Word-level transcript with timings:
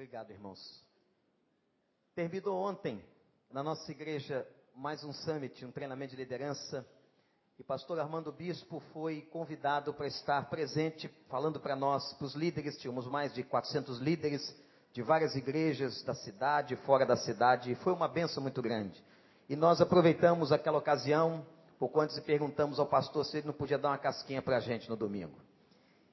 Obrigado, 0.00 0.30
irmãos. 0.30 0.82
Terminou 2.14 2.56
ontem, 2.56 3.04
na 3.50 3.62
nossa 3.62 3.90
igreja, 3.90 4.48
mais 4.74 5.04
um 5.04 5.12
summit, 5.12 5.62
um 5.62 5.70
treinamento 5.70 6.12
de 6.12 6.16
liderança. 6.16 6.86
E 7.58 7.62
pastor 7.62 8.00
Armando 8.00 8.32
Bispo 8.32 8.80
foi 8.94 9.20
convidado 9.30 9.92
para 9.92 10.06
estar 10.06 10.48
presente, 10.48 11.06
falando 11.28 11.60
para 11.60 11.76
nós, 11.76 12.14
para 12.14 12.24
os 12.24 12.34
líderes, 12.34 12.78
tínhamos 12.78 13.06
mais 13.08 13.34
de 13.34 13.42
400 13.42 13.98
líderes 13.98 14.56
de 14.94 15.02
várias 15.02 15.36
igrejas 15.36 16.02
da 16.02 16.14
cidade, 16.14 16.76
fora 16.76 17.04
da 17.04 17.16
cidade, 17.16 17.70
e 17.70 17.74
foi 17.74 17.92
uma 17.92 18.08
benção 18.08 18.42
muito 18.42 18.62
grande. 18.62 19.04
E 19.50 19.54
nós 19.54 19.82
aproveitamos 19.82 20.50
aquela 20.50 20.78
ocasião, 20.78 21.46
pouco 21.78 22.00
antes 22.00 22.16
e 22.16 22.22
perguntamos 22.22 22.80
ao 22.80 22.86
pastor 22.86 23.26
se 23.26 23.36
ele 23.36 23.48
não 23.48 23.52
podia 23.52 23.76
dar 23.76 23.90
uma 23.90 23.98
casquinha 23.98 24.40
para 24.40 24.56
a 24.56 24.60
gente 24.60 24.88
no 24.88 24.96
domingo. 24.96 25.36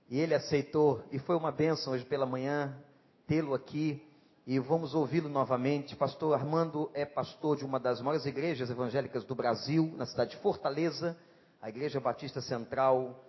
E 0.09 0.19
ele 0.19 0.35
aceitou, 0.35 1.01
e 1.09 1.19
foi 1.19 1.37
uma 1.37 1.53
benção 1.53 1.93
hoje 1.93 2.03
pela 2.03 2.25
manhã 2.25 2.83
tê-lo 3.27 3.53
aqui 3.53 4.01
e 4.45 4.57
vamos 4.57 4.95
ouvi-lo 4.95 5.27
novamente. 5.27 5.95
Pastor 5.95 6.33
Armando 6.33 6.89
é 6.93 7.05
pastor 7.05 7.57
de 7.57 7.65
uma 7.65 7.79
das 7.79 8.01
maiores 8.01 8.25
igrejas 8.25 8.69
evangélicas 8.69 9.25
do 9.25 9.35
Brasil, 9.35 9.93
na 9.97 10.05
cidade 10.05 10.31
de 10.31 10.37
Fortaleza, 10.37 11.17
a 11.61 11.67
Igreja 11.67 11.99
Batista 11.99 12.39
Central, 12.39 13.21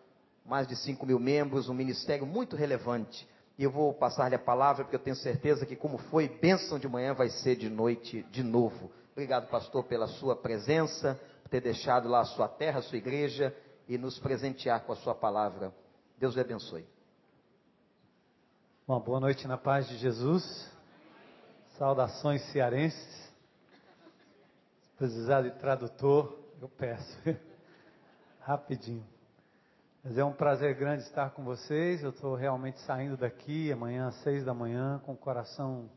mais 0.47 0.69
de 0.69 0.77
5 0.77 1.05
mil 1.05 1.19
membros, 1.19 1.69
um 1.69 1.75
ministério 1.75 2.25
muito 2.25 2.55
relevante. 2.55 3.29
E 3.59 3.65
eu 3.65 3.71
vou 3.73 3.93
passar-lhe 3.93 4.37
a 4.37 4.39
palavra, 4.39 4.85
porque 4.85 4.95
eu 4.95 5.01
tenho 5.01 5.17
certeza 5.17 5.67
que, 5.67 5.75
como 5.75 5.99
foi 5.99 6.29
bênção 6.29 6.79
de 6.79 6.87
manhã, 6.87 7.13
vai 7.13 7.29
ser 7.29 7.57
de 7.57 7.69
noite 7.69 8.25
de 8.31 8.45
novo. 8.45 8.93
Obrigado, 9.13 9.49
pastor, 9.51 9.83
pela 9.83 10.07
sua 10.07 10.37
presença, 10.37 11.21
por 11.43 11.49
ter 11.49 11.61
deixado 11.61 12.09
lá 12.09 12.21
a 12.21 12.25
sua 12.25 12.47
terra, 12.47 12.79
a 12.79 12.83
sua 12.83 12.99
igreja 12.99 13.53
e 13.89 13.99
nos 13.99 14.17
presentear 14.21 14.85
com 14.85 14.93
a 14.93 14.97
sua 14.97 15.15
palavra. 15.15 15.75
Deus 16.17 16.37
lhe 16.37 16.41
abençoe. 16.41 16.87
Uma 18.89 18.99
boa 19.01 19.21
noite 19.21 19.47
na 19.47 19.59
paz 19.59 19.87
de 19.87 19.99
Jesus. 19.99 20.43
Saudações 21.77 22.41
cearenses. 22.53 23.35
Se 24.81 24.91
precisar 24.97 25.43
de 25.43 25.51
tradutor, 25.59 26.35
eu 26.59 26.71
peço. 26.71 27.19
Rapidinho. 28.41 29.05
Mas 30.03 30.17
é 30.17 30.25
um 30.25 30.33
prazer 30.33 30.75
grande 30.75 31.03
estar 31.03 31.33
com 31.33 31.45
vocês. 31.45 32.03
Eu 32.03 32.09
estou 32.09 32.35
realmente 32.35 32.81
saindo 32.81 33.15
daqui 33.15 33.71
amanhã 33.71 34.07
às 34.07 34.15
seis 34.23 34.43
da 34.43 34.55
manhã 34.55 35.03
com 35.05 35.13
o 35.13 35.19
coração 35.19 35.91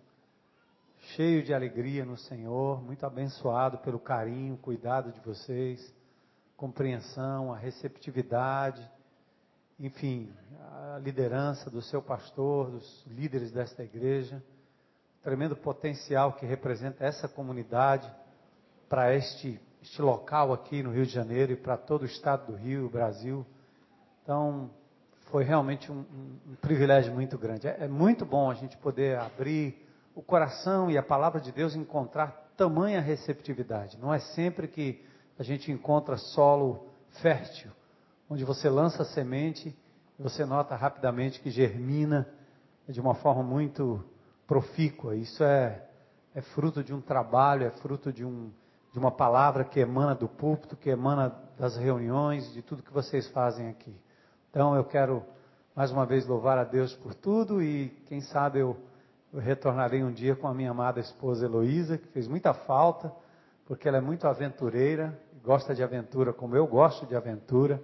cheio 1.16 1.44
de 1.44 1.54
alegria 1.54 2.04
no 2.04 2.18
Senhor, 2.18 2.84
muito 2.84 3.06
abençoado 3.06 3.78
pelo 3.78 4.00
carinho, 4.00 4.58
cuidado 4.58 5.14
de 5.14 5.20
vocês, 5.22 5.96
compreensão, 6.58 7.54
a 7.54 7.58
receptividade 7.58 8.86
enfim, 9.82 10.32
a 10.94 11.00
liderança 11.00 11.68
do 11.68 11.82
seu 11.82 12.04
pastor, 12.04 12.70
dos 12.70 13.04
líderes 13.08 13.52
desta 13.52 13.84
igreja, 13.84 14.42
tremendo 15.24 15.56
potencial 15.56 16.34
que 16.34 16.46
representa 16.46 17.04
essa 17.04 17.28
comunidade 17.28 18.08
para 18.88 19.16
este, 19.16 19.60
este 19.82 20.00
local 20.00 20.54
aqui 20.54 20.84
no 20.84 20.92
Rio 20.92 21.06
de 21.06 21.12
Janeiro 21.12 21.54
e 21.54 21.56
para 21.56 21.78
todo 21.78 22.04
o 22.04 22.06
estado 22.06 22.52
do 22.52 22.56
Rio, 22.56 22.90
Brasil. 22.90 23.44
Então, 24.22 24.70
foi 25.32 25.44
realmente 25.44 25.92
um, 25.92 26.02
um, 26.02 26.52
um 26.52 26.56
privilégio 26.62 27.12
muito 27.12 27.36
grande. 27.36 27.68
É, 27.68 27.86
é 27.86 27.88
muito 27.88 28.24
bom 28.24 28.52
a 28.52 28.54
gente 28.54 28.78
poder 28.78 29.18
abrir 29.18 29.88
o 30.14 30.22
coração 30.22 30.92
e 30.92 30.98
a 30.98 31.02
palavra 31.02 31.42
de 31.42 31.52
Deus 31.52 31.76
encontrar 31.76 32.52
tamanha 32.56 33.02
receptividade. 33.02 33.98
Não 33.98 34.14
é 34.14 34.20
sempre 34.20 34.68
que 34.68 35.04
a 35.40 35.44
gente 35.44 35.72
encontra 35.72 36.18
solo 36.18 36.88
fértil 37.20 37.72
onde 38.32 38.46
você 38.46 38.70
lança 38.70 39.02
a 39.02 39.06
semente 39.06 39.78
e 40.18 40.24
você 40.24 40.46
nota 40.46 40.74
rapidamente 40.74 41.42
que 41.42 41.52
germina 41.52 42.26
de 42.88 43.02
uma 43.02 43.14
forma 43.14 43.44
muito 43.44 44.02
profícua. 44.48 45.18
Isso 45.18 45.44
é, 45.44 45.86
é 46.34 46.40
fruto 46.40 46.82
de 46.82 46.94
um 46.94 47.02
trabalho, 47.02 47.66
é 47.66 47.72
fruto 47.72 48.10
de, 48.10 48.24
um, 48.24 48.50
de 48.94 48.98
uma 48.98 49.12
palavra 49.12 49.66
que 49.66 49.82
emana 49.82 50.16
do 50.16 50.30
púlpito, 50.30 50.78
que 50.78 50.90
emana 50.90 51.36
das 51.60 51.76
reuniões, 51.76 52.54
de 52.54 52.62
tudo 52.62 52.82
que 52.82 52.94
vocês 52.94 53.28
fazem 53.32 53.68
aqui. 53.68 53.94
Então 54.50 54.78
eu 54.78 54.86
quero 54.86 55.26
mais 55.76 55.92
uma 55.92 56.06
vez 56.06 56.26
louvar 56.26 56.58
a 56.58 56.64
Deus 56.64 56.96
por 56.96 57.14
tudo 57.14 57.62
e 57.62 57.90
quem 58.06 58.22
sabe 58.22 58.60
eu, 58.60 58.78
eu 59.34 59.42
retornarei 59.42 60.06
um 60.06 60.12
dia 60.12 60.38
com 60.38 60.48
a 60.48 60.54
minha 60.54 60.72
amada 60.72 61.02
esposa 61.02 61.48
Heloísa, 61.48 61.98
que 61.98 62.08
fez 62.08 62.30
muita 62.30 62.54
falta, 62.54 63.12
porque 63.66 63.90
ela 63.90 63.98
é 63.98 64.02
muito 64.02 64.26
aventureira, 64.26 65.20
gosta 65.44 65.76
de 65.76 65.84
aventura 65.84 66.32
como 66.32 66.56
eu 66.56 66.66
gosto 66.66 67.06
de 67.06 67.14
aventura. 67.14 67.82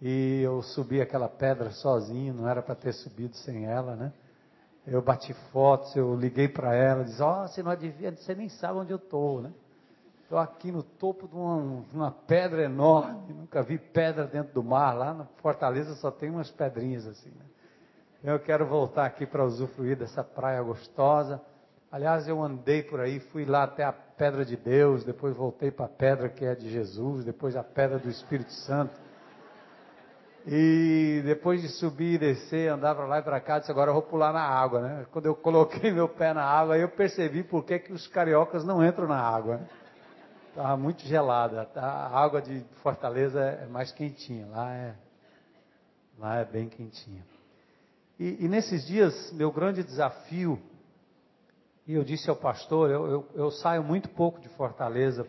E 0.00 0.40
eu 0.42 0.62
subi 0.62 1.00
aquela 1.00 1.28
pedra 1.28 1.70
sozinho, 1.70 2.32
não 2.32 2.48
era 2.48 2.62
para 2.62 2.74
ter 2.74 2.92
subido 2.92 3.36
sem 3.36 3.66
ela, 3.66 3.94
né? 3.94 4.12
Eu 4.86 5.02
bati 5.02 5.34
fotos, 5.52 5.94
eu 5.94 6.14
liguei 6.16 6.48
para 6.48 6.74
ela, 6.74 7.04
disse, 7.04 7.22
ó, 7.22 7.44
oh, 7.44 7.48
você 7.48 7.62
não 7.62 7.70
adivinha, 7.70 8.12
você 8.12 8.34
nem 8.34 8.48
sabe 8.48 8.78
onde 8.78 8.92
eu 8.92 8.96
estou, 8.96 9.42
né? 9.42 9.52
Estou 10.22 10.38
aqui 10.38 10.72
no 10.72 10.82
topo 10.82 11.28
de 11.28 11.34
uma, 11.34 11.84
uma, 11.92 12.10
pedra 12.10 12.62
enorme, 12.62 13.34
nunca 13.34 13.62
vi 13.62 13.76
pedra 13.78 14.26
dentro 14.26 14.54
do 14.54 14.62
mar, 14.62 14.96
lá 14.96 15.12
na 15.12 15.24
Fortaleza 15.42 15.94
só 15.96 16.10
tem 16.10 16.30
umas 16.30 16.50
pedrinhas 16.50 17.06
assim, 17.06 17.30
né? 17.30 17.44
Eu 18.22 18.38
quero 18.38 18.66
voltar 18.66 19.06
aqui 19.06 19.26
para 19.26 19.44
usufruir 19.44 19.96
dessa 19.96 20.22
praia 20.22 20.62
gostosa. 20.62 21.40
Aliás, 21.90 22.28
eu 22.28 22.42
andei 22.42 22.82
por 22.82 23.00
aí, 23.00 23.18
fui 23.18 23.46
lá 23.46 23.64
até 23.64 23.82
a 23.82 23.92
Pedra 23.92 24.44
de 24.44 24.56
Deus, 24.56 25.02
depois 25.04 25.34
voltei 25.34 25.70
para 25.70 25.86
a 25.86 25.88
pedra 25.88 26.28
que 26.28 26.44
é 26.44 26.54
de 26.54 26.68
Jesus, 26.70 27.24
depois 27.24 27.56
a 27.56 27.64
Pedra 27.64 27.98
do 27.98 28.10
Espírito 28.10 28.52
Santo. 28.52 28.92
E 30.46 31.22
depois 31.24 31.60
de 31.60 31.68
subir 31.68 32.14
e 32.14 32.18
descer, 32.18 32.70
andar 32.70 32.94
para 32.94 33.06
lá 33.06 33.18
e 33.18 33.22
para 33.22 33.40
cá, 33.40 33.58
disse, 33.58 33.70
agora 33.70 33.90
eu 33.90 33.94
vou 33.94 34.02
pular 34.02 34.32
na 34.32 34.42
água, 34.42 34.80
né? 34.80 35.06
Quando 35.12 35.26
eu 35.26 35.34
coloquei 35.34 35.92
meu 35.92 36.08
pé 36.08 36.32
na 36.32 36.42
água, 36.42 36.78
eu 36.78 36.88
percebi 36.88 37.42
por 37.42 37.64
que, 37.64 37.78
que 37.78 37.92
os 37.92 38.06
cariocas 38.06 38.64
não 38.64 38.84
entram 38.84 39.06
na 39.06 39.20
água. 39.20 39.60
Estava 40.48 40.76
muito 40.76 41.02
gelada. 41.02 41.68
A 41.76 42.18
água 42.18 42.40
de 42.40 42.64
Fortaleza 42.82 43.40
é 43.40 43.66
mais 43.66 43.92
quentinha, 43.92 44.46
lá 44.46 44.74
é, 44.74 44.94
lá 46.18 46.36
é 46.38 46.44
bem 46.44 46.68
quentinha. 46.68 47.24
E, 48.18 48.44
e 48.44 48.48
nesses 48.48 48.86
dias, 48.86 49.32
meu 49.32 49.52
grande 49.52 49.82
desafio, 49.82 50.60
e 51.86 51.94
eu 51.94 52.02
disse 52.02 52.30
ao 52.30 52.36
pastor, 52.36 52.90
eu, 52.90 53.06
eu, 53.06 53.28
eu 53.34 53.50
saio 53.50 53.82
muito 53.82 54.08
pouco 54.08 54.40
de 54.40 54.48
Fortaleza 54.50 55.26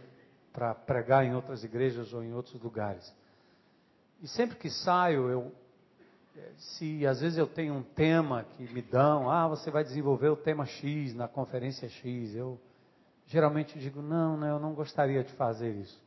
para 0.54 0.74
pregar 0.74 1.26
em 1.26 1.36
outras 1.36 1.64
igrejas 1.64 2.14
ou 2.14 2.24
em 2.24 2.34
outros 2.34 2.62
lugares. 2.62 3.14
E 4.22 4.28
sempre 4.28 4.56
que 4.56 4.70
saio, 4.70 5.30
eu, 5.30 5.52
se 6.58 7.08
às 7.08 7.22
vezes 7.22 7.40
eu 7.40 7.48
tenho 7.48 7.74
um 7.74 7.82
tema 7.82 8.44
que 8.44 8.72
me 8.72 8.82
dão, 8.82 9.32
ah, 9.32 9.48
você 9.48 9.72
vai 9.72 9.84
desenvolver 9.84 10.30
o 10.30 10.36
tema 10.36 10.64
X 10.64 11.16
na 11.16 11.28
conferência 11.28 11.90
X, 11.90 12.36
eu 12.36 12.60
geralmente 13.26 13.80
digo, 13.80 14.00
não, 14.00 14.38
não, 14.38 14.48
eu 14.48 14.60
não 14.60 14.74
gostaria 14.74 15.24
de 15.24 15.34
fazer 15.34 15.72
isso. 15.72 16.00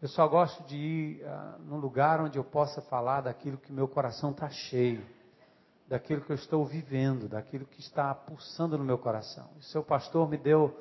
Eu 0.00 0.08
só 0.08 0.26
gosto 0.26 0.64
de 0.64 0.76
ir 0.76 1.24
ah, 1.26 1.58
num 1.60 1.76
lugar 1.76 2.22
onde 2.22 2.38
eu 2.38 2.44
possa 2.44 2.80
falar 2.80 3.20
daquilo 3.20 3.58
que 3.58 3.70
meu 3.70 3.86
coração 3.86 4.30
está 4.30 4.48
cheio, 4.48 5.04
daquilo 5.86 6.22
que 6.22 6.32
eu 6.32 6.36
estou 6.36 6.64
vivendo, 6.64 7.28
daquilo 7.28 7.66
que 7.66 7.80
está 7.80 8.14
pulsando 8.14 8.78
no 8.78 8.84
meu 8.84 8.96
coração. 8.96 9.50
O 9.58 9.62
seu 9.62 9.84
pastor 9.84 10.26
me 10.26 10.38
deu 10.38 10.74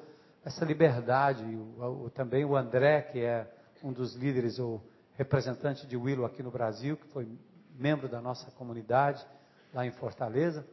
essa 0.46 0.64
liberdade, 0.64 1.44
o, 1.44 2.06
o, 2.06 2.10
também 2.10 2.46
o 2.46 2.56
André, 2.56 3.02
que 3.02 3.20
é 3.20 3.46
um 3.84 3.92
dos 3.92 4.16
líderes, 4.16 4.58
ou 4.58 4.81
representante 5.18 5.86
de 5.88 5.98
Willow 5.98 6.26
aqui 6.26 6.42
no 6.42 6.52
Brasil, 6.52 6.98
que 6.98 7.08
foi 7.08 7.28
membro 7.76 8.08
da 8.08 8.22
nossa 8.22 8.50
comunidade 8.52 9.26
lá 9.74 9.86
em 9.86 9.92
Fortaleza. 9.92 10.66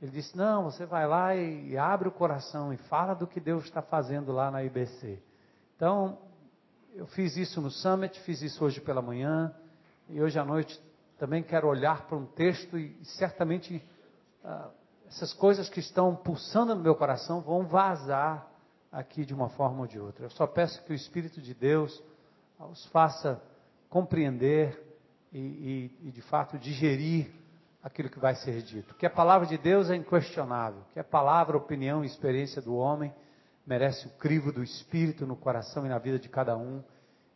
Ele 0.00 0.10
disse: 0.10 0.36
Não, 0.36 0.64
você 0.64 0.84
vai 0.84 1.06
lá 1.06 1.34
e, 1.34 1.70
e 1.70 1.78
abre 1.78 2.08
o 2.08 2.12
coração 2.12 2.72
e 2.72 2.76
fala 2.76 3.14
do 3.14 3.26
que 3.26 3.40
Deus 3.40 3.64
está 3.64 3.82
fazendo 3.82 4.32
lá 4.32 4.50
na 4.50 4.62
IBC. 4.62 5.22
Então, 5.76 6.18
eu 6.94 7.06
fiz 7.06 7.36
isso 7.36 7.60
no 7.60 7.70
Summit, 7.70 8.18
fiz 8.20 8.42
isso 8.42 8.64
hoje 8.64 8.80
pela 8.80 9.02
manhã, 9.02 9.54
e 10.08 10.20
hoje 10.20 10.38
à 10.38 10.44
noite 10.44 10.80
também 11.18 11.42
quero 11.42 11.66
olhar 11.66 12.06
para 12.06 12.16
um 12.16 12.26
texto 12.26 12.78
e, 12.78 12.96
e 13.00 13.04
certamente 13.04 13.82
ah, 14.44 14.70
essas 15.08 15.32
coisas 15.32 15.68
que 15.68 15.80
estão 15.80 16.14
pulsando 16.14 16.74
no 16.74 16.82
meu 16.82 16.94
coração 16.94 17.40
vão 17.40 17.66
vazar 17.66 18.46
aqui 18.90 19.24
de 19.24 19.34
uma 19.34 19.48
forma 19.50 19.80
ou 19.80 19.86
de 19.86 19.98
outra. 19.98 20.24
Eu 20.24 20.30
só 20.30 20.46
peço 20.46 20.82
que 20.84 20.92
o 20.92 20.94
Espírito 20.94 21.40
de 21.40 21.54
Deus 21.54 22.02
os 22.58 22.86
faça 22.86 23.40
compreender 23.96 24.78
e, 25.32 25.38
e, 25.38 26.08
e, 26.08 26.10
de 26.10 26.20
fato 26.20 26.58
digerir 26.58 27.30
aquilo 27.82 28.10
que 28.10 28.18
vai 28.18 28.34
ser 28.34 28.60
dito. 28.60 28.94
Que 28.96 29.06
a 29.06 29.10
palavra 29.10 29.46
de 29.46 29.56
Deus 29.56 29.88
é 29.88 29.96
inquestionável, 29.96 30.82
que 30.92 31.00
a 31.00 31.04
palavra, 31.04 31.56
opinião 31.56 32.04
e 32.04 32.06
experiência 32.06 32.60
do 32.60 32.76
homem 32.76 33.10
merece 33.66 34.06
o 34.06 34.10
crivo 34.18 34.52
do 34.52 34.62
Espírito 34.62 35.26
no 35.26 35.34
coração 35.34 35.86
e 35.86 35.88
na 35.88 35.96
vida 35.96 36.18
de 36.18 36.28
cada 36.28 36.58
um 36.58 36.84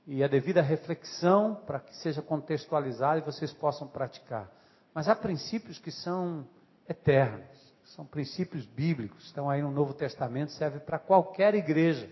e 0.07 0.23
a 0.23 0.29
devida 0.29 0.61
reflexão 0.61 1.55
para 1.67 1.81
que 1.81 1.97
seja 1.97 2.21
contextualizado 2.21 3.21
e 3.21 3.23
vocês 3.23 3.55
possam 3.55 3.89
praticar. 3.89 4.47
Mas 4.93 5.09
há 5.09 5.17
princípios 5.17 5.79
que 5.79 5.91
são 5.91 6.47
eternos, 6.87 7.75
são 7.97 8.05
princípios 8.05 8.67
bíblicos, 8.67 9.25
estão 9.25 9.49
aí 9.49 9.63
no 9.63 9.71
Novo 9.71 9.95
Testamento, 9.95 10.53
serve 10.53 10.81
para 10.81 10.99
qualquer 10.99 11.55
igreja. 11.55 12.11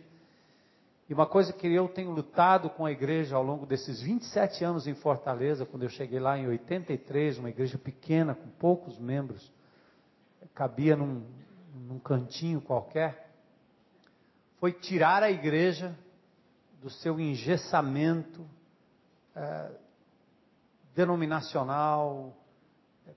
E 1.09 1.15
uma 1.15 1.27
coisa 1.27 1.55
que 1.55 1.67
eu 1.67 1.89
tenho 1.89 2.11
lutado 2.11 2.69
com 2.69 2.85
a 2.85 2.93
igreja 2.93 3.35
ao 3.35 3.43
longo 3.43 3.65
desses 3.65 4.03
27 4.03 4.63
anos 4.63 4.87
em 4.87 4.95
Fortaleza, 4.95 5.65
quando 5.65 5.85
eu 5.85 5.89
cheguei 5.89 6.21
lá 6.21 6.37
em 6.37 6.47
83, 6.47 7.39
uma 7.39 7.49
igreja 7.49 7.79
pequena, 7.79 8.35
com 8.35 8.47
poucos 8.51 8.99
membros, 8.99 9.51
cabia 10.55 10.95
num, 10.97 11.25
num 11.75 11.99
cantinho 11.99 12.61
qualquer, 12.61 13.31
foi 14.61 14.71
tirar 14.73 15.23
a 15.23 15.31
igreja 15.31 15.97
do 16.79 16.91
seu 16.91 17.19
engessamento 17.19 18.47
é, 19.35 19.71
denominacional, 20.95 22.37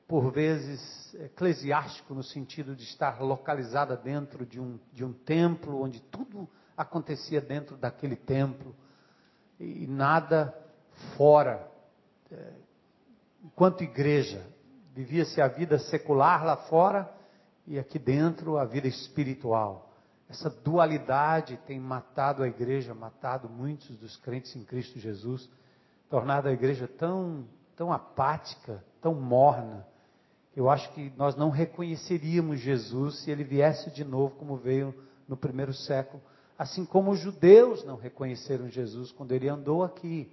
por 0.08 0.32
vezes 0.32 1.14
eclesiástico, 1.16 2.14
no 2.14 2.24
sentido 2.24 2.74
de 2.74 2.84
estar 2.84 3.22
localizada 3.22 3.98
dentro 3.98 4.46
de 4.46 4.62
um, 4.62 4.80
de 4.94 5.04
um 5.04 5.12
templo, 5.12 5.82
onde 5.82 6.00
tudo 6.04 6.48
acontecia 6.82 7.42
dentro 7.42 7.78
daquele 7.78 8.16
templo 8.16 8.76
e 9.60 9.88
nada 9.88 10.54
fora. 11.16 11.68
É, 12.32 12.54
enquanto 13.44 13.84
igreja, 13.84 14.46
vivia-se 14.94 15.42
a 15.42 15.48
vida 15.48 15.80
secular 15.80 16.44
lá 16.44 16.58
fora 16.58 17.12
e 17.66 17.80
aqui 17.80 18.00
dentro 18.00 18.58
a 18.58 18.66
vida 18.66 18.88
espiritual. 18.88 19.90
Essa 20.30 20.50
dualidade 20.50 21.60
tem 21.68 21.80
matado 21.80 22.42
a 22.42 22.48
igreja, 22.48 22.94
matado 22.94 23.50
muitos 23.50 23.98
dos 23.98 24.16
crentes 24.18 24.56
em 24.56 24.64
Cristo 24.64 24.98
Jesus, 24.98 25.50
tornado 26.10 26.48
a 26.48 26.54
igreja 26.54 26.88
tão, 26.88 27.46
tão 27.76 27.92
apática, 27.92 28.84
tão 29.02 29.14
morna. 29.14 29.86
Eu 30.56 30.70
acho 30.70 30.92
que 30.94 31.12
nós 31.18 31.36
não 31.36 31.50
reconheceríamos 31.50 32.60
Jesus 32.60 33.24
se 33.24 33.32
ele 33.32 33.44
viesse 33.44 33.90
de 33.92 34.04
novo 34.04 34.36
como 34.36 34.56
veio 34.56 34.94
no 35.28 35.38
primeiro 35.38 35.74
século, 35.74 36.22
assim 36.62 36.86
como 36.86 37.10
os 37.10 37.20
judeus 37.20 37.84
não 37.84 37.96
reconheceram 37.96 38.70
Jesus 38.70 39.12
quando 39.12 39.32
ele 39.32 39.50
andou 39.50 39.84
aqui. 39.84 40.32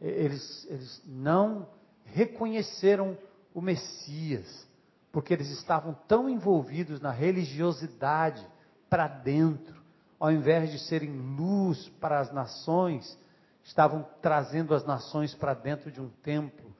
Eles, 0.00 0.66
eles 0.68 1.00
não 1.06 1.68
reconheceram 2.04 3.16
o 3.54 3.60
Messias, 3.60 4.66
porque 5.12 5.32
eles 5.32 5.48
estavam 5.50 5.96
tão 6.08 6.28
envolvidos 6.28 7.00
na 7.00 7.12
religiosidade 7.12 8.44
para 8.90 9.06
dentro, 9.06 9.80
ao 10.18 10.32
invés 10.32 10.72
de 10.72 10.80
serem 10.80 11.12
luz 11.12 11.88
para 12.00 12.18
as 12.18 12.32
nações, 12.32 13.16
estavam 13.62 14.04
trazendo 14.20 14.74
as 14.74 14.84
nações 14.84 15.32
para 15.32 15.54
dentro 15.54 15.92
de 15.92 16.00
um 16.00 16.08
templo 16.24 16.74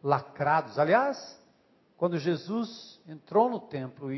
lacrados. 0.00 0.78
Aliás, 0.78 1.36
quando 1.96 2.16
Jesus 2.16 3.00
entrou 3.08 3.50
no 3.50 3.58
templo 3.58 4.12
e, 4.12 4.16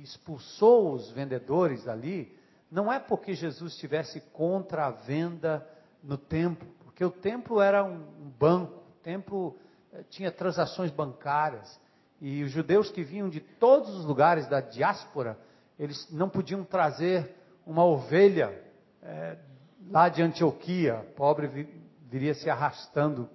e 0.00 0.02
expulsou 0.02 0.92
os 0.92 1.10
vendedores 1.12 1.88
ali, 1.88 2.43
não 2.74 2.92
é 2.92 2.98
porque 2.98 3.34
Jesus 3.34 3.74
estivesse 3.74 4.20
contra 4.32 4.86
a 4.86 4.90
venda 4.90 5.64
no 6.02 6.18
templo, 6.18 6.68
porque 6.82 7.04
o 7.04 7.10
templo 7.10 7.60
era 7.60 7.84
um, 7.84 8.04
banco, 8.36 8.72
o 8.78 9.00
templo 9.00 9.56
eh, 9.92 10.02
tinha 10.10 10.32
transações 10.32 10.90
bancárias. 10.90 11.80
E 12.20 12.42
os 12.42 12.50
judeus 12.50 12.90
que 12.90 13.04
vinham 13.04 13.28
de 13.28 13.38
todos 13.38 13.94
os 13.94 14.04
lugares 14.04 14.48
da 14.48 14.60
diáspora, 14.60 15.38
eles 15.78 16.10
não 16.10 16.28
podiam 16.28 16.64
trazer 16.64 17.32
uma 17.64 17.84
ovelha 17.84 18.60
é, 19.00 19.38
lá 19.88 20.08
de 20.08 20.20
Antioquia, 20.20 21.06
pobre 21.14 21.46
viria 22.10 22.34
se 22.34 22.50
arrastando 22.50 23.30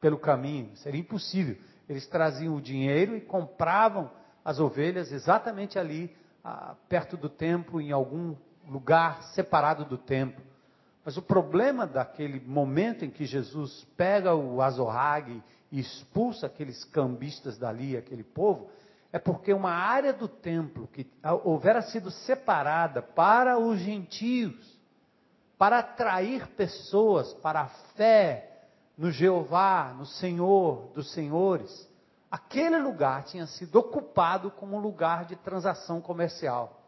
pelo 0.00 0.18
caminho, 0.18 0.74
seria 0.78 1.00
impossível. 1.00 1.56
Eles 1.88 2.04
traziam 2.08 2.56
o 2.56 2.60
dinheiro 2.60 3.16
e 3.16 3.20
compravam 3.20 4.10
as 4.44 4.58
ovelhas 4.58 5.12
exatamente 5.12 5.78
ali, 5.78 6.16
ah, 6.44 6.74
perto 6.88 7.16
do 7.16 7.28
templo, 7.28 7.80
em 7.80 7.92
algum 7.92 8.34
lugar 8.68 9.22
separado 9.34 9.84
do 9.84 9.98
templo. 9.98 10.42
Mas 11.04 11.16
o 11.16 11.22
problema 11.22 11.86
daquele 11.86 12.40
momento 12.40 13.04
em 13.04 13.10
que 13.10 13.24
Jesus 13.24 13.86
pega 13.96 14.34
o 14.34 14.60
azorrague 14.60 15.42
e 15.72 15.80
expulsa 15.80 16.46
aqueles 16.46 16.84
cambistas 16.84 17.58
dali, 17.58 17.96
aquele 17.96 18.22
povo, 18.22 18.70
é 19.12 19.18
porque 19.18 19.52
uma 19.52 19.72
área 19.72 20.12
do 20.12 20.28
templo 20.28 20.88
que 20.88 21.06
houvera 21.44 21.82
sido 21.82 22.10
separada 22.10 23.02
para 23.02 23.58
os 23.58 23.78
gentios, 23.80 24.78
para 25.58 25.80
atrair 25.80 26.46
pessoas 26.48 27.32
para 27.34 27.62
a 27.62 27.68
fé 27.96 28.50
no 28.96 29.10
Jeová, 29.10 29.94
no 29.96 30.06
Senhor 30.06 30.90
dos 30.94 31.12
senhores, 31.12 31.89
aquele 32.30 32.78
lugar 32.78 33.24
tinha 33.24 33.46
sido 33.46 33.76
ocupado 33.76 34.50
como 34.50 34.78
lugar 34.78 35.24
de 35.24 35.36
transação 35.36 36.00
comercial. 36.00 36.80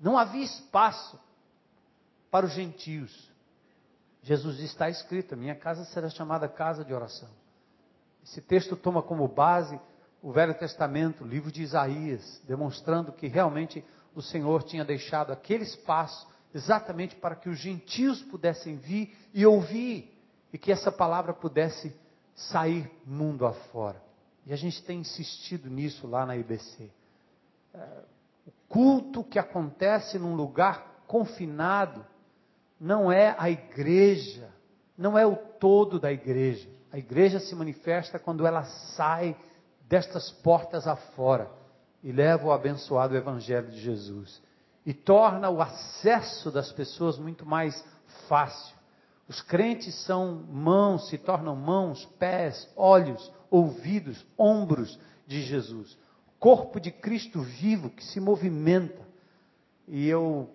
Não 0.00 0.16
havia 0.16 0.44
espaço 0.44 1.18
para 2.30 2.46
os 2.46 2.52
gentios. 2.52 3.30
Jesus 4.22 4.60
está 4.60 4.88
escrito: 4.88 5.36
minha 5.36 5.54
casa 5.54 5.84
será 5.86 6.08
chamada 6.08 6.48
casa 6.48 6.84
de 6.84 6.94
oração. 6.94 7.28
Esse 8.22 8.40
texto 8.40 8.76
toma 8.76 9.02
como 9.02 9.26
base 9.26 9.80
o 10.22 10.32
Velho 10.32 10.54
Testamento, 10.54 11.24
o 11.24 11.26
livro 11.26 11.50
de 11.50 11.62
Isaías, 11.62 12.42
demonstrando 12.46 13.12
que 13.12 13.26
realmente 13.26 13.84
o 14.14 14.22
Senhor 14.22 14.62
tinha 14.64 14.84
deixado 14.84 15.32
aquele 15.32 15.64
espaço 15.64 16.26
exatamente 16.52 17.16
para 17.16 17.36
que 17.36 17.48
os 17.48 17.58
gentios 17.58 18.22
pudessem 18.22 18.76
vir 18.76 19.16
e 19.32 19.46
ouvir 19.46 20.14
e 20.52 20.58
que 20.58 20.72
essa 20.72 20.90
palavra 20.90 21.32
pudesse 21.32 21.94
sair 22.38 22.90
mundo 23.04 23.44
afora. 23.44 24.00
E 24.46 24.52
a 24.52 24.56
gente 24.56 24.82
tem 24.82 25.00
insistido 25.00 25.68
nisso 25.68 26.06
lá 26.06 26.24
na 26.24 26.36
IBC. 26.36 26.90
É, 27.74 27.78
o 28.46 28.52
culto 28.68 29.24
que 29.24 29.38
acontece 29.38 30.18
num 30.18 30.34
lugar 30.34 31.02
confinado 31.06 32.04
não 32.80 33.10
é 33.10 33.34
a 33.38 33.50
igreja, 33.50 34.48
não 34.96 35.18
é 35.18 35.26
o 35.26 35.36
todo 35.36 35.98
da 35.98 36.12
igreja. 36.12 36.68
A 36.92 36.98
igreja 36.98 37.40
se 37.40 37.54
manifesta 37.54 38.18
quando 38.18 38.46
ela 38.46 38.64
sai 38.96 39.36
destas 39.88 40.30
portas 40.30 40.86
afora 40.86 41.50
e 42.02 42.12
leva 42.12 42.46
o 42.46 42.52
abençoado 42.52 43.16
Evangelho 43.16 43.68
de 43.68 43.80
Jesus. 43.80 44.40
E 44.86 44.94
torna 44.94 45.50
o 45.50 45.60
acesso 45.60 46.50
das 46.50 46.70
pessoas 46.72 47.18
muito 47.18 47.44
mais 47.44 47.84
fácil. 48.28 48.77
Os 49.28 49.42
crentes 49.42 49.94
são 50.06 50.42
mãos, 50.50 51.08
se 51.08 51.18
tornam 51.18 51.54
mãos, 51.54 52.04
pés, 52.18 52.66
olhos, 52.74 53.30
ouvidos, 53.50 54.26
ombros 54.38 54.98
de 55.26 55.42
Jesus. 55.42 55.98
Corpo 56.40 56.80
de 56.80 56.90
Cristo 56.90 57.42
vivo 57.42 57.90
que 57.90 58.02
se 58.04 58.20
movimenta. 58.20 59.06
E 59.86 60.08
eu 60.08 60.48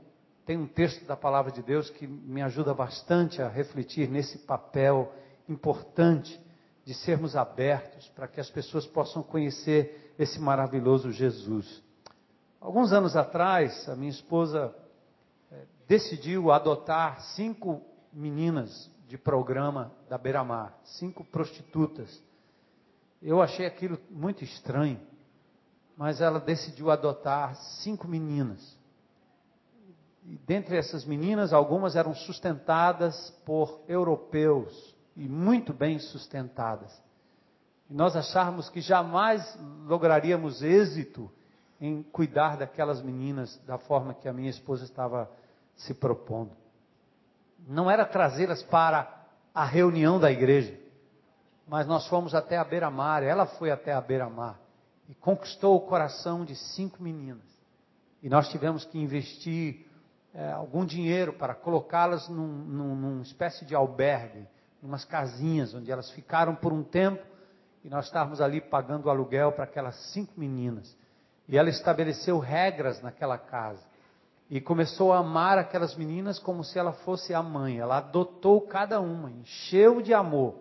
tem 0.45 0.57
um 0.57 0.67
texto 0.67 1.05
da 1.05 1.15
palavra 1.15 1.51
de 1.51 1.61
Deus 1.61 1.89
que 1.89 2.05
me 2.05 2.41
ajuda 2.41 2.73
bastante 2.73 3.41
a 3.41 3.47
refletir 3.47 4.09
nesse 4.09 4.39
papel 4.39 5.13
importante 5.47 6.39
de 6.83 6.93
sermos 6.93 7.35
abertos 7.35 8.09
para 8.09 8.27
que 8.27 8.41
as 8.41 8.49
pessoas 8.49 8.85
possam 8.85 9.23
conhecer 9.23 10.13
esse 10.19 10.39
maravilhoso 10.39 11.11
Jesus. 11.11 11.81
Alguns 12.59 12.91
anos 12.91 13.15
atrás, 13.15 13.87
a 13.87 13.95
minha 13.95 14.11
esposa 14.11 14.75
é, 15.51 15.63
decidiu 15.87 16.51
adotar 16.51 17.21
cinco 17.35 17.81
meninas 18.13 18.89
de 19.07 19.17
programa 19.17 19.91
da 20.09 20.17
Beira-Mar, 20.17 20.77
cinco 20.83 21.23
prostitutas. 21.23 22.21
Eu 23.21 23.41
achei 23.41 23.65
aquilo 23.65 23.97
muito 24.09 24.43
estranho, 24.43 24.99
mas 25.97 26.21
ela 26.21 26.39
decidiu 26.39 26.91
adotar 26.91 27.55
cinco 27.55 28.07
meninas. 28.07 28.77
E 30.25 30.37
dentre 30.47 30.77
essas 30.77 31.05
meninas, 31.05 31.51
algumas 31.51 31.95
eram 31.95 32.13
sustentadas 32.13 33.29
por 33.45 33.81
europeus 33.87 34.95
e 35.15 35.27
muito 35.27 35.73
bem 35.73 35.99
sustentadas. 35.99 36.91
E 37.89 37.93
nós 37.93 38.15
achávamos 38.15 38.69
que 38.69 38.81
jamais 38.81 39.57
lograríamos 39.85 40.61
êxito 40.63 41.29
em 41.79 42.01
cuidar 42.01 42.57
daquelas 42.57 43.01
meninas 43.01 43.57
da 43.65 43.77
forma 43.77 44.13
que 44.13 44.27
a 44.27 44.33
minha 44.33 44.49
esposa 44.49 44.85
estava 44.85 45.29
se 45.75 45.93
propondo. 45.93 46.62
Não 47.67 47.89
era 47.89 48.05
trazê-las 48.05 48.61
para 48.63 49.11
a 49.53 49.63
reunião 49.63 50.19
da 50.19 50.31
igreja, 50.31 50.77
mas 51.67 51.87
nós 51.87 52.07
fomos 52.07 52.35
até 52.35 52.57
a 52.57 52.63
beira-mar, 52.63 53.23
ela 53.23 53.45
foi 53.45 53.71
até 53.71 53.93
a 53.93 54.01
beira-mar 54.01 54.59
e 55.07 55.15
conquistou 55.15 55.75
o 55.75 55.81
coração 55.81 56.43
de 56.43 56.55
cinco 56.55 57.01
meninas. 57.01 57.45
E 58.21 58.29
nós 58.29 58.49
tivemos 58.49 58.85
que 58.85 58.97
investir 58.97 59.85
é, 60.33 60.51
algum 60.51 60.85
dinheiro 60.85 61.33
para 61.33 61.53
colocá-las 61.53 62.27
num, 62.27 62.47
num, 62.47 62.95
numa 62.95 63.21
espécie 63.21 63.65
de 63.65 63.75
albergue, 63.75 64.47
umas 64.81 65.05
casinhas 65.05 65.73
onde 65.73 65.91
elas 65.91 66.09
ficaram 66.11 66.55
por 66.55 66.73
um 66.73 66.83
tempo 66.83 67.23
e 67.83 67.89
nós 67.89 68.05
estávamos 68.05 68.41
ali 68.41 68.59
pagando 68.59 69.09
aluguel 69.09 69.51
para 69.51 69.65
aquelas 69.65 69.95
cinco 70.11 70.33
meninas. 70.37 70.95
E 71.47 71.57
ela 71.57 71.69
estabeleceu 71.69 72.39
regras 72.39 73.01
naquela 73.01 73.37
casa 73.37 73.93
e 74.50 74.62
começou 74.62 75.14
a 75.14 75.19
amar 75.19 75.57
aquelas 75.57 75.95
meninas 75.95 76.38
como 76.38 76.64
se 76.64 76.78
ela 76.78 76.92
fosse 76.92 77.33
a 77.33 77.42
mãe. 77.42 77.80
Ela 77.80 77.97
adotou 77.97 78.62
cada 78.62 79.00
uma, 79.00 79.31
encheu 79.31 80.02
de 80.02 80.14
amor. 80.14 80.56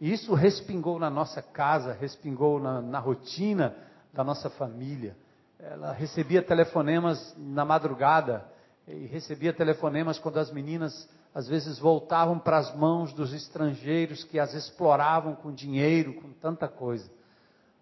Isso 0.00 0.34
respingou 0.34 0.98
na 0.98 1.10
nossa 1.10 1.40
casa, 1.42 1.92
respingou 1.92 2.58
na, 2.58 2.80
na 2.80 2.98
rotina 2.98 3.76
da 4.12 4.24
nossa 4.24 4.50
família. 4.50 5.16
Ela 5.58 5.92
recebia 5.92 6.42
telefonemas 6.42 7.34
na 7.38 7.64
madrugada 7.64 8.44
e 8.86 9.06
recebia 9.06 9.52
telefonemas 9.52 10.18
quando 10.18 10.38
as 10.38 10.50
meninas 10.50 11.08
às 11.34 11.48
vezes 11.48 11.78
voltavam 11.78 12.38
para 12.38 12.58
as 12.58 12.74
mãos 12.74 13.12
dos 13.12 13.32
estrangeiros 13.32 14.24
que 14.24 14.38
as 14.38 14.52
exploravam 14.54 15.34
com 15.34 15.52
dinheiro, 15.52 16.14
com 16.14 16.32
tanta 16.32 16.68
coisa. 16.68 17.10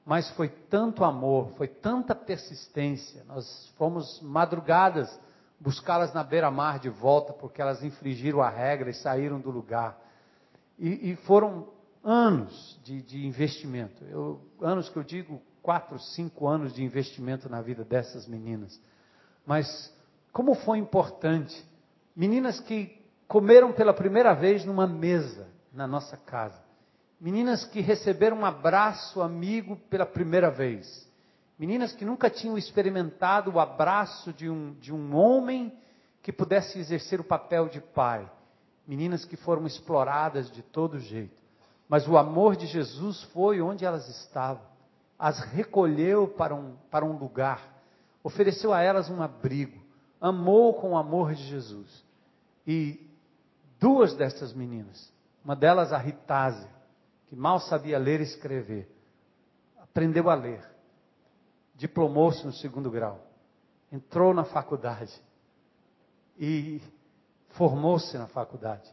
Mas 0.04 0.30
foi 0.30 0.48
tanto 0.48 1.04
amor, 1.04 1.52
foi 1.56 1.68
tanta 1.68 2.14
persistência. 2.14 3.24
Nós 3.24 3.72
fomos 3.76 4.20
madrugadas 4.22 5.18
buscá-las 5.60 6.14
na 6.14 6.24
beira-mar 6.24 6.78
de 6.78 6.88
volta, 6.88 7.34
porque 7.34 7.60
elas 7.60 7.84
infringiram 7.84 8.40
a 8.40 8.48
regra 8.48 8.88
e 8.88 8.94
saíram 8.94 9.38
do 9.38 9.50
lugar. 9.50 10.00
E, 10.78 11.10
e 11.10 11.16
foram 11.16 11.68
anos 12.02 12.80
de, 12.82 13.02
de 13.02 13.26
investimento. 13.26 14.02
Eu, 14.04 14.40
anos 14.62 14.88
que 14.88 14.96
eu 14.96 15.04
digo, 15.04 15.40
quatro, 15.62 15.98
cinco 15.98 16.48
anos 16.48 16.72
de 16.72 16.82
investimento 16.82 17.48
na 17.50 17.60
vida 17.60 17.84
dessas 17.84 18.26
meninas. 18.26 18.80
Mas 19.44 19.94
como 20.32 20.54
foi 20.54 20.78
importante. 20.78 21.62
Meninas 22.16 22.58
que 22.60 22.98
comeram 23.28 23.72
pela 23.72 23.92
primeira 23.92 24.32
vez 24.32 24.64
numa 24.64 24.86
mesa 24.86 25.46
na 25.72 25.86
nossa 25.86 26.16
casa. 26.16 26.69
Meninas 27.20 27.66
que 27.66 27.80
receberam 27.80 28.38
um 28.38 28.46
abraço 28.46 29.20
amigo 29.20 29.76
pela 29.90 30.06
primeira 30.06 30.50
vez. 30.50 31.06
Meninas 31.58 31.92
que 31.92 32.02
nunca 32.02 32.30
tinham 32.30 32.56
experimentado 32.56 33.50
o 33.50 33.60
abraço 33.60 34.32
de 34.32 34.48
um, 34.48 34.72
de 34.80 34.90
um 34.90 35.14
homem 35.14 35.70
que 36.22 36.32
pudesse 36.32 36.78
exercer 36.78 37.20
o 37.20 37.24
papel 37.24 37.68
de 37.68 37.78
pai. 37.78 38.26
Meninas 38.86 39.26
que 39.26 39.36
foram 39.36 39.66
exploradas 39.66 40.50
de 40.50 40.62
todo 40.62 40.98
jeito. 40.98 41.42
Mas 41.86 42.08
o 42.08 42.16
amor 42.16 42.56
de 42.56 42.66
Jesus 42.66 43.22
foi 43.24 43.60
onde 43.60 43.84
elas 43.84 44.08
estavam. 44.08 44.62
As 45.18 45.40
recolheu 45.40 46.26
para 46.26 46.54
um, 46.54 46.74
para 46.90 47.04
um 47.04 47.18
lugar. 47.18 47.60
Ofereceu 48.24 48.72
a 48.72 48.80
elas 48.80 49.10
um 49.10 49.20
abrigo. 49.20 49.78
Amou 50.18 50.72
com 50.72 50.92
o 50.92 50.96
amor 50.96 51.34
de 51.34 51.42
Jesus. 51.42 52.02
E 52.66 53.06
duas 53.78 54.14
dessas 54.14 54.54
meninas, 54.54 55.12
uma 55.44 55.54
delas 55.54 55.92
a 55.92 55.98
Ritase, 55.98 56.66
que 57.30 57.36
mal 57.36 57.60
sabia 57.60 57.96
ler 57.96 58.18
e 58.18 58.24
escrever, 58.24 58.90
aprendeu 59.78 60.28
a 60.28 60.34
ler, 60.34 60.68
diplomou-se 61.76 62.44
no 62.44 62.52
segundo 62.52 62.90
grau, 62.90 63.24
entrou 63.92 64.34
na 64.34 64.42
faculdade 64.42 65.14
e 66.36 66.82
formou-se 67.50 68.18
na 68.18 68.26
faculdade. 68.26 68.92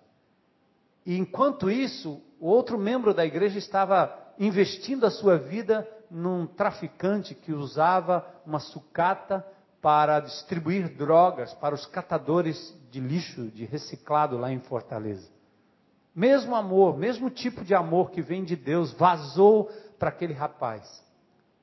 E 1.03 1.17
enquanto 1.17 1.67
isso, 1.67 2.21
o 2.39 2.45
outro 2.45 2.77
membro 2.77 3.11
da 3.11 3.25
igreja 3.25 3.57
estava 3.57 4.15
investindo 4.37 5.07
a 5.07 5.09
sua 5.09 5.39
vida 5.39 5.89
num 6.11 6.45
traficante 6.45 7.33
que 7.33 7.51
usava 7.51 8.23
uma 8.45 8.59
sucata 8.59 9.43
para 9.81 10.19
distribuir 10.19 10.95
drogas 10.95 11.55
para 11.55 11.73
os 11.73 11.87
catadores 11.87 12.71
de 12.91 12.99
lixo, 12.99 13.49
de 13.49 13.65
reciclado 13.65 14.37
lá 14.37 14.51
em 14.51 14.59
Fortaleza. 14.59 15.36
Mesmo 16.17 16.55
amor, 16.55 16.97
mesmo 16.97 17.29
tipo 17.29 17.63
de 17.63 17.75
amor 17.75 18.09
que 18.09 18.23
vem 18.23 18.43
de 18.43 18.55
Deus, 18.55 18.91
vazou 18.91 19.69
para 19.99 20.09
aquele 20.09 20.33
rapaz. 20.33 21.05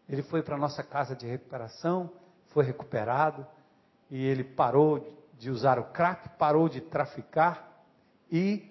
Ele 0.08 0.22
foi 0.22 0.44
para 0.44 0.54
a 0.54 0.58
nossa 0.58 0.80
casa 0.80 1.16
de 1.16 1.26
recuperação, 1.26 2.08
foi 2.50 2.64
recuperado, 2.64 3.44
e 4.08 4.24
ele 4.24 4.44
parou 4.44 5.12
de 5.36 5.50
usar 5.50 5.80
o 5.80 5.90
crack, 5.90 6.28
parou 6.38 6.68
de 6.68 6.80
traficar 6.80 7.84
e 8.30 8.70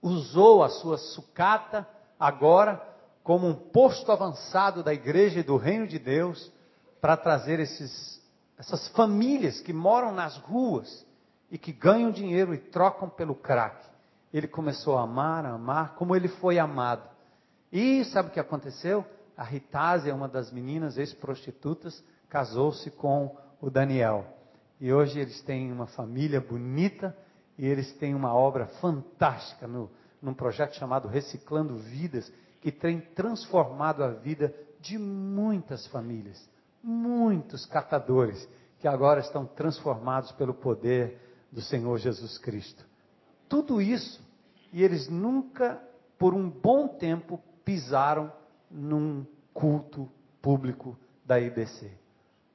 usou 0.00 0.64
a 0.64 0.70
sua 0.70 0.96
sucata 0.96 1.86
agora 2.18 2.82
como 3.22 3.46
um 3.46 3.54
posto 3.54 4.10
avançado 4.10 4.82
da 4.82 4.94
igreja 4.94 5.40
e 5.40 5.42
do 5.42 5.58
reino 5.58 5.86
de 5.86 5.98
Deus 5.98 6.50
para 6.98 7.14
trazer 7.14 7.60
esses, 7.60 8.22
essas 8.56 8.88
famílias 8.88 9.60
que 9.60 9.72
moram 9.74 10.12
nas 10.12 10.38
ruas 10.38 11.06
e 11.50 11.58
que 11.58 11.72
ganham 11.72 12.10
dinheiro 12.10 12.54
e 12.54 12.58
trocam 12.58 13.10
pelo 13.10 13.34
crack 13.34 13.92
ele 14.36 14.48
começou 14.48 14.98
a 14.98 15.02
amar, 15.02 15.46
a 15.46 15.52
amar, 15.52 15.94
como 15.94 16.16
ele 16.16 16.26
foi 16.26 16.58
amado. 16.58 17.08
E 17.72 18.04
sabe 18.06 18.28
o 18.28 18.32
que 18.32 18.40
aconteceu? 18.40 19.04
A 19.36 19.44
Ritásia, 19.44 20.12
uma 20.12 20.26
das 20.26 20.50
meninas 20.50 20.98
ex-prostitutas, 20.98 22.02
casou-se 22.28 22.90
com 22.90 23.36
o 23.60 23.70
Daniel. 23.70 24.26
E 24.80 24.92
hoje 24.92 25.20
eles 25.20 25.40
têm 25.42 25.70
uma 25.70 25.86
família 25.86 26.40
bonita 26.40 27.16
e 27.56 27.64
eles 27.64 27.92
têm 27.94 28.12
uma 28.12 28.34
obra 28.34 28.66
fantástica 28.80 29.68
no, 29.68 29.88
num 30.20 30.34
projeto 30.34 30.74
chamado 30.74 31.06
Reciclando 31.06 31.76
Vidas, 31.76 32.32
que 32.60 32.72
tem 32.72 33.00
transformado 33.00 34.02
a 34.02 34.08
vida 34.08 34.52
de 34.80 34.98
muitas 34.98 35.86
famílias, 35.86 36.44
muitos 36.82 37.66
catadores, 37.66 38.48
que 38.80 38.88
agora 38.88 39.20
estão 39.20 39.46
transformados 39.46 40.32
pelo 40.32 40.54
poder 40.54 41.20
do 41.52 41.62
Senhor 41.62 41.96
Jesus 41.98 42.36
Cristo. 42.36 42.84
Tudo 43.48 43.80
isso 43.80 44.23
e 44.74 44.82
eles 44.82 45.08
nunca, 45.08 45.80
por 46.18 46.34
um 46.34 46.50
bom 46.50 46.88
tempo, 46.88 47.40
pisaram 47.64 48.32
num 48.68 49.24
culto 49.52 50.10
público 50.42 50.98
da 51.24 51.38
IBC. 51.38 51.92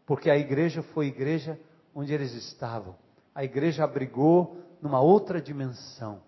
Porque 0.06 0.30
a 0.30 0.38
igreja 0.38 0.84
foi 0.84 1.08
igreja 1.08 1.58
onde 1.96 2.14
eles 2.14 2.34
estavam. 2.34 2.94
A 3.34 3.46
igreja 3.46 3.86
abrigou 3.86 4.62
numa 4.82 5.00
outra 5.00 5.42
dimensão. 5.42 6.22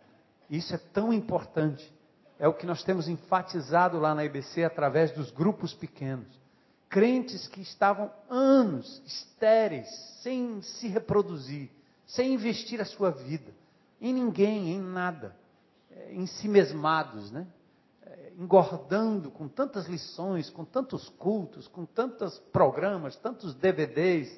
Isso 0.50 0.74
é 0.74 0.78
tão 0.78 1.12
importante. 1.12 1.94
É 2.40 2.48
o 2.48 2.54
que 2.54 2.66
nós 2.66 2.86
temos 2.86 3.10
enfatizado 3.10 4.00
lá 4.00 4.16
na 4.16 4.24
IBC 4.24 4.64
através 4.64 5.12
dos 5.12 5.30
grupos 5.30 5.74
pequenos. 5.74 6.40
Crentes 6.88 7.50
que 7.50 7.60
estavam 7.60 8.10
anos 8.30 9.04
estéreis, 9.06 9.90
sem 10.24 10.62
se 10.62 10.88
reproduzir, 10.88 11.70
sem 12.08 12.34
investir 12.34 12.80
a 12.80 12.86
sua 12.86 13.12
vida 13.12 13.52
em 14.02 14.12
ninguém, 14.12 14.72
em 14.72 14.82
nada. 14.82 15.36
É, 15.96 16.14
em 16.14 16.26
si 16.26 16.48
mesmados, 16.48 17.32
né? 17.32 17.48
É, 18.04 18.32
engordando 18.38 19.30
com 19.32 19.48
tantas 19.48 19.88
lições, 19.88 20.50
com 20.50 20.64
tantos 20.64 21.10
cultos, 21.10 21.68
com 21.68 21.86
tantos 21.86 22.40
programas, 22.52 23.16
tantos 23.16 23.54
DVDs. 23.56 24.30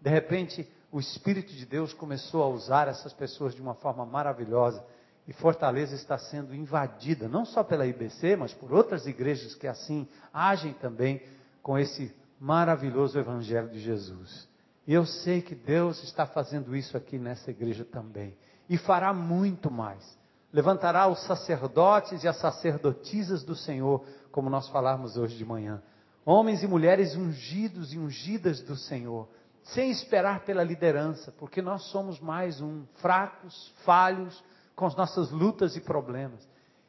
De 0.00 0.10
repente, 0.10 0.68
o 0.90 1.00
Espírito 1.00 1.52
de 1.52 1.66
Deus 1.66 1.92
começou 1.92 2.42
a 2.42 2.48
usar 2.48 2.88
essas 2.88 3.12
pessoas 3.12 3.54
de 3.54 3.60
uma 3.60 3.74
forma 3.74 4.04
maravilhosa. 4.06 4.84
E 5.26 5.32
Fortaleza 5.32 5.94
está 5.94 6.16
sendo 6.16 6.54
invadida, 6.54 7.28
não 7.28 7.44
só 7.44 7.64
pela 7.64 7.86
IBC, 7.86 8.36
mas 8.36 8.54
por 8.54 8.72
outras 8.72 9.06
igrejas 9.06 9.54
que 9.56 9.66
assim 9.66 10.08
agem 10.32 10.72
também 10.74 11.20
com 11.62 11.76
esse 11.76 12.14
maravilhoso 12.38 13.18
Evangelho 13.18 13.68
de 13.68 13.80
Jesus. 13.80 14.48
E 14.86 14.94
eu 14.94 15.04
sei 15.04 15.42
que 15.42 15.54
Deus 15.54 16.02
está 16.04 16.26
fazendo 16.26 16.76
isso 16.76 16.96
aqui 16.96 17.18
nessa 17.18 17.50
igreja 17.50 17.84
também. 17.84 18.36
E 18.68 18.78
fará 18.78 19.12
muito 19.12 19.68
mais 19.68 20.16
levantará 20.56 21.06
os 21.06 21.22
sacerdotes 21.26 22.24
e 22.24 22.28
as 22.28 22.38
sacerdotisas 22.38 23.42
do 23.42 23.54
Senhor, 23.54 24.02
como 24.32 24.48
nós 24.48 24.66
falamos 24.70 25.18
hoje 25.18 25.36
de 25.36 25.44
manhã. 25.44 25.82
Homens 26.24 26.62
e 26.62 26.66
mulheres 26.66 27.14
ungidos 27.14 27.92
e 27.92 27.98
ungidas 27.98 28.62
do 28.62 28.74
Senhor, 28.74 29.28
sem 29.62 29.90
esperar 29.90 30.46
pela 30.46 30.64
liderança, 30.64 31.30
porque 31.32 31.60
nós 31.60 31.82
somos 31.90 32.18
mais 32.20 32.62
um, 32.62 32.86
fracos, 33.02 33.70
falhos, 33.84 34.42
com 34.74 34.86
as 34.86 34.96
nossas 34.96 35.30
lutas 35.30 35.76
e 35.76 35.80
problemas. 35.82 36.48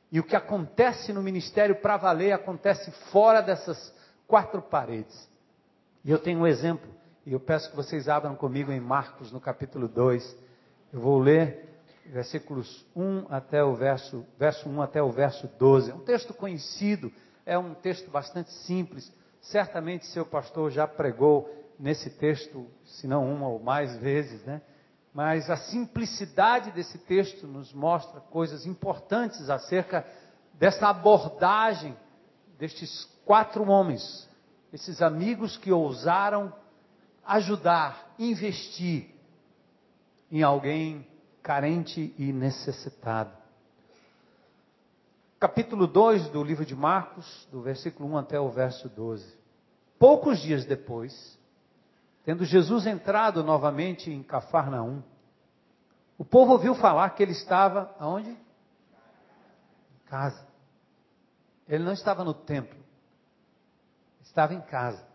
E 0.09 0.17
o 0.17 0.24
que 0.24 0.38
acontece 0.38 1.12
no 1.12 1.21
ministério 1.21 1.75
para 1.75 1.97
valer 1.97 2.31
acontece 2.31 2.89
fora 3.12 3.41
dessas 3.41 3.93
quatro 4.25 4.62
paredes. 4.62 5.29
E 6.05 6.12
eu 6.12 6.19
tenho 6.19 6.39
um 6.39 6.47
exemplo, 6.47 6.89
e 7.25 7.33
eu 7.33 7.39
peço 7.41 7.69
que 7.69 7.75
vocês 7.75 8.07
abram 8.07 8.33
comigo 8.33 8.71
em 8.71 8.79
Marcos, 8.79 9.29
no 9.29 9.41
capítulo 9.41 9.89
2. 9.89 10.38
Eu 10.93 11.01
vou 11.01 11.19
ler 11.19 11.67
versículos 12.12 12.86
1 12.96 13.28
até 13.30 13.64
o 13.64 13.76
verso, 13.76 14.26
verso 14.38 14.70
1 14.70 14.82
até 14.82 15.02
o 15.02 15.12
verso 15.12 15.48
12. 15.60 15.92
É 15.92 15.94
um 15.94 16.04
texto 16.04 16.34
conhecido, 16.34 17.12
é 17.46 17.58
um 17.58 17.74
texto 17.74 18.10
bastante 18.10 18.52
simples. 18.52 19.12
Certamente 19.42 20.06
seu 20.08 20.26
pastor 20.26 20.72
já 20.72 20.88
pregou 20.88 21.50
nesse 21.80 22.10
texto, 22.10 22.68
se 22.86 23.08
não 23.08 23.32
uma 23.32 23.48
ou 23.48 23.60
mais 23.60 23.96
vezes, 23.98 24.44
né? 24.44 24.62
Mas 25.14 25.50
a 25.50 25.58
simplicidade 25.58 26.72
desse 26.72 26.98
texto 27.00 27.48
nos 27.48 27.74
mostra 27.74 28.20
coisas 28.20 28.66
importantes 28.66 29.50
acerca 29.50 30.06
dessa 30.54 30.88
abordagem 30.88 31.96
destes 32.58 33.06
quatro 33.26 33.68
homens, 33.70 34.28
esses 34.74 35.02
amigos 35.02 35.58
que 35.58 35.72
ousaram 35.72 36.54
ajudar, 37.26 38.16
investir 38.18 39.14
em 40.32 40.44
alguém 40.44 41.06
carente 41.48 42.13
e 42.18 42.34
necessitado. 42.34 43.32
Capítulo 45.39 45.88
2 45.88 46.30
do 46.30 46.44
livro 46.44 46.66
de 46.66 46.75
Marcos, 46.75 47.48
do 47.50 47.62
versículo 47.62 48.10
1 48.10 48.18
até 48.18 48.38
o 48.38 48.50
verso 48.50 48.89
12. 48.89 49.34
Poucos 49.98 50.42
dias 50.42 50.66
depois, 50.66 51.39
tendo 52.25 52.44
Jesus 52.44 52.86
entrado 52.86 53.46
novamente 53.46 54.12
em 54.12 54.22
Cafarnaum, 54.22 55.01
o 56.18 56.25
povo 56.25 56.51
ouviu 56.51 56.75
falar 56.75 57.12
que 57.12 57.24
ele 57.24 57.32
estava 57.32 57.96
aonde? 57.98 58.32
Em 58.32 60.10
casa. 60.10 60.46
Ele 61.66 61.86
não 61.86 61.94
estava 61.94 62.25
no 62.25 62.34
templo. 62.34 62.77
Estava 64.22 64.54
em 64.54 64.60
casa. 64.60 65.08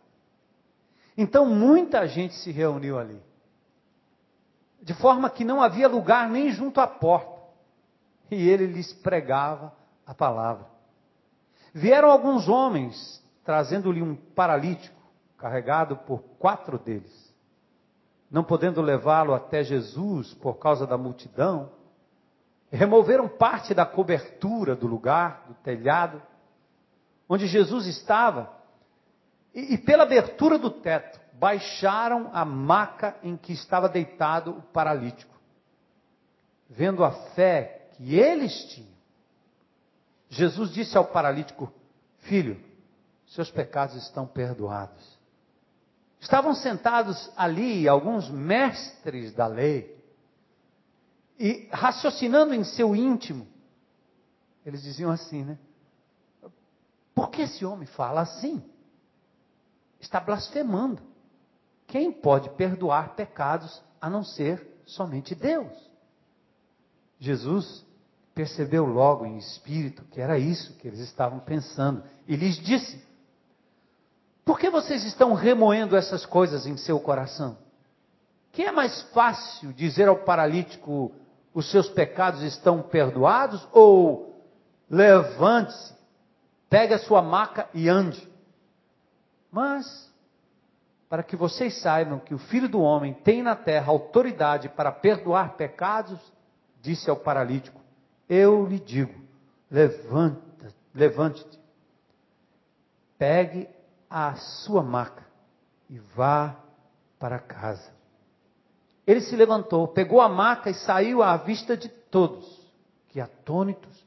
Então 1.14 1.44
muita 1.44 2.08
gente 2.08 2.32
se 2.36 2.50
reuniu 2.50 2.98
ali 2.98 3.20
de 4.82 4.92
forma 4.94 5.30
que 5.30 5.44
não 5.44 5.62
havia 5.62 5.86
lugar 5.86 6.28
nem 6.28 6.50
junto 6.50 6.80
à 6.80 6.86
porta. 6.86 7.40
E 8.30 8.48
ele 8.48 8.66
lhes 8.66 8.92
pregava 8.92 9.72
a 10.04 10.12
palavra. 10.12 10.66
Vieram 11.72 12.10
alguns 12.10 12.48
homens 12.48 13.22
trazendo-lhe 13.44 14.02
um 14.02 14.14
paralítico, 14.14 15.00
carregado 15.38 15.96
por 15.96 16.22
quatro 16.38 16.78
deles. 16.78 17.32
Não 18.30 18.42
podendo 18.42 18.80
levá-lo 18.80 19.34
até 19.34 19.62
Jesus 19.62 20.34
por 20.34 20.54
causa 20.54 20.86
da 20.86 20.96
multidão, 20.96 21.70
removeram 22.70 23.28
parte 23.28 23.74
da 23.74 23.84
cobertura 23.84 24.74
do 24.74 24.86
lugar, 24.86 25.44
do 25.46 25.54
telhado, 25.54 26.22
onde 27.28 27.46
Jesus 27.46 27.86
estava, 27.86 28.50
e, 29.54 29.74
e 29.74 29.78
pela 29.78 30.04
abertura 30.04 30.58
do 30.58 30.70
teto, 30.70 31.20
baixaram 31.42 32.30
a 32.32 32.44
maca 32.44 33.16
em 33.20 33.36
que 33.36 33.52
estava 33.52 33.88
deitado 33.88 34.52
o 34.52 34.62
paralítico. 34.62 35.34
Vendo 36.70 37.02
a 37.02 37.10
fé 37.34 37.90
que 37.96 38.14
eles 38.14 38.54
tinham, 38.66 38.92
Jesus 40.28 40.70
disse 40.70 40.96
ao 40.96 41.04
paralítico: 41.04 41.72
Filho, 42.20 42.62
seus 43.26 43.50
pecados 43.50 43.96
estão 43.96 44.24
perdoados. 44.24 45.18
Estavam 46.20 46.54
sentados 46.54 47.28
ali 47.36 47.88
alguns 47.88 48.30
mestres 48.30 49.32
da 49.32 49.48
lei, 49.48 50.00
e 51.40 51.68
raciocinando 51.72 52.54
em 52.54 52.62
seu 52.62 52.94
íntimo, 52.94 53.48
eles 54.64 54.80
diziam 54.80 55.10
assim, 55.10 55.42
né? 55.42 55.58
Por 57.12 57.30
que 57.30 57.42
esse 57.42 57.64
homem 57.64 57.86
fala 57.88 58.20
assim? 58.20 58.62
Está 59.98 60.20
blasfemando. 60.20 61.11
Quem 61.92 62.10
pode 62.10 62.48
perdoar 62.48 63.14
pecados 63.14 63.82
a 64.00 64.08
não 64.08 64.24
ser 64.24 64.66
somente 64.86 65.34
Deus? 65.34 65.70
Jesus 67.20 67.84
percebeu 68.34 68.86
logo 68.86 69.26
em 69.26 69.36
espírito 69.36 70.02
que 70.04 70.18
era 70.18 70.38
isso 70.38 70.72
que 70.78 70.88
eles 70.88 71.00
estavam 71.00 71.38
pensando 71.38 72.02
e 72.26 72.34
lhes 72.34 72.56
disse: 72.56 73.06
Por 74.42 74.58
que 74.58 74.70
vocês 74.70 75.04
estão 75.04 75.34
remoendo 75.34 75.94
essas 75.94 76.24
coisas 76.24 76.64
em 76.64 76.78
seu 76.78 76.98
coração? 76.98 77.58
Que 78.52 78.62
é 78.62 78.72
mais 78.72 79.02
fácil 79.12 79.70
dizer 79.74 80.08
ao 80.08 80.16
paralítico: 80.16 81.12
Os 81.52 81.70
seus 81.70 81.90
pecados 81.90 82.40
estão 82.40 82.80
perdoados? 82.80 83.68
Ou 83.70 84.42
levante-se, 84.88 85.92
pegue 86.70 86.94
a 86.94 86.98
sua 87.00 87.20
maca 87.20 87.68
e 87.74 87.86
ande? 87.86 88.26
Mas 89.50 90.10
para 91.12 91.22
que 91.22 91.36
vocês 91.36 91.78
saibam 91.82 92.18
que 92.18 92.34
o 92.34 92.38
Filho 92.38 92.66
do 92.66 92.80
Homem 92.80 93.12
tem 93.12 93.42
na 93.42 93.54
terra 93.54 93.92
autoridade 93.92 94.70
para 94.70 94.90
perdoar 94.90 95.58
pecados, 95.58 96.18
disse 96.80 97.10
ao 97.10 97.16
paralítico: 97.16 97.78
Eu 98.26 98.64
lhe 98.64 98.80
digo, 98.80 99.12
levanta, 99.70 100.72
levante-te, 100.94 101.60
pegue 103.18 103.68
a 104.08 104.36
sua 104.36 104.82
maca 104.82 105.26
e 105.90 105.98
vá 105.98 106.56
para 107.18 107.38
casa. 107.38 107.92
Ele 109.06 109.20
se 109.20 109.36
levantou, 109.36 109.86
pegou 109.88 110.18
a 110.18 110.30
maca 110.30 110.70
e 110.70 110.74
saiu 110.74 111.22
à 111.22 111.36
vista 111.36 111.76
de 111.76 111.90
todos, 111.90 112.72
que 113.10 113.20
atônitos 113.20 114.02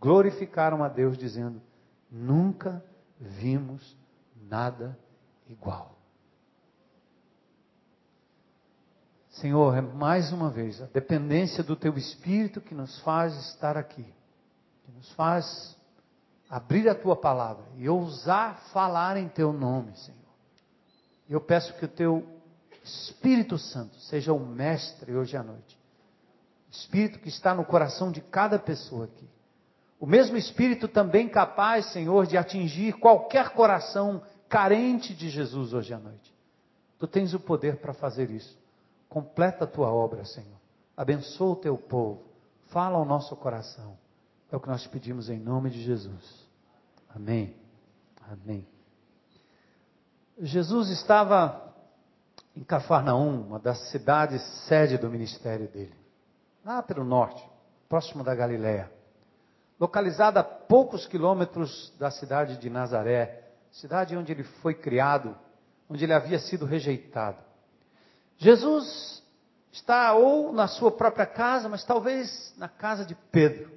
glorificaram 0.00 0.84
a 0.84 0.88
Deus, 0.88 1.18
dizendo: 1.18 1.60
Nunca 2.08 2.80
vimos 3.18 3.96
nada 4.48 4.96
igual. 5.48 5.95
Senhor, 9.40 9.76
é 9.76 9.82
mais 9.82 10.32
uma 10.32 10.48
vez 10.48 10.80
a 10.80 10.86
dependência 10.86 11.62
do 11.62 11.76
Teu 11.76 11.98
Espírito 11.98 12.58
que 12.58 12.74
nos 12.74 12.98
faz 13.00 13.34
estar 13.50 13.76
aqui, 13.76 14.06
que 14.84 14.92
nos 14.92 15.12
faz 15.12 15.76
abrir 16.48 16.88
a 16.88 16.94
Tua 16.94 17.14
palavra 17.14 17.64
e 17.76 17.86
ousar 17.86 18.58
falar 18.72 19.18
em 19.18 19.28
Teu 19.28 19.52
nome, 19.52 19.94
Senhor. 19.94 20.18
Eu 21.28 21.38
peço 21.38 21.74
que 21.74 21.84
o 21.84 21.88
Teu 21.88 22.26
Espírito 22.82 23.58
Santo 23.58 23.98
seja 24.00 24.32
o 24.32 24.38
mestre 24.38 25.14
hoje 25.14 25.36
à 25.36 25.42
noite. 25.42 25.78
Espírito 26.70 27.18
que 27.18 27.28
está 27.28 27.54
no 27.54 27.64
coração 27.64 28.10
de 28.10 28.22
cada 28.22 28.58
pessoa 28.58 29.04
aqui. 29.04 29.28
O 30.00 30.06
mesmo 30.06 30.38
Espírito 30.38 30.88
também 30.88 31.28
capaz, 31.28 31.92
Senhor, 31.92 32.26
de 32.26 32.38
atingir 32.38 32.94
qualquer 32.94 33.50
coração 33.50 34.22
carente 34.48 35.12
de 35.14 35.28
Jesus 35.28 35.74
hoje 35.74 35.92
à 35.92 35.98
noite. 35.98 36.34
Tu 36.98 37.06
tens 37.06 37.34
o 37.34 37.40
poder 37.40 37.76
para 37.76 37.92
fazer 37.92 38.30
isso. 38.30 38.64
Completa 39.08 39.64
a 39.64 39.66
tua 39.66 39.92
obra, 39.92 40.24
Senhor. 40.24 40.58
Abençoa 40.96 41.52
o 41.52 41.56
teu 41.56 41.76
povo. 41.76 42.22
Fala 42.66 42.96
ao 42.96 43.04
nosso 43.04 43.34
coração. 43.36 43.96
É 44.50 44.56
o 44.56 44.60
que 44.60 44.68
nós 44.68 44.86
pedimos 44.86 45.28
em 45.28 45.38
nome 45.38 45.70
de 45.70 45.82
Jesus. 45.82 46.46
Amém. 47.14 47.56
Amém. 48.30 48.66
Jesus 50.38 50.90
estava 50.90 51.74
em 52.54 52.62
Cafarnaum, 52.62 53.42
uma 53.42 53.58
das 53.58 53.90
cidades 53.90 54.42
sede 54.66 54.98
do 54.98 55.10
ministério 55.10 55.68
dele, 55.68 55.94
lá 56.64 56.82
pelo 56.82 57.04
norte, 57.04 57.42
próximo 57.88 58.24
da 58.24 58.34
Galiléia, 58.34 58.90
localizada 59.78 60.40
a 60.40 60.44
poucos 60.44 61.06
quilômetros 61.06 61.92
da 61.98 62.10
cidade 62.10 62.56
de 62.56 62.70
Nazaré, 62.70 63.52
cidade 63.70 64.16
onde 64.16 64.32
ele 64.32 64.42
foi 64.42 64.74
criado, 64.74 65.36
onde 65.88 66.04
ele 66.04 66.14
havia 66.14 66.38
sido 66.38 66.64
rejeitado. 66.64 67.38
Jesus 68.38 69.22
está 69.72 70.14
ou 70.14 70.52
na 70.52 70.68
sua 70.68 70.90
própria 70.90 71.26
casa, 71.26 71.68
mas 71.68 71.84
talvez 71.84 72.54
na 72.56 72.68
casa 72.68 73.04
de 73.04 73.14
Pedro. 73.30 73.70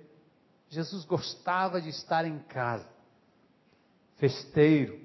Jesus 0.70 1.04
gostava 1.06 1.82
de 1.82 1.90
estar 1.90 2.26
em 2.26 2.40
casa, 2.40 2.88
festeiro, 4.18 5.00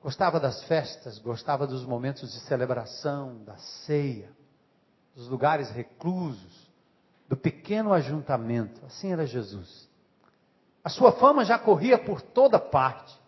gostava 0.00 0.38
das 0.38 0.62
festas, 0.64 1.18
gostava 1.18 1.66
dos 1.66 1.84
momentos 1.84 2.32
de 2.32 2.40
celebração, 2.40 3.42
da 3.44 3.56
ceia, 3.56 4.30
dos 5.14 5.28
lugares 5.28 5.70
reclusos, 5.70 6.70
do 7.28 7.36
pequeno 7.36 7.92
ajuntamento. 7.92 8.84
Assim 8.86 9.12
era 9.12 9.26
Jesus. 9.26 9.88
A 10.84 10.88
sua 10.88 11.12
fama 11.12 11.44
já 11.44 11.58
corria 11.58 11.98
por 11.98 12.20
toda 12.20 12.58
parte. 12.58 13.20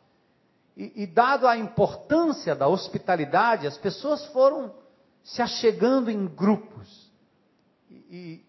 E, 0.77 1.03
e 1.03 1.07
dado 1.07 1.47
a 1.47 1.57
importância 1.57 2.55
da 2.55 2.67
hospitalidade, 2.67 3.67
as 3.67 3.79
pessoas 3.79 4.25
foram 4.27 4.73
se 5.25 5.43
achegando 5.43 6.11
em 6.11 6.27
grupos. 6.27 7.11
E, 7.91 7.95
e 7.95 8.47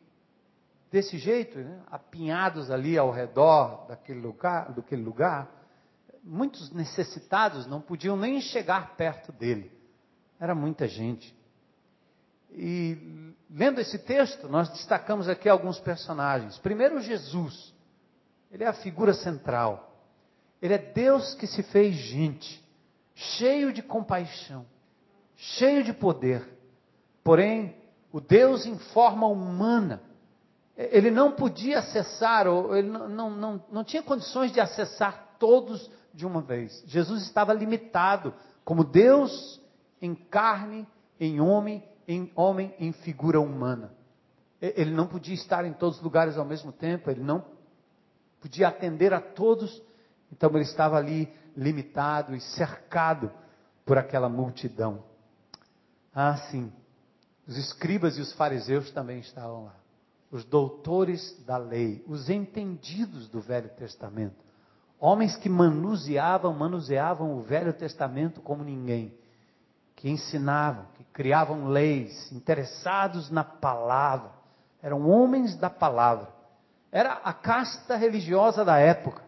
desse 0.92 1.18
jeito, 1.18 1.58
né, 1.58 1.82
apinhados 1.88 2.70
ali 2.70 2.98
ao 2.98 3.10
redor 3.10 3.88
daquele 3.88 4.20
lugar, 4.20 4.72
daquele 4.74 5.02
lugar, 5.02 5.50
muitos 6.24 6.72
necessitados 6.72 7.66
não 7.66 7.82
podiam 7.82 8.18
nem 8.18 8.40
chegar 8.42 8.96
perto 8.96 9.32
dele. 9.32 9.72
Era 10.40 10.54
muita 10.54 10.88
gente. 10.88 11.34
E 12.52 13.34
lendo 13.50 13.80
esse 13.82 14.00
texto, 14.00 14.48
nós 14.48 14.70
destacamos 14.70 15.28
aqui 15.28 15.50
alguns 15.50 15.80
personagens. 15.80 16.58
Primeiro, 16.60 17.02
Jesus. 17.02 17.74
Ele 18.52 18.64
é 18.64 18.68
a 18.68 18.74
figura 18.74 19.14
central. 19.14 19.94
Ele 20.62 20.74
é 20.74 20.78
Deus 20.78 21.36
que 21.36 21.46
se 21.46 21.62
fez 21.64 21.96
gente, 21.96 22.64
cheio 23.14 23.74
de 23.74 23.84
compaixão, 23.84 24.66
cheio 25.36 25.84
de 25.84 25.94
poder. 25.94 26.55
Porém, 27.26 27.76
o 28.14 28.22
Deus 28.22 28.68
em 28.68 28.78
forma 28.78 29.26
humana, 29.26 30.00
ele 30.78 31.10
não 31.10 31.32
podia 31.32 31.80
acessar, 31.80 32.48
ou 32.48 32.78
ele 32.78 32.88
não, 32.88 33.10
não, 33.10 33.30
não, 33.32 33.66
não 33.72 33.84
tinha 33.84 34.04
condições 34.04 34.52
de 34.52 34.60
acessar 34.60 35.36
todos 35.40 35.90
de 36.14 36.24
uma 36.24 36.40
vez. 36.40 36.84
Jesus 36.86 37.24
estava 37.24 37.52
limitado, 37.52 38.32
como 38.64 38.84
Deus 38.84 39.60
em 40.00 40.14
carne, 40.14 40.88
em 41.20 41.42
homem, 41.42 41.84
em 42.08 42.32
homem 42.36 42.76
em 42.78 42.92
figura 42.92 43.42
humana. 43.42 43.92
Ele 44.62 44.92
não 44.92 45.08
podia 45.08 45.34
estar 45.34 45.66
em 45.66 45.74
todos 45.74 45.98
os 45.98 46.04
lugares 46.04 46.38
ao 46.38 46.46
mesmo 46.46 46.72
tempo, 46.72 47.10
ele 47.10 47.24
não 47.24 47.44
podia 48.40 48.68
atender 48.68 49.16
a 49.16 49.20
todos, 49.20 49.82
então 50.32 50.52
ele 50.52 50.62
estava 50.62 50.96
ali 50.98 51.28
limitado 51.58 52.36
e 52.36 52.40
cercado 52.40 53.32
por 53.84 53.98
aquela 53.98 54.30
multidão. 54.30 55.04
Ah, 56.14 56.38
sim. 56.52 56.72
Os 57.48 57.58
escribas 57.58 58.18
e 58.18 58.22
os 58.22 58.34
fariseus 58.34 58.92
também 58.92 59.20
estavam 59.20 59.66
lá. 59.66 59.76
Os 60.32 60.44
doutores 60.44 61.44
da 61.46 61.58
lei, 61.58 62.04
os 62.08 62.30
entendidos 62.30 63.30
do 63.30 63.40
Velho 63.40 63.70
Testamento. 63.70 64.44
Homens 65.00 65.36
que 65.36 65.48
manuseavam, 65.48 66.54
manuseavam 66.54 67.38
o 67.38 67.42
Velho 67.42 67.72
Testamento 67.74 68.42
como 68.42 68.64
ninguém. 68.64 69.14
Que 69.96 70.10
ensinavam, 70.10 70.88
que 70.96 71.04
criavam 71.06 71.68
leis, 71.68 72.32
interessados 72.32 73.30
na 73.30 73.44
palavra. 73.44 74.32
Eram 74.82 75.08
homens 75.08 75.56
da 75.56 75.70
palavra. 75.70 76.34
Era 76.92 77.14
a 77.24 77.34
casta 77.34 77.96
religiosa 77.96 78.66
da 78.66 78.78
época. 78.78 79.24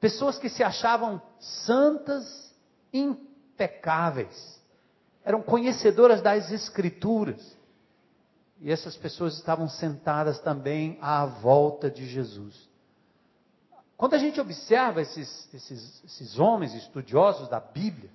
Pessoas 0.00 0.38
que 0.38 0.48
se 0.48 0.62
achavam 0.62 1.20
santas, 1.38 2.54
impecáveis 2.92 4.61
eram 5.24 5.42
conhecedoras 5.42 6.20
das 6.20 6.50
Escrituras. 6.50 7.56
E 8.60 8.70
essas 8.70 8.96
pessoas 8.96 9.34
estavam 9.34 9.68
sentadas 9.68 10.38
também 10.40 10.98
à 11.00 11.26
volta 11.26 11.90
de 11.90 12.06
Jesus. 12.06 12.68
Quando 13.96 14.14
a 14.14 14.18
gente 14.18 14.40
observa 14.40 15.00
esses, 15.00 15.52
esses, 15.54 16.04
esses 16.04 16.38
homens 16.38 16.74
estudiosos 16.74 17.48
da 17.48 17.60
Bíblia, 17.60 18.10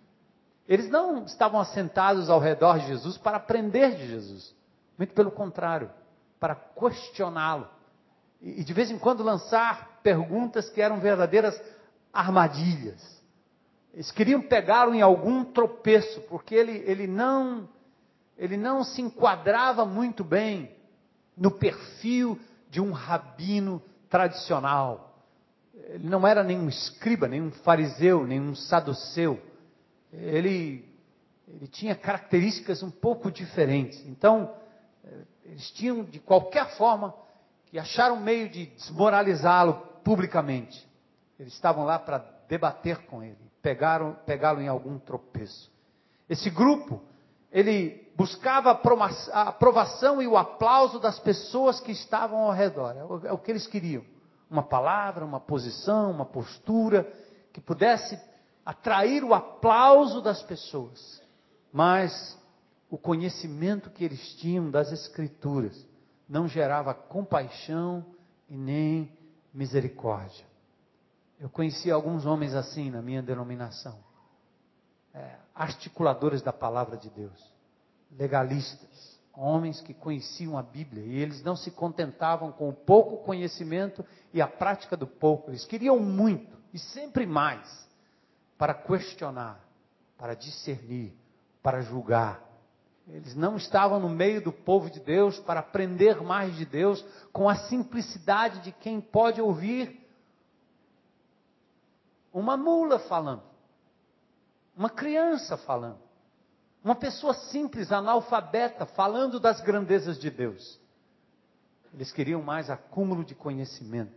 eles 0.68 0.90
não 0.90 1.24
estavam 1.24 1.60
assentados 1.60 2.30
ao 2.30 2.40
redor 2.40 2.80
de 2.80 2.88
Jesus 2.88 3.18
para 3.18 3.38
aprender 3.38 3.96
de 3.96 4.08
Jesus. 4.08 4.54
Muito 4.98 5.14
pelo 5.14 5.32
contrário, 5.32 5.90
para 6.40 6.56
questioná-lo. 6.56 7.70
E, 8.42 8.64
de 8.64 8.74
vez 8.74 8.92
em 8.92 8.98
quando 8.98 9.24
lançar 9.24 10.00
perguntas 10.04 10.70
que 10.70 10.82
eram 10.82 11.00
verdadeiras 11.00 11.60
armadilhas. 12.12 13.17
Eles 13.98 14.12
queriam 14.12 14.40
pegá-lo 14.40 14.94
em 14.94 15.02
algum 15.02 15.44
tropeço, 15.44 16.22
porque 16.30 16.54
ele, 16.54 16.84
ele, 16.86 17.08
não, 17.08 17.68
ele 18.38 18.56
não 18.56 18.84
se 18.84 19.02
enquadrava 19.02 19.88
muito 19.88 20.24
bem 20.24 20.72
no 21.36 21.50
perfil 21.50 22.40
de 22.70 22.80
um 22.80 22.92
rabino 22.92 23.82
tradicional. 24.08 25.20
Ele 25.74 26.08
não 26.08 26.28
era 26.28 26.44
nenhum 26.44 26.70
escriba, 26.70 27.28
nenhum 27.28 27.50
fariseu, 27.50 28.24
nenhum 28.28 28.54
saduceu. 28.54 29.42
Ele, 30.14 30.88
ele 31.48 31.68
tinha 31.68 31.96
características 31.96 32.84
um 32.84 32.92
pouco 32.92 33.32
diferentes. 33.32 34.06
Então, 34.06 34.54
eh, 35.04 35.22
eles 35.46 35.72
tinham, 35.72 36.04
de 36.04 36.20
qualquer 36.20 36.78
forma, 36.78 37.16
que 37.66 37.80
achar 37.80 38.12
um 38.12 38.20
meio 38.20 38.48
de 38.48 38.68
desmoralizá-lo 38.68 39.74
publicamente. 40.04 40.88
Eles 41.40 41.54
estavam 41.54 41.84
lá 41.84 41.98
para 41.98 42.20
debater 42.48 43.00
com 43.08 43.24
ele, 43.24 43.47
pegá-lo 43.62 44.62
em 44.62 44.68
algum 44.68 44.98
tropeço. 45.00 45.72
Esse 46.30 46.50
grupo, 46.50 47.02
ele 47.52 48.12
buscava 48.16 48.72
a 48.72 49.42
aprovação 49.42 50.22
e 50.22 50.28
o 50.28 50.38
aplauso 50.38 51.00
das 51.00 51.20
pessoas 51.20 51.80
que 51.80 51.92
estavam 51.92 52.40
ao 52.40 52.52
redor. 52.52 53.22
É, 53.24 53.28
é 53.28 53.32
o 53.32 53.38
que 53.38 53.52
eles 53.52 53.68
queriam. 53.68 54.04
Uma 54.50 54.64
palavra, 54.64 55.26
uma 55.26 55.40
posição, 55.40 56.12
uma 56.12 56.26
postura 56.26 57.12
que 57.54 57.62
pudesse 57.62 58.20
atrair 58.66 59.24
o 59.24 59.34
aplauso 59.34 60.22
das 60.22 60.42
pessoas. 60.44 61.22
Mas 61.72 62.38
o 62.90 62.98
conhecimento 62.98 63.90
que 63.90 64.04
eles 64.04 64.34
tinham 64.36 64.70
das 64.70 64.92
Escrituras 64.92 65.86
não 66.28 66.48
gerava 66.48 66.94
compaixão 66.94 68.06
e 68.50 68.58
nem 68.58 69.12
misericórdia. 69.54 70.46
Eu 71.40 71.50
conheci 71.50 71.92
alguns 71.92 72.26
homens 72.26 72.54
assim 72.54 72.90
na 72.90 73.02
minha 73.02 73.22
denominação, 73.22 73.98
é, 75.14 75.36
articuladores 75.54 76.42
da 76.42 76.52
palavra 76.52 76.98
de 76.98 77.10
Deus, 77.10 77.54
legalistas, 78.12 79.20
homens 79.34 79.80
que 79.82 79.94
conheciam 79.94 80.58
a 80.58 80.64
Bíblia. 80.64 81.04
E 81.04 81.16
eles 81.18 81.44
não 81.44 81.56
se 81.56 81.70
contentavam 81.70 82.52
com 82.52 82.70
o 82.70 82.74
pouco 82.74 83.24
conhecimento 83.24 84.04
e 84.34 84.42
a 84.42 84.48
prática 84.48 84.98
do 84.98 85.06
pouco, 85.06 85.52
eles 85.52 85.66
queriam 85.66 86.00
muito 86.00 86.58
e 86.74 86.80
sempre 86.80 87.26
mais 87.26 87.88
para 88.58 88.74
questionar, 88.74 89.64
para 90.18 90.34
discernir, 90.34 91.14
para 91.62 91.82
julgar, 91.82 92.48
eles 93.10 93.36
não 93.36 93.56
estavam 93.56 94.00
no 94.00 94.10
meio 94.10 94.42
do 94.42 94.52
povo 94.52 94.90
de 94.90 95.00
Deus 95.00 95.40
para 95.40 95.62
aprender 95.62 96.22
mais 96.22 96.56
de 96.58 96.66
Deus 96.66 97.04
com 97.32 97.48
a 97.48 97.56
simplicidade 97.56 98.60
de 98.60 98.72
quem 98.74 99.00
pode 99.00 99.42
ouvir 99.42 100.07
uma 102.40 102.56
mula 102.56 103.00
falando, 103.00 103.44
uma 104.76 104.90
criança 104.90 105.58
falando, 105.58 106.00
uma 106.84 106.96
pessoa 106.96 107.34
simples, 107.34 107.92
analfabeta, 107.92 108.86
falando 108.86 109.40
das 109.40 109.60
grandezas 109.62 110.20
de 110.20 110.30
Deus. 110.30 110.80
Eles 111.94 112.12
queriam 112.12 112.42
mais 112.42 112.70
acúmulo 112.70 113.26
de 113.26 113.34
conhecimento. 113.34 114.14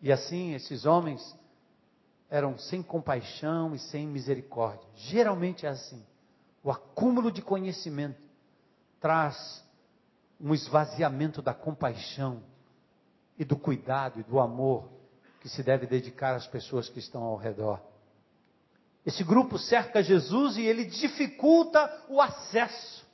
E 0.00 0.12
assim, 0.12 0.54
esses 0.54 0.84
homens 0.84 1.36
eram 2.30 2.56
sem 2.56 2.82
compaixão 2.82 3.74
e 3.74 3.78
sem 3.78 4.06
misericórdia. 4.06 4.88
Geralmente 4.94 5.66
é 5.66 5.70
assim. 5.70 6.04
O 6.62 6.70
acúmulo 6.70 7.32
de 7.32 7.42
conhecimento 7.42 8.22
traz 9.00 9.64
um 10.40 10.54
esvaziamento 10.54 11.42
da 11.42 11.52
compaixão 11.52 12.42
e 13.36 13.44
do 13.44 13.56
cuidado 13.56 14.20
e 14.20 14.22
do 14.22 14.38
amor 14.38 14.93
que 15.44 15.50
se 15.50 15.62
deve 15.62 15.86
dedicar 15.86 16.34
às 16.34 16.46
pessoas 16.46 16.88
que 16.88 16.98
estão 16.98 17.22
ao 17.22 17.36
redor. 17.36 17.78
Esse 19.04 19.22
grupo 19.22 19.58
cerca 19.58 20.02
Jesus 20.02 20.56
e 20.56 20.62
ele 20.62 20.86
dificulta 20.86 22.02
o 22.08 22.18
acesso. 22.18 23.04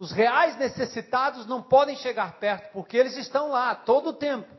Os 0.00 0.10
reais 0.10 0.58
necessitados 0.58 1.46
não 1.46 1.62
podem 1.62 1.94
chegar 1.94 2.40
perto, 2.40 2.72
porque 2.72 2.96
eles 2.96 3.16
estão 3.16 3.50
lá 3.50 3.72
todo 3.72 4.08
o 4.08 4.12
tempo, 4.12 4.52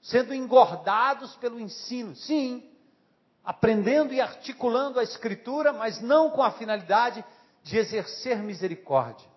sendo 0.00 0.34
engordados 0.34 1.36
pelo 1.36 1.60
ensino. 1.60 2.16
Sim, 2.16 2.68
aprendendo 3.44 4.12
e 4.12 4.20
articulando 4.20 4.98
a 4.98 5.04
Escritura, 5.04 5.72
mas 5.72 6.00
não 6.00 6.30
com 6.30 6.42
a 6.42 6.50
finalidade 6.50 7.24
de 7.62 7.78
exercer 7.78 8.38
misericórdia. 8.38 9.30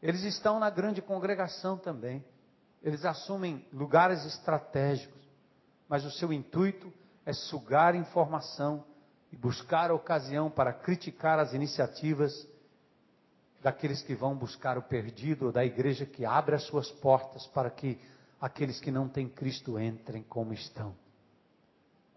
Eles 0.00 0.22
estão 0.22 0.60
na 0.60 0.70
grande 0.70 1.02
congregação 1.02 1.76
também. 1.76 2.24
Eles 2.82 3.04
assumem 3.04 3.64
lugares 3.72 4.24
estratégicos, 4.24 5.20
mas 5.88 6.04
o 6.04 6.10
seu 6.10 6.32
intuito 6.32 6.92
é 7.24 7.32
sugar 7.32 7.94
informação 7.94 8.84
e 9.30 9.36
buscar 9.36 9.90
a 9.90 9.94
ocasião 9.94 10.50
para 10.50 10.72
criticar 10.72 11.38
as 11.38 11.52
iniciativas 11.52 12.48
daqueles 13.62 14.02
que 14.02 14.14
vão 14.14 14.34
buscar 14.34 14.76
o 14.76 14.82
perdido, 14.82 15.46
ou 15.46 15.52
da 15.52 15.64
igreja 15.64 16.04
que 16.04 16.24
abre 16.24 16.56
as 16.56 16.64
suas 16.64 16.90
portas 16.90 17.46
para 17.46 17.70
que 17.70 17.98
aqueles 18.40 18.80
que 18.80 18.90
não 18.90 19.08
têm 19.08 19.28
Cristo 19.28 19.78
entrem 19.78 20.22
como 20.24 20.52
estão 20.52 20.94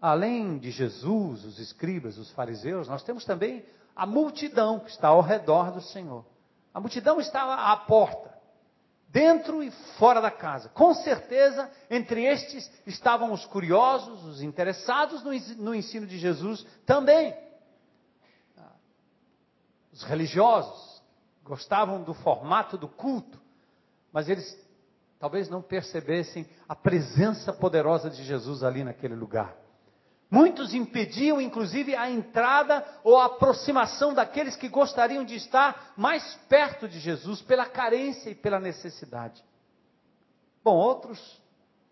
além 0.00 0.58
de 0.58 0.70
Jesus, 0.70 1.44
os 1.44 1.58
escribas, 1.58 2.18
os 2.18 2.30
fariseus, 2.30 2.88
nós 2.88 3.02
temos 3.02 3.24
também 3.24 3.64
a 3.94 4.06
multidão 4.06 4.80
que 4.80 4.90
está 4.90 5.08
ao 5.08 5.20
redor 5.20 5.72
do 5.72 5.80
Senhor. 5.80 6.24
A 6.72 6.80
multidão 6.80 7.18
estava 7.20 7.54
à 7.72 7.76
porta, 7.76 8.35
dentro 9.16 9.62
e 9.62 9.70
fora 9.96 10.20
da 10.20 10.30
casa. 10.30 10.68
Com 10.68 10.92
certeza, 10.92 11.70
entre 11.88 12.22
estes 12.22 12.70
estavam 12.86 13.32
os 13.32 13.46
curiosos, 13.46 14.22
os 14.26 14.42
interessados 14.42 15.24
no 15.56 15.74
ensino 15.74 16.06
de 16.06 16.18
Jesus 16.18 16.66
também. 16.84 17.34
Os 19.90 20.02
religiosos 20.02 21.02
gostavam 21.42 22.02
do 22.02 22.12
formato 22.12 22.76
do 22.76 22.88
culto, 22.88 23.40
mas 24.12 24.28
eles 24.28 24.54
talvez 25.18 25.48
não 25.48 25.62
percebessem 25.62 26.46
a 26.68 26.76
presença 26.76 27.54
poderosa 27.54 28.10
de 28.10 28.22
Jesus 28.22 28.62
ali 28.62 28.84
naquele 28.84 29.14
lugar. 29.14 29.56
Muitos 30.30 30.74
impediam, 30.74 31.40
inclusive, 31.40 31.94
a 31.94 32.10
entrada 32.10 32.84
ou 33.04 33.16
a 33.16 33.26
aproximação 33.26 34.12
daqueles 34.12 34.56
que 34.56 34.68
gostariam 34.68 35.24
de 35.24 35.36
estar 35.36 35.92
mais 35.96 36.34
perto 36.48 36.88
de 36.88 36.98
Jesus, 36.98 37.40
pela 37.42 37.66
carência 37.66 38.30
e 38.30 38.34
pela 38.34 38.58
necessidade. 38.58 39.42
Bom, 40.64 40.74
outros 40.74 41.40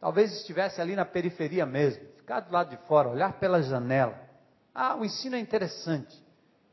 talvez 0.00 0.32
estivessem 0.32 0.82
ali 0.82 0.96
na 0.96 1.04
periferia 1.04 1.64
mesmo, 1.64 2.04
ficar 2.16 2.40
do 2.40 2.52
lado 2.52 2.70
de 2.70 2.76
fora, 2.88 3.08
olhar 3.08 3.34
pela 3.38 3.62
janela. 3.62 4.18
Ah, 4.74 4.96
o 4.96 5.04
ensino 5.04 5.36
é 5.36 5.38
interessante. 5.38 6.20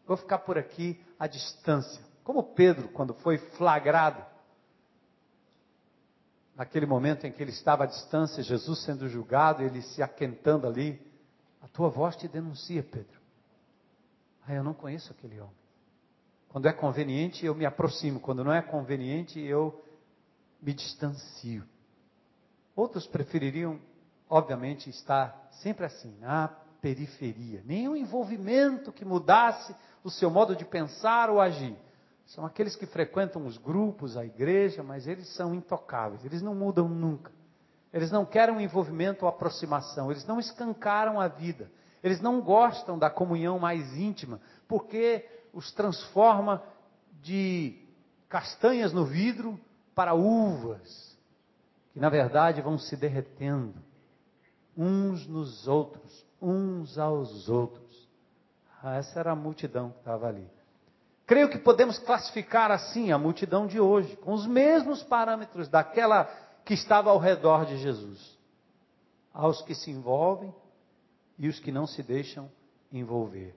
Vou 0.07 0.17
ficar 0.17 0.39
por 0.39 0.57
aqui 0.57 0.99
à 1.19 1.27
distância. 1.27 2.03
Como 2.23 2.43
Pedro, 2.43 2.89
quando 2.89 3.13
foi 3.13 3.37
flagrado, 3.37 4.25
naquele 6.55 6.87
momento 6.87 7.25
em 7.25 7.31
que 7.31 7.41
ele 7.41 7.51
estava 7.51 7.83
à 7.83 7.87
distância, 7.87 8.41
Jesus 8.41 8.83
sendo 8.83 9.07
julgado, 9.07 9.61
ele 9.61 9.83
se 9.83 10.01
aquentando 10.01 10.67
ali 10.67 11.10
a 11.61 11.67
tua 11.67 11.89
voz 11.89 12.15
te 12.15 12.27
denuncia, 12.27 12.81
Pedro. 12.83 13.19
Ah, 14.45 14.53
eu 14.53 14.63
não 14.63 14.73
conheço 14.73 15.11
aquele 15.11 15.39
homem. 15.39 15.55
Quando 16.49 16.67
é 16.67 16.73
conveniente, 16.73 17.45
eu 17.45 17.55
me 17.55 17.65
aproximo. 17.65 18.19
Quando 18.19 18.43
não 18.43 18.51
é 18.51 18.61
conveniente, 18.61 19.39
eu 19.39 19.83
me 20.61 20.73
distancio. 20.73 21.63
Outros 22.75 23.07
prefeririam, 23.07 23.79
obviamente, 24.29 24.89
estar 24.89 25.49
sempre 25.61 25.85
assim, 25.85 26.13
na 26.19 26.49
periferia. 26.81 27.61
Nenhum 27.65 27.95
envolvimento 27.95 28.91
que 28.91 29.05
mudasse 29.05 29.75
o 30.03 30.09
seu 30.09 30.29
modo 30.29 30.55
de 30.55 30.65
pensar 30.65 31.29
ou 31.29 31.39
agir. 31.39 31.77
São 32.25 32.45
aqueles 32.45 32.75
que 32.75 32.85
frequentam 32.85 33.45
os 33.45 33.57
grupos, 33.57 34.17
a 34.17 34.25
igreja, 34.25 34.81
mas 34.81 35.07
eles 35.07 35.27
são 35.35 35.53
intocáveis, 35.53 36.25
eles 36.25 36.41
não 36.41 36.55
mudam 36.55 36.89
nunca. 36.89 37.31
Eles 37.93 38.11
não 38.11 38.25
querem 38.25 38.61
envolvimento 38.61 39.25
ou 39.25 39.29
aproximação, 39.29 40.09
eles 40.09 40.25
não 40.25 40.39
escancaram 40.39 41.19
a 41.19 41.27
vida, 41.27 41.69
eles 42.01 42.21
não 42.21 42.41
gostam 42.41 42.97
da 42.97 43.09
comunhão 43.09 43.59
mais 43.59 43.95
íntima, 43.97 44.39
porque 44.67 45.27
os 45.53 45.71
transforma 45.73 46.63
de 47.21 47.77
castanhas 48.29 48.93
no 48.93 49.05
vidro 49.05 49.59
para 49.93 50.13
uvas, 50.13 51.17
que 51.91 51.99
na 51.99 52.09
verdade 52.09 52.61
vão 52.61 52.77
se 52.77 52.95
derretendo 52.95 53.75
uns 54.77 55.27
nos 55.27 55.67
outros, 55.67 56.25
uns 56.41 56.97
aos 56.97 57.49
outros. 57.49 58.09
Ah, 58.81 58.95
essa 58.95 59.19
era 59.19 59.31
a 59.33 59.35
multidão 59.35 59.91
que 59.91 59.99
estava 59.99 60.27
ali. 60.27 60.47
Creio 61.27 61.49
que 61.49 61.59
podemos 61.59 61.99
classificar 61.99 62.71
assim 62.71 63.11
a 63.11 63.17
multidão 63.17 63.67
de 63.67 63.79
hoje, 63.79 64.15
com 64.17 64.33
os 64.33 64.47
mesmos 64.47 65.03
parâmetros 65.03 65.67
daquela 65.69 66.25
que 66.71 66.75
estava 66.75 67.09
ao 67.09 67.17
redor 67.17 67.65
de 67.65 67.77
Jesus. 67.77 68.39
aos 69.33 69.61
que 69.61 69.75
se 69.75 69.91
envolvem 69.91 70.53
e 71.37 71.49
os 71.49 71.59
que 71.59 71.69
não 71.69 71.85
se 71.85 72.01
deixam 72.01 72.49
envolver. 72.93 73.53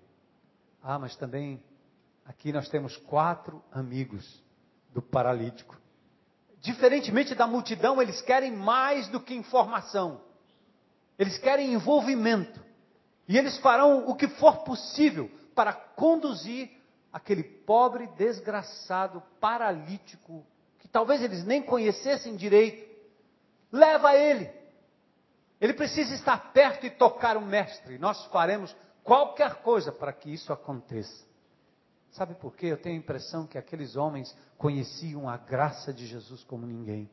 Ah, 0.82 0.98
mas 0.98 1.14
também 1.14 1.62
aqui 2.24 2.52
nós 2.52 2.68
temos 2.68 2.96
quatro 2.96 3.62
amigos 3.70 4.42
do 4.92 5.00
paralítico. 5.00 5.76
Diferentemente 6.60 7.36
da 7.36 7.46
multidão, 7.46 8.02
eles 8.02 8.20
querem 8.20 8.50
mais 8.50 9.06
do 9.06 9.20
que 9.20 9.32
informação. 9.32 10.20
Eles 11.16 11.38
querem 11.38 11.72
envolvimento. 11.72 12.60
E 13.28 13.38
eles 13.38 13.56
farão 13.58 14.08
o 14.08 14.16
que 14.16 14.26
for 14.26 14.64
possível 14.64 15.30
para 15.54 15.72
conduzir 15.72 16.68
aquele 17.12 17.44
pobre, 17.44 18.08
desgraçado, 18.16 19.22
paralítico, 19.40 20.44
que 20.80 20.88
talvez 20.88 21.22
eles 21.22 21.44
nem 21.44 21.62
conhecessem 21.62 22.34
direito. 22.34 22.83
Leva 23.70 24.14
ele. 24.14 24.50
Ele 25.60 25.72
precisa 25.72 26.14
estar 26.14 26.52
perto 26.52 26.86
e 26.86 26.90
tocar 26.90 27.36
o 27.36 27.40
Mestre. 27.40 27.98
Nós 27.98 28.24
faremos 28.26 28.74
qualquer 29.02 29.62
coisa 29.62 29.92
para 29.92 30.12
que 30.12 30.32
isso 30.32 30.52
aconteça. 30.52 31.24
Sabe 32.10 32.34
por 32.34 32.54
quê? 32.54 32.66
Eu 32.66 32.76
tenho 32.76 32.94
a 32.94 32.98
impressão 32.98 33.46
que 33.46 33.58
aqueles 33.58 33.96
homens 33.96 34.36
conheciam 34.56 35.28
a 35.28 35.36
graça 35.36 35.92
de 35.92 36.06
Jesus 36.06 36.44
como 36.44 36.64
ninguém. 36.66 37.10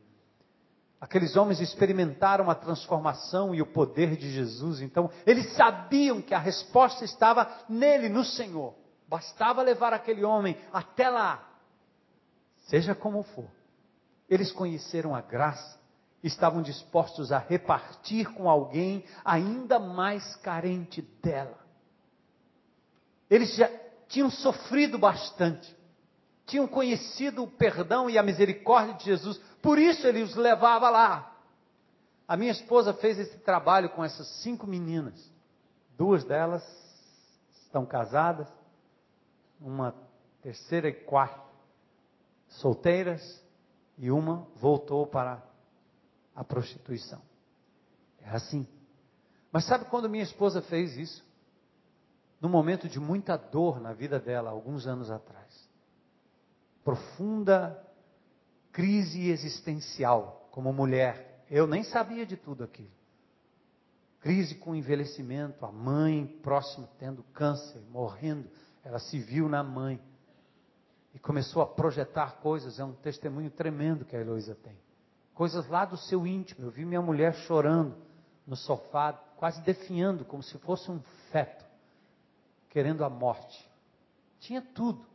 Aqueles 1.01 1.35
homens 1.35 1.59
experimentaram 1.59 2.47
a 2.51 2.53
transformação 2.53 3.55
e 3.55 3.61
o 3.63 3.65
poder 3.65 4.15
de 4.15 4.29
Jesus, 4.29 4.81
então 4.81 5.09
eles 5.25 5.51
sabiam 5.55 6.21
que 6.21 6.35
a 6.35 6.37
resposta 6.37 7.03
estava 7.03 7.51
nele, 7.67 8.07
no 8.07 8.23
Senhor. 8.23 8.75
Bastava 9.07 9.63
levar 9.63 9.93
aquele 9.93 10.23
homem 10.23 10.55
até 10.71 11.09
lá, 11.09 11.43
seja 12.67 12.93
como 12.93 13.23
for. 13.23 13.49
Eles 14.29 14.51
conheceram 14.51 15.15
a 15.15 15.21
graça, 15.21 15.80
estavam 16.23 16.61
dispostos 16.61 17.31
a 17.31 17.37
repartir 17.37 18.31
com 18.33 18.49
alguém 18.49 19.03
ainda 19.23 19.79
mais 19.79 20.35
carente 20.37 21.01
dela. 21.21 21.57
Eles 23.29 23.55
já 23.55 23.69
tinham 24.07 24.29
sofrido 24.29 24.97
bastante, 24.99 25.75
tinham 26.45 26.67
conhecido 26.67 27.43
o 27.43 27.47
perdão 27.47 28.09
e 28.09 28.17
a 28.17 28.23
misericórdia 28.23 28.93
de 28.95 29.05
Jesus, 29.05 29.37
por 29.61 29.79
isso 29.79 30.05
ele 30.05 30.21
os 30.21 30.35
levava 30.35 30.89
lá. 30.89 31.35
A 32.27 32.37
minha 32.37 32.51
esposa 32.51 32.93
fez 32.93 33.17
esse 33.19 33.37
trabalho 33.39 33.89
com 33.89 34.03
essas 34.03 34.27
cinco 34.41 34.67
meninas. 34.67 35.31
Duas 35.97 36.23
delas 36.23 36.63
estão 37.63 37.85
casadas, 37.85 38.47
uma 39.59 39.95
terceira 40.41 40.89
e 40.89 40.93
quarta 40.93 41.51
solteiras, 42.51 43.41
e 43.97 44.11
uma 44.11 44.47
voltou 44.55 45.05
para 45.05 45.41
a 46.35 46.43
prostituição. 46.43 47.21
É 48.19 48.29
assim. 48.29 48.67
Mas 49.51 49.65
sabe 49.65 49.85
quando 49.85 50.09
minha 50.09 50.23
esposa 50.23 50.61
fez 50.61 50.95
isso? 50.97 51.31
num 52.41 52.49
momento 52.49 52.89
de 52.89 52.99
muita 52.99 53.37
dor 53.37 53.79
na 53.79 53.93
vida 53.93 54.19
dela, 54.19 54.49
alguns 54.49 54.87
anos 54.87 55.11
atrás. 55.11 55.69
Profunda 56.83 57.79
crise 58.71 59.29
existencial 59.29 60.49
como 60.51 60.73
mulher. 60.73 61.45
Eu 61.51 61.67
nem 61.67 61.83
sabia 61.83 62.25
de 62.25 62.35
tudo 62.35 62.63
aquilo. 62.63 62.89
Crise 64.19 64.55
com 64.55 64.75
envelhecimento, 64.75 65.63
a 65.65 65.71
mãe 65.71 66.25
próxima 66.41 66.89
tendo 66.97 67.21
câncer, 67.31 67.81
morrendo. 67.91 68.49
Ela 68.83 68.97
se 68.97 69.19
viu 69.19 69.47
na 69.47 69.63
mãe 69.63 70.01
e 71.13 71.19
começou 71.19 71.61
a 71.61 71.67
projetar 71.67 72.37
coisas. 72.37 72.79
É 72.79 72.83
um 72.83 72.93
testemunho 72.93 73.51
tremendo 73.51 74.03
que 74.03 74.15
a 74.15 74.19
Heloísa 74.19 74.55
tem. 74.55 74.77
Coisas 75.33 75.67
lá 75.67 75.85
do 75.85 75.97
seu 75.97 76.25
íntimo. 76.27 76.65
Eu 76.65 76.71
vi 76.71 76.85
minha 76.85 77.01
mulher 77.01 77.33
chorando 77.33 77.95
no 78.45 78.55
sofá, 78.55 79.13
quase 79.37 79.61
definhando, 79.61 80.25
como 80.25 80.43
se 80.43 80.57
fosse 80.59 80.91
um 80.91 80.99
feto 81.31 81.65
querendo 82.69 83.03
a 83.03 83.09
morte. 83.09 83.69
Tinha 84.39 84.61
tudo. 84.61 85.05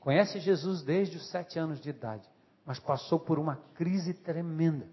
Conhece 0.00 0.40
Jesus 0.40 0.82
desde 0.82 1.16
os 1.16 1.28
sete 1.30 1.58
anos 1.58 1.80
de 1.80 1.90
idade, 1.90 2.26
mas 2.64 2.78
passou 2.78 3.20
por 3.20 3.38
uma 3.38 3.56
crise 3.74 4.14
tremenda. 4.14 4.88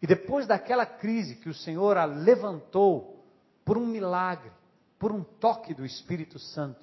E 0.00 0.06
depois 0.06 0.46
daquela 0.46 0.86
crise 0.86 1.36
que 1.36 1.48
o 1.48 1.54
Senhor 1.54 1.96
a 1.96 2.04
levantou 2.04 3.24
por 3.64 3.76
um 3.76 3.86
milagre, 3.86 4.50
por 4.98 5.12
um 5.12 5.22
toque 5.22 5.74
do 5.74 5.84
Espírito 5.84 6.38
Santo, 6.38 6.80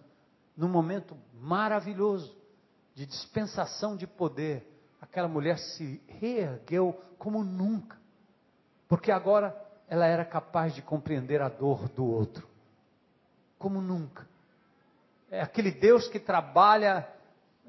num 0.55 0.69
momento 0.69 1.15
maravilhoso 1.33 2.35
de 2.93 3.05
dispensação 3.05 3.95
de 3.95 4.05
poder, 4.05 4.67
aquela 5.01 5.27
mulher 5.27 5.57
se 5.57 6.01
reergueu 6.07 6.93
como 7.17 7.43
nunca, 7.43 7.97
porque 8.87 9.11
agora 9.11 9.55
ela 9.87 10.05
era 10.05 10.23
capaz 10.23 10.73
de 10.75 10.81
compreender 10.81 11.41
a 11.41 11.49
dor 11.49 11.89
do 11.89 12.05
outro 12.05 12.49
como 13.59 13.81
nunca. 13.81 14.25
É 15.29 15.41
aquele 15.41 15.69
Deus 15.69 16.07
que 16.07 16.19
trabalha 16.19 17.07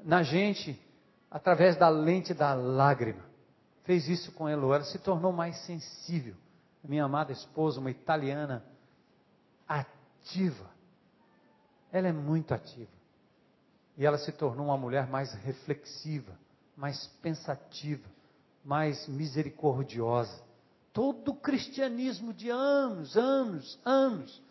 na 0.03 0.23
gente 0.23 0.81
através 1.29 1.75
da 1.75 1.89
lente 1.89 2.33
da 2.33 2.53
lágrima. 2.53 3.23
Fez 3.83 4.07
isso 4.07 4.31
com 4.31 4.47
Elo, 4.47 4.73
ela 4.73 4.85
se 4.85 4.97
tornou 4.97 5.33
mais 5.33 5.57
sensível. 5.65 6.33
Minha 6.83 7.03
amada 7.03 7.31
esposa, 7.31 7.79
uma 7.79 7.91
italiana 7.91 8.65
ativa. 9.67 10.65
Ela 11.91 12.07
é 12.07 12.11
muito 12.11 12.53
ativa. 12.53 12.89
E 13.97 14.05
ela 14.05 14.17
se 14.17 14.31
tornou 14.31 14.67
uma 14.67 14.77
mulher 14.77 15.07
mais 15.07 15.33
reflexiva, 15.33 16.33
mais 16.81 17.05
pensativa, 17.21 18.09
mais 18.65 19.07
misericordiosa. 19.07 20.41
Todo 20.91 21.29
o 21.29 21.35
cristianismo 21.35 22.33
de 22.33 22.49
anos, 22.49 23.15
anos, 23.15 23.79
anos, 23.85 24.41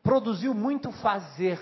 produziu 0.00 0.54
muito 0.54 0.92
fazer, 0.92 1.60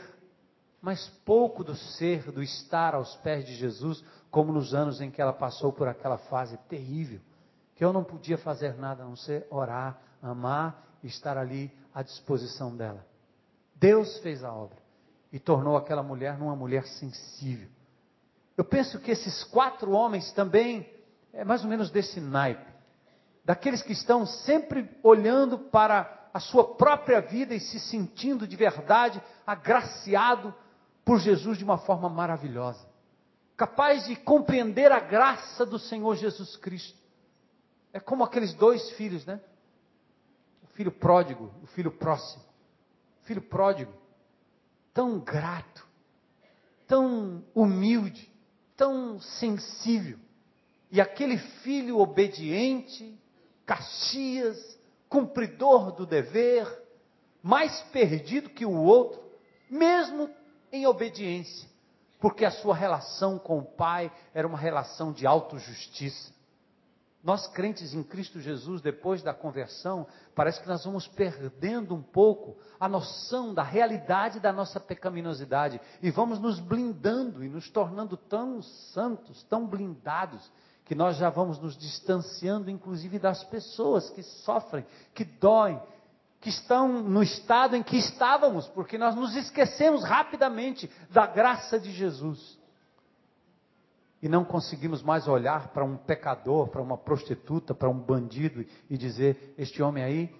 mas 0.83 1.09
pouco 1.25 1.65
do 1.65 1.75
ser, 1.75 2.31
do 2.31 2.43
estar 2.43 2.95
aos 2.95 3.17
pés 3.17 3.47
de 3.47 3.55
Jesus, 3.55 4.05
como 4.31 4.53
nos 4.53 4.75
anos 4.75 5.01
em 5.01 5.11
que 5.11 5.23
ela 5.23 5.33
passou 5.33 5.73
por 5.73 5.89
aquela 5.89 6.19
fase 6.19 6.59
terrível, 6.69 7.21
que 7.75 7.83
eu 7.83 7.95
não 7.95 8.05
podia 8.05 8.37
fazer 8.37 8.77
nada 8.77 9.03
a 9.03 9.07
não 9.07 9.17
ser 9.17 9.47
orar, 9.49 9.99
amar 10.21 10.87
e 11.03 11.07
estar 11.07 11.39
ali 11.39 11.73
à 11.95 12.03
disposição 12.03 12.77
dela. 12.77 13.07
Deus 13.77 14.19
fez 14.19 14.45
a 14.45 14.53
obra 14.53 14.77
e 15.33 15.41
tornou 15.41 15.79
aquela 15.79 16.03
mulher 16.03 16.39
numa 16.39 16.55
mulher 16.55 16.85
sensível. 16.85 17.71
Eu 18.57 18.65
penso 18.65 18.99
que 18.99 19.11
esses 19.11 19.45
quatro 19.45 19.93
homens 19.93 20.33
também 20.33 20.88
é 21.33 21.45
mais 21.45 21.62
ou 21.62 21.71
menos 21.71 21.91
desse 21.91 22.21
naipe, 22.21 22.71
daqueles 23.45 23.83
que 23.83 23.93
estão 23.93 24.27
sempre 24.27 24.88
olhando 25.03 25.59
para 25.59 26.29
a 26.33 26.41
sua 26.41 26.77
própria 26.77 27.21
vida 27.21 27.55
e 27.55 27.61
se 27.61 27.79
sentindo 27.81 28.47
de 28.47 28.57
verdade 28.57 29.23
agraciado 29.47 30.55
por 31.05 31.19
Jesus 31.19 31.59
de 31.59 31.65
uma 31.65 31.79
forma 31.79 32.09
maravilhosa. 32.09 32.87
Capaz 33.57 34.07
de 34.07 34.17
compreender 34.17 34.91
a 34.91 35.01
graça 35.01 35.67
do 35.67 35.79
Senhor 35.79 36.17
Jesus 36.17 36.57
Cristo. 36.57 36.99
É 37.93 38.01
como 38.01 38.25
aqueles 38.25 38.55
dois 38.55 38.91
filhos, 38.93 39.27
né? 39.27 39.41
O 40.62 40.67
filho 40.69 40.91
pródigo, 40.91 41.53
o 41.62 41.67
filho 41.67 41.91
próximo. 41.91 42.43
O 43.23 43.25
filho 43.25 43.43
pródigo, 43.43 43.93
tão 44.93 45.21
grato, 45.21 45.87
tão 46.88 47.45
humilde, 47.55 48.32
tão 48.83 49.21
sensível. 49.21 50.18
E 50.90 51.01
aquele 51.01 51.38
filho 51.38 52.01
obediente, 52.01 53.16
Caxias, 53.64 54.59
cumpridor 55.09 55.92
do 55.92 56.05
dever, 56.05 56.66
mais 57.40 57.81
perdido 57.92 58.51
que 58.51 58.66
o 58.66 58.75
outro, 58.75 59.23
mesmo 59.71 60.29
em 60.73 60.85
obediência, 60.85 61.68
porque 62.18 62.45
a 62.45 62.51
sua 62.51 62.75
relação 62.75 63.38
com 63.38 63.59
o 63.59 63.64
Pai 63.64 64.11
era 64.35 64.49
uma 64.49 64.59
relação 64.59 65.12
de 65.12 65.29
autojustiça. 65.29 66.33
Nós 67.23 67.47
crentes 67.47 67.95
em 67.95 68.03
Cristo 68.03 68.41
Jesus, 68.41 68.81
depois 68.81 69.23
da 69.23 69.33
conversão, 69.33 70.07
parece 70.35 70.61
que 70.61 70.69
nós 70.69 70.85
vamos 70.85 71.07
perdendo 71.07 71.95
um 71.95 72.03
pouco 72.03 72.57
a 72.81 72.89
noção 72.89 73.55
da 73.55 73.63
realidade 73.63 74.41
da 74.41 74.53
nossa 74.53 74.81
pecaminosidade 74.81 75.81
e 76.03 76.11
vamos 76.11 76.41
nos 76.41 76.59
blindando 76.59 77.45
e 77.45 77.49
nos 77.49 77.71
tornando 77.71 78.17
tão 78.17 78.61
santos, 78.61 79.45
tão 79.45 79.67
blindados, 79.67 80.51
que 80.85 80.97
nós 80.97 81.17
já 81.17 81.31
vamos 81.31 81.61
nos 81.61 81.77
distanciando, 81.77 82.69
inclusive, 82.69 83.19
das 83.21 83.45
pessoas 83.45 84.11
que 84.11 84.23
sofrem, 84.23 84.85
que 85.15 85.25
doem, 85.25 85.81
que 86.41 86.49
estão 86.49 86.89
no 87.03 87.23
estado 87.23 87.77
em 87.77 87.85
que 87.85 87.97
estávamos, 87.97 88.67
porque 88.67 88.99
nós 88.99 89.15
nos 89.15 89.37
esquecemos 89.37 90.03
rapidamente 90.03 90.91
da 91.09 91.25
graça 91.25 91.79
de 91.79 91.93
Jesus. 91.93 92.59
E 94.23 94.29
não 94.29 94.45
conseguimos 94.45 95.03
mais 95.03 95.27
olhar 95.27 95.69
para 95.69 95.85
um 95.85 95.97
pecador, 95.97 96.69
para 96.69 96.81
uma 96.81 96.97
prostituta, 96.97 97.75
para 97.75 97.91
um 97.91 97.99
bandido 97.99 98.65
e 98.89 98.97
dizer: 98.97 99.55
Este 99.59 99.83
homem 99.83 100.05
aí 100.05 100.35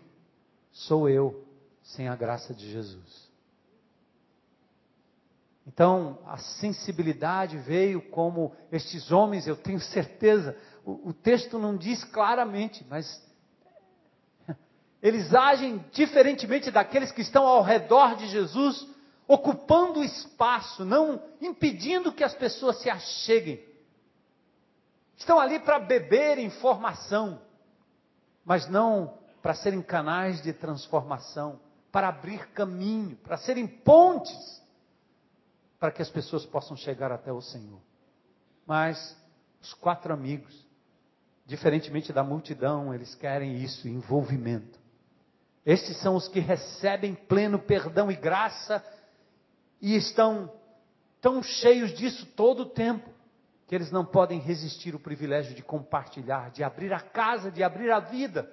sou 0.71 1.09
eu, 1.09 1.45
sem 1.83 2.09
a 2.09 2.15
graça 2.15 2.55
de 2.55 2.71
Jesus. 2.71 3.31
Então, 5.67 6.19
a 6.27 6.39
sensibilidade 6.39 7.59
veio 7.59 8.03
como 8.11 8.53
estes 8.71 9.11
homens, 9.11 9.47
eu 9.47 9.57
tenho 9.57 9.81
certeza, 9.81 10.57
o, 10.85 11.11
o 11.11 11.13
texto 11.13 11.59
não 11.59 11.77
diz 11.77 12.03
claramente, 12.05 12.85
mas 12.89 13.21
Eles 15.03 15.35
agem 15.35 15.85
diferentemente 15.91 16.71
daqueles 16.71 17.11
que 17.11 17.23
estão 17.23 17.45
ao 17.45 17.63
redor 17.63 18.15
de 18.17 18.29
Jesus, 18.29 18.87
ocupando 19.27 20.01
o 20.01 20.05
espaço, 20.05 20.85
não 20.85 21.21
impedindo 21.41 22.13
que 22.13 22.23
as 22.23 22.35
pessoas 22.35 22.81
se 22.81 22.89
acheguem. 22.89 23.72
Estão 25.23 25.39
ali 25.39 25.61
para 25.61 25.79
beber 25.79 26.37
informação, 26.39 27.41
mas 28.45 28.69
não 28.69 29.19
para 29.41 29.55
serem 29.55 29.81
canais 29.81 30.43
de 30.43 30.53
transformação, 30.53 31.61
para 31.93 32.09
abrir 32.09 32.49
caminho, 32.49 33.15
para 33.19 33.37
serem 33.37 33.69
pontes 33.69 34.61
para 35.79 35.93
que 35.93 36.03
as 36.03 36.11
pessoas 36.11 36.45
possam 36.45 36.77
chegar 36.77 37.13
até 37.13 37.33
o 37.33 37.41
Senhor. 37.41 37.79
Mas 38.67 39.17
os 39.61 39.73
quatro 39.75 40.13
amigos, 40.13 40.67
diferentemente 41.47 42.13
da 42.13 42.25
multidão, 42.25 42.93
eles 42.93 43.15
querem 43.15 43.63
isso, 43.63 43.87
envolvimento. 43.87 44.77
Estes 45.65 45.99
são 45.99 46.17
os 46.17 46.27
que 46.27 46.41
recebem 46.41 47.15
pleno 47.15 47.61
perdão 47.61 48.11
e 48.11 48.17
graça 48.17 48.85
e 49.81 49.95
estão 49.95 50.53
tão 51.21 51.45
cheios 51.45 51.93
disso 51.97 52.27
todo 52.35 52.63
o 52.65 52.71
tempo 52.71 53.12
que 53.73 53.77
eles 53.77 53.91
não 53.91 54.05
podem 54.05 54.39
resistir 54.39 54.95
o 54.95 55.01
privilégio 55.01 55.55
de 55.55 55.63
compartilhar, 55.63 56.51
de 56.51 56.63
abrir 56.63 56.93
a 56.93 57.01
casa, 57.01 57.51
de 57.51 57.63
abrir 57.63 57.91
a 57.91 58.01
vida, 58.01 58.47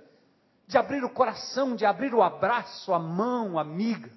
de 0.65 0.77
abrir 0.77 1.03
o 1.03 1.10
coração, 1.10 1.75
de 1.75 1.86
abrir 1.86 2.13
o 2.13 2.23
abraço, 2.23 2.93
a 2.93 2.99
mão 2.99 3.60
amiga. 3.60 4.10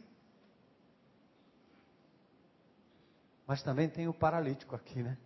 Mas 3.49 3.65
também 3.65 3.89
tem 3.89 4.07
o 4.07 4.15
paralítico 4.15 4.77
aqui, 4.77 5.03
né? 5.03 5.19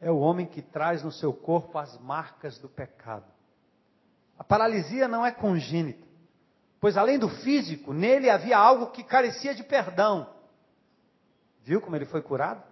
É 0.00 0.10
o 0.10 0.16
homem 0.16 0.46
que 0.46 0.62
traz 0.62 1.02
no 1.02 1.12
seu 1.12 1.34
corpo 1.34 1.76
as 1.76 1.98
marcas 1.98 2.58
do 2.58 2.66
pecado. 2.70 3.30
A 4.38 4.42
paralisia 4.42 5.06
não 5.06 5.26
é 5.26 5.30
congênita 5.30 6.06
pois 6.80 6.96
além 6.96 7.18
do 7.18 7.28
físico, 7.28 7.92
nele 7.92 8.30
havia 8.30 8.56
algo 8.56 8.92
que 8.92 9.04
carecia 9.04 9.54
de 9.54 9.62
perdão. 9.62 10.34
Viu 11.62 11.82
como 11.82 11.96
ele 11.96 12.06
foi 12.06 12.22
curado? 12.22 12.62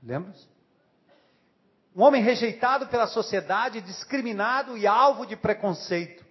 Lembra-se? 0.00 0.59
Um 1.94 2.02
homem 2.02 2.22
rejeitado 2.22 2.86
pela 2.86 3.06
sociedade, 3.06 3.80
discriminado 3.80 4.76
e 4.76 4.86
alvo 4.86 5.26
de 5.26 5.36
preconceito. 5.36 6.24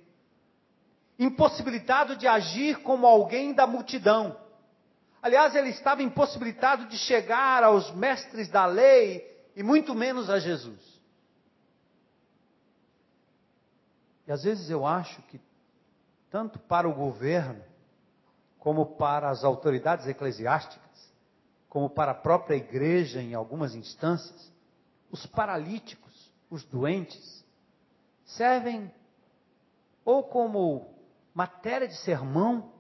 Impossibilitado 1.18 2.16
de 2.16 2.28
agir 2.28 2.82
como 2.82 3.06
alguém 3.06 3.54
da 3.54 3.68
multidão. 3.68 4.38
Aliás, 5.22 5.54
ele 5.54 5.70
estava 5.70 6.02
impossibilitado 6.02 6.86
de 6.86 6.98
chegar 6.98 7.64
aos 7.64 7.92
mestres 7.92 8.48
da 8.48 8.66
lei 8.66 9.28
e 9.56 9.62
muito 9.62 9.94
menos 9.94 10.30
a 10.30 10.40
Jesus. 10.40 10.80
E 14.26 14.32
às 14.32 14.44
vezes 14.44 14.70
eu 14.70 14.86
acho 14.86 15.22
que 15.24 15.42
tanto 16.30 16.60
para 16.60 16.88
o 16.88 16.94
governo, 16.94 17.64
como 18.60 18.86
para 18.86 19.30
as 19.30 19.44
autoridades 19.44 20.06
eclesiásticas, 20.08 21.14
como 21.68 21.90
para 21.90 22.12
a 22.12 22.16
própria 22.16 22.56
igreja 22.56 23.22
em 23.22 23.34
algumas 23.34 23.74
instâncias, 23.74 24.52
os 25.12 25.26
paralíticos, 25.26 26.32
os 26.50 26.64
doentes, 26.66 27.46
servem 28.26 28.92
ou 30.06 30.24
como 30.24 30.94
matéria 31.34 31.88
de 31.88 31.96
sermão, 31.98 32.72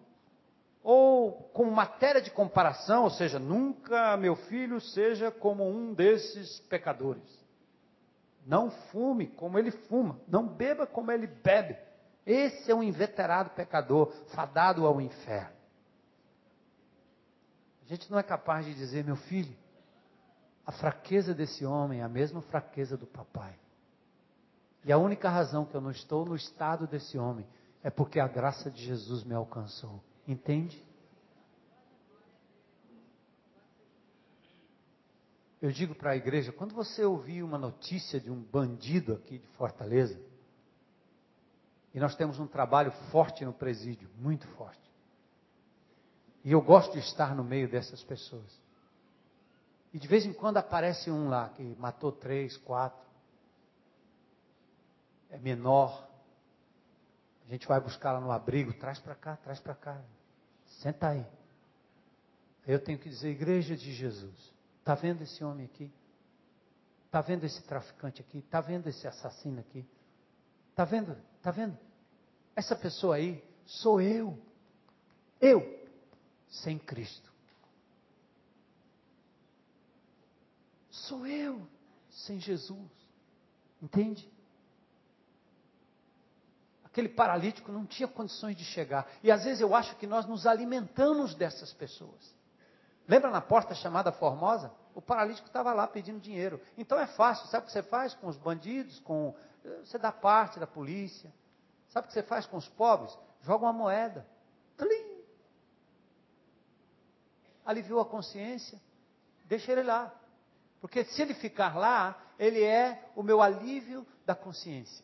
ou 0.81 1.31
como 1.53 1.71
matéria 1.71 2.21
de 2.21 2.31
comparação, 2.31 3.03
ou 3.03 3.09
seja, 3.09 3.37
nunca 3.37 4.17
meu 4.17 4.35
filho 4.35 4.79
seja 4.79 5.29
como 5.29 5.67
um 5.67 5.93
desses 5.93 6.59
pecadores. 6.61 7.47
Não 8.45 8.71
fume 8.71 9.27
como 9.27 9.59
ele 9.59 9.71
fuma, 9.71 10.19
não 10.27 10.47
beba 10.47 10.87
como 10.87 11.11
ele 11.11 11.27
bebe. 11.27 11.77
Esse 12.25 12.71
é 12.71 12.75
um 12.75 12.81
inveterado 12.81 13.51
pecador, 13.51 14.11
fadado 14.33 14.85
ao 14.85 14.99
inferno. 15.01 15.55
A 17.83 17.85
gente 17.85 18.09
não 18.09 18.19
é 18.19 18.23
capaz 18.23 18.65
de 18.65 18.73
dizer, 18.73 19.03
meu 19.03 19.15
filho, 19.15 19.55
a 20.69 20.71
fraqueza 20.71 21.33
desse 21.33 21.65
homem 21.65 22.01
é 22.01 22.03
a 22.03 22.07
mesma 22.07 22.43
fraqueza 22.43 22.95
do 22.95 23.07
papai. 23.07 23.57
E 24.85 24.91
a 24.91 24.99
única 24.99 25.27
razão 25.27 25.65
que 25.65 25.73
eu 25.73 25.81
não 25.81 25.89
estou 25.89 26.23
no 26.23 26.35
estado 26.35 26.85
desse 26.85 27.17
homem 27.17 27.43
é 27.81 27.89
porque 27.89 28.19
a 28.19 28.27
graça 28.27 28.69
de 28.69 28.85
Jesus 28.85 29.23
me 29.23 29.33
alcançou. 29.33 29.99
Entende? 30.27 30.79
Eu 35.59 35.71
digo 35.71 35.95
para 35.95 36.11
a 36.11 36.15
igreja, 36.15 36.51
quando 36.51 36.75
você 36.75 37.03
ouvir 37.03 37.41
uma 37.41 37.57
notícia 37.57 38.19
de 38.19 38.29
um 38.29 38.39
bandido 38.39 39.13
aqui 39.13 39.39
de 39.39 39.47
Fortaleza, 39.57 40.21
e 41.95 41.99
nós 41.99 42.13
temos 42.15 42.37
um 42.37 42.45
trabalho 42.45 42.91
forte 43.09 43.43
no 43.43 43.53
presídio, 43.53 44.07
muito 44.19 44.47
forte. 44.49 44.87
E 46.43 46.51
eu 46.51 46.61
gosto 46.61 46.93
de 46.93 46.99
estar 46.99 47.35
no 47.35 47.43
meio 47.43 47.67
dessas 47.67 48.03
pessoas. 48.03 48.58
E 49.93 49.99
de 49.99 50.07
vez 50.07 50.25
em 50.25 50.33
quando 50.33 50.57
aparece 50.57 51.09
um 51.09 51.29
lá 51.29 51.49
que 51.49 51.63
matou 51.79 52.11
três, 52.11 52.55
quatro. 52.57 53.07
É 55.29 55.37
menor. 55.37 56.07
A 57.47 57.51
gente 57.51 57.67
vai 57.67 57.79
buscar 57.79 58.11
lá 58.11 58.19
no 58.19 58.31
abrigo, 58.31 58.73
traz 58.73 58.99
para 58.99 59.15
cá, 59.15 59.35
traz 59.37 59.59
para 59.59 59.73
cá. 59.73 60.01
Senta 60.81 61.09
aí. 61.09 61.25
Eu 62.67 62.79
tenho 62.79 62.99
que 62.99 63.09
dizer, 63.09 63.29
igreja 63.29 63.75
de 63.75 63.91
Jesus, 63.91 64.53
está 64.79 64.93
vendo 64.93 65.23
esse 65.23 65.43
homem 65.43 65.65
aqui? 65.65 65.91
Está 67.05 67.21
vendo 67.21 67.43
esse 67.43 67.63
traficante 67.63 68.21
aqui? 68.21 68.37
Está 68.37 68.61
vendo 68.61 68.87
esse 68.87 69.07
assassino 69.07 69.59
aqui? 69.59 69.83
Está 70.69 70.85
vendo? 70.85 71.17
Está 71.37 71.49
vendo? 71.49 71.75
Essa 72.55 72.75
pessoa 72.75 73.15
aí 73.15 73.43
sou 73.65 73.99
eu. 73.99 74.37
Eu, 75.41 75.87
sem 76.47 76.77
Cristo. 76.77 77.28
Sou 81.09 81.25
eu, 81.25 81.67
sem 82.11 82.39
Jesus. 82.39 82.91
Entende? 83.81 84.31
Aquele 86.85 87.09
paralítico 87.09 87.71
não 87.71 87.83
tinha 87.83 88.07
condições 88.07 88.55
de 88.55 88.63
chegar. 88.63 89.09
E 89.23 89.31
às 89.31 89.43
vezes 89.43 89.59
eu 89.59 89.73
acho 89.75 89.95
que 89.95 90.05
nós 90.05 90.27
nos 90.27 90.45
alimentamos 90.45 91.33
dessas 91.33 91.73
pessoas. 91.73 92.35
Lembra 93.07 93.31
na 93.31 93.41
porta 93.41 93.73
chamada 93.73 94.11
Formosa? 94.11 94.71
O 94.93 95.01
paralítico 95.01 95.47
estava 95.47 95.73
lá 95.73 95.87
pedindo 95.87 96.19
dinheiro. 96.19 96.61
Então 96.77 96.99
é 96.99 97.07
fácil. 97.07 97.47
Sabe 97.47 97.63
o 97.63 97.65
que 97.65 97.73
você 97.73 97.81
faz 97.81 98.13
com 98.13 98.27
os 98.27 98.37
bandidos? 98.37 98.99
Com 98.99 99.35
você 99.83 99.97
dá 99.97 100.11
parte 100.11 100.59
da 100.59 100.67
polícia. 100.67 101.33
Sabe 101.89 102.05
o 102.05 102.07
que 102.07 102.13
você 102.13 102.21
faz 102.21 102.45
com 102.45 102.57
os 102.57 102.67
pobres? 102.69 103.17
Joga 103.41 103.65
uma 103.65 103.73
moeda. 103.73 104.27
Tlim. 104.77 105.23
Aliviou 107.65 107.99
a 107.99 108.05
consciência. 108.05 108.79
Deixa 109.45 109.71
ele 109.71 109.83
lá. 109.83 110.13
Porque 110.81 111.03
se 111.03 111.21
ele 111.21 111.33
ficar 111.33 111.77
lá, 111.77 112.17
ele 112.37 112.63
é 112.63 113.11
o 113.15 113.23
meu 113.23 113.41
alívio 113.41 114.05
da 114.25 114.33
consciência. 114.33 115.03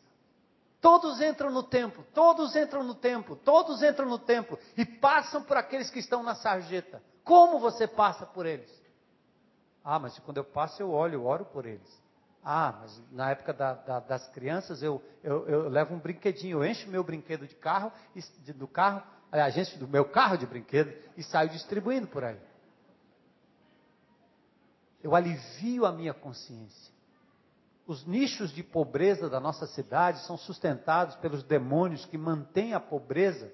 Todos 0.80 1.20
entram 1.20 1.50
no 1.50 1.62
templo, 1.62 2.04
todos 2.14 2.54
entram 2.54 2.82
no 2.82 2.94
templo, 2.94 3.36
todos 3.36 3.82
entram 3.82 4.08
no 4.08 4.18
templo 4.18 4.58
e 4.76 4.84
passam 4.84 5.42
por 5.42 5.56
aqueles 5.56 5.90
que 5.90 5.98
estão 5.98 6.22
na 6.22 6.34
sarjeta. 6.34 7.02
Como 7.24 7.58
você 7.58 7.86
passa 7.86 8.24
por 8.24 8.46
eles? 8.46 8.70
Ah, 9.82 9.98
mas 9.98 10.18
quando 10.20 10.38
eu 10.38 10.44
passo 10.44 10.80
eu 10.82 10.90
olho, 10.90 11.14
eu 11.14 11.26
oro 11.26 11.44
por 11.44 11.66
eles. 11.66 12.06
Ah, 12.44 12.78
mas 12.80 13.02
na 13.10 13.30
época 13.30 13.52
da, 13.52 13.74
da, 13.74 14.00
das 14.00 14.28
crianças 14.28 14.80
eu, 14.80 15.02
eu, 15.24 15.48
eu, 15.48 15.68
levo 15.68 15.94
um 15.94 15.98
brinquedinho, 15.98 16.62
eu 16.62 16.70
encho 16.70 16.88
meu 16.88 17.02
brinquedo 17.02 17.44
de 17.46 17.56
carro, 17.56 17.90
de, 18.14 18.52
do 18.52 18.68
carro, 18.68 19.02
a 19.32 19.50
gente 19.50 19.76
do 19.78 19.88
meu 19.88 20.04
carro 20.04 20.36
de 20.36 20.46
brinquedo 20.46 20.92
e 21.16 21.22
saio 21.24 21.50
distribuindo 21.50 22.06
por 22.06 22.22
aí. 22.22 22.38
Eu 25.02 25.14
alivio 25.14 25.84
a 25.86 25.92
minha 25.92 26.14
consciência. 26.14 26.94
Os 27.86 28.04
nichos 28.04 28.50
de 28.50 28.64
pobreza 28.64 29.30
da 29.30 29.38
nossa 29.38 29.66
cidade 29.66 30.18
são 30.26 30.36
sustentados 30.36 31.14
pelos 31.16 31.44
demônios 31.44 32.04
que 32.04 32.18
mantêm 32.18 32.74
a 32.74 32.80
pobreza, 32.80 33.52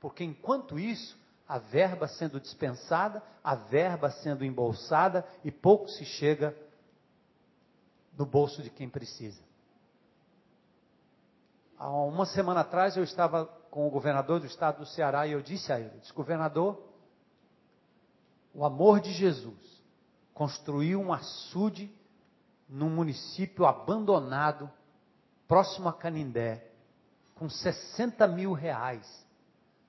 porque 0.00 0.22
enquanto 0.22 0.78
isso, 0.78 1.18
a 1.48 1.58
verba 1.58 2.06
sendo 2.06 2.38
dispensada, 2.38 3.20
a 3.42 3.56
verba 3.56 4.10
sendo 4.10 4.44
embolsada 4.44 5.26
e 5.42 5.50
pouco 5.50 5.88
se 5.88 6.04
chega 6.04 6.56
no 8.16 8.24
bolso 8.24 8.62
de 8.62 8.70
quem 8.70 8.88
precisa. 8.88 9.42
Há 11.76 11.90
uma 11.90 12.26
semana 12.26 12.60
atrás 12.60 12.96
eu 12.96 13.02
estava 13.02 13.46
com 13.68 13.88
o 13.88 13.90
governador 13.90 14.38
do 14.38 14.46
estado 14.46 14.78
do 14.78 14.86
Ceará 14.86 15.26
e 15.26 15.32
eu 15.32 15.42
disse 15.42 15.72
a 15.72 15.80
ele: 15.80 16.00
governador, 16.14 16.80
o 18.54 18.64
amor 18.64 19.00
de 19.00 19.12
Jesus 19.12 19.81
construiu 20.34 21.00
um 21.00 21.12
açude 21.12 21.92
num 22.68 22.90
município 22.90 23.66
abandonado, 23.66 24.70
próximo 25.46 25.88
a 25.88 25.92
Canindé, 25.92 26.66
com 27.34 27.48
60 27.48 28.26
mil 28.28 28.52
reais. 28.52 29.26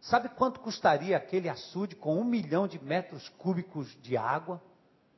Sabe 0.02 0.28
quanto 0.30 0.60
custaria 0.60 1.16
aquele 1.16 1.48
açude 1.48 1.96
com 1.96 2.20
um 2.20 2.26
milhão 2.26 2.68
de 2.68 2.78
metros 2.84 3.30
cúbicos 3.30 3.88
de 4.02 4.18
água? 4.18 4.62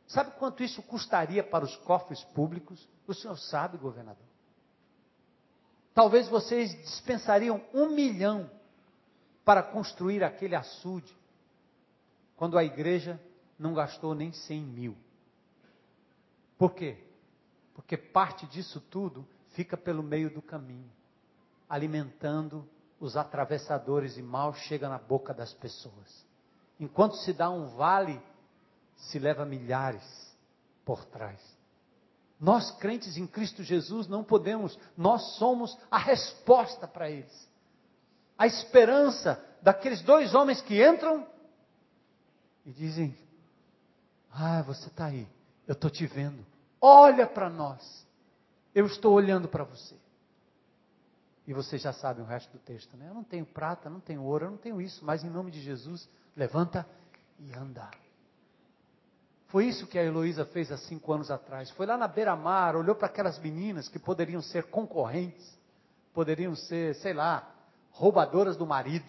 Sabe 0.05 0.32
quanto 0.38 0.61
isso 0.61 0.84
custaria 0.84 1.43
para 1.43 1.65
os 1.65 1.76
cofres 1.78 2.23
públicos? 2.26 2.88
O 3.07 3.13
senhor 3.13 3.38
sabe, 3.38 3.78
governador. 3.78 4.26
Talvez 5.95 6.28
vocês 6.28 6.71
dispensariam 6.84 7.63
um 7.73 7.89
milhão 7.89 8.49
para 9.43 9.63
construir 9.63 10.23
aquele 10.23 10.55
açude, 10.55 11.15
quando 12.36 12.57
a 12.57 12.63
igreja 12.63 13.19
não 13.57 13.73
gastou 13.73 14.13
nem 14.13 14.32
100 14.32 14.61
mil. 14.61 15.05
Por 16.58 16.74
quê? 16.74 16.97
Porque 17.74 17.97
parte 17.97 18.45
disso 18.47 18.80
tudo 18.80 19.28
fica 19.51 19.76
pelo 19.76 20.01
meio 20.01 20.30
do 20.30 20.41
caminho, 20.41 20.89
alimentando 21.70 22.68
os 22.99 23.18
atravessadores 23.18 24.18
e 24.18 24.22
mal 24.22 24.53
chega 24.53 24.88
na 24.88 24.97
boca 24.97 25.34
das 25.34 25.53
pessoas. 25.53 26.26
Enquanto 26.80 27.18
se 27.18 27.34
dá 27.34 27.49
um 27.49 27.68
vale, 27.76 28.22
se 28.95 29.20
leva 29.20 29.45
milhares 29.45 30.03
por 30.86 31.03
trás. 31.06 31.39
Nós, 32.39 32.72
crentes 32.72 33.18
em 33.18 33.26
Cristo 33.26 33.64
Jesus, 33.64 34.08
não 34.08 34.24
podemos, 34.24 34.78
nós 34.97 35.36
somos 35.38 35.78
a 35.89 35.97
resposta 35.97 36.88
para 36.88 37.10
eles. 37.10 37.49
A 38.38 38.45
esperança 38.45 39.41
daqueles 39.62 40.01
dois 40.01 40.36
homens 40.36 40.62
que 40.62 40.86
entram 40.86 41.26
e 42.66 42.72
dizem: 42.74 43.18
Ah, 44.32 44.62
você 44.64 44.88
está 44.88 45.06
aí, 45.06 45.28
eu 45.68 45.74
estou 45.74 45.89
te 45.89 46.05
vendo, 46.05 46.45
olha 46.80 47.26
para 47.26 47.49
nós, 47.49 48.05
eu 48.74 48.86
estou 48.86 49.13
olhando 49.13 49.47
para 49.47 49.63
você. 49.63 49.95
E 51.47 51.53
vocês 51.53 51.82
já 51.82 51.93
sabem 51.93 52.24
o 52.24 52.28
resto 52.28 52.51
do 52.51 52.59
texto, 52.59 52.97
né? 52.97 53.07
Eu 53.07 53.13
não 53.13 53.24
tenho 53.24 53.45
prata, 53.45 53.89
não 53.89 53.99
tenho 53.99 54.24
ouro, 54.24 54.45
eu 54.45 54.51
não 54.51 54.57
tenho 54.57 54.82
isso, 54.82 55.05
mas 55.05 55.24
em 55.24 55.30
nome 55.30 55.51
de 55.51 55.61
Jesus, 55.61 56.09
levanta 56.36 56.88
e 57.39 57.53
anda. 57.53 57.89
Foi 59.47 59.66
isso 59.66 59.86
que 59.86 59.99
a 59.99 60.03
Heloísa 60.03 60.43
fez 60.45 60.72
há 60.72 60.78
cinco 60.78 61.13
anos 61.13 61.30
atrás. 61.30 61.70
Foi 61.72 61.86
lá 61.86 61.95
na 61.95 62.07
beira-mar, 62.07 62.76
olhou 62.76 62.95
para 62.95 63.07
aquelas 63.07 63.38
meninas 63.39 63.88
que 63.88 63.99
poderiam 63.99 64.41
ser 64.41 64.66
concorrentes, 64.66 65.55
poderiam 66.13 66.55
ser, 66.55 66.95
sei 66.95 67.13
lá, 67.13 67.53
roubadoras 67.91 68.57
do 68.57 68.66
marido, 68.66 69.05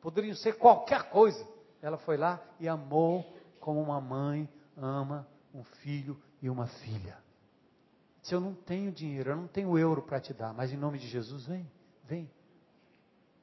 poderiam 0.00 0.36
ser 0.36 0.56
qualquer 0.56 1.10
coisa. 1.10 1.44
Ela 1.82 1.98
foi 1.98 2.16
lá 2.16 2.40
e 2.60 2.68
amou 2.68 3.36
como 3.60 3.82
uma 3.82 4.00
mãe 4.00 4.48
ama 4.76 5.26
um 5.54 5.64
filho 5.64 6.20
e 6.42 6.48
uma 6.48 6.66
filha. 6.66 7.16
Se 8.22 8.34
eu 8.34 8.40
não 8.40 8.54
tenho 8.54 8.92
dinheiro, 8.92 9.30
eu 9.30 9.36
não 9.36 9.46
tenho 9.46 9.78
euro 9.78 10.02
para 10.02 10.20
te 10.20 10.34
dar, 10.34 10.52
mas 10.52 10.72
em 10.72 10.76
nome 10.76 10.98
de 10.98 11.08
Jesus, 11.08 11.46
vem, 11.46 11.70
vem. 12.04 12.30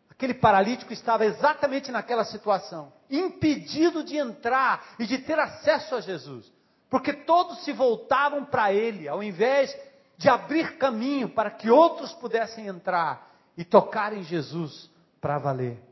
Aquele 0.09 0.33
paralítico 0.33 0.93
estava 0.93 1.25
exatamente 1.25 1.91
naquela 1.91 2.23
situação, 2.23 2.93
impedido 3.09 4.03
de 4.03 4.15
entrar 4.15 4.95
e 4.97 5.05
de 5.05 5.17
ter 5.17 5.37
acesso 5.37 5.95
a 5.95 6.01
Jesus, 6.01 6.51
porque 6.89 7.11
todos 7.11 7.63
se 7.65 7.73
voltavam 7.73 8.45
para 8.45 8.71
ele, 8.71 9.07
ao 9.07 9.21
invés 9.21 9.75
de 10.17 10.29
abrir 10.29 10.77
caminho 10.77 11.29
para 11.29 11.51
que 11.51 11.69
outros 11.69 12.13
pudessem 12.13 12.67
entrar 12.67 13.35
e 13.57 13.65
tocar 13.65 14.13
em 14.13 14.23
Jesus 14.23 14.89
para 15.19 15.37
valer. 15.37 15.83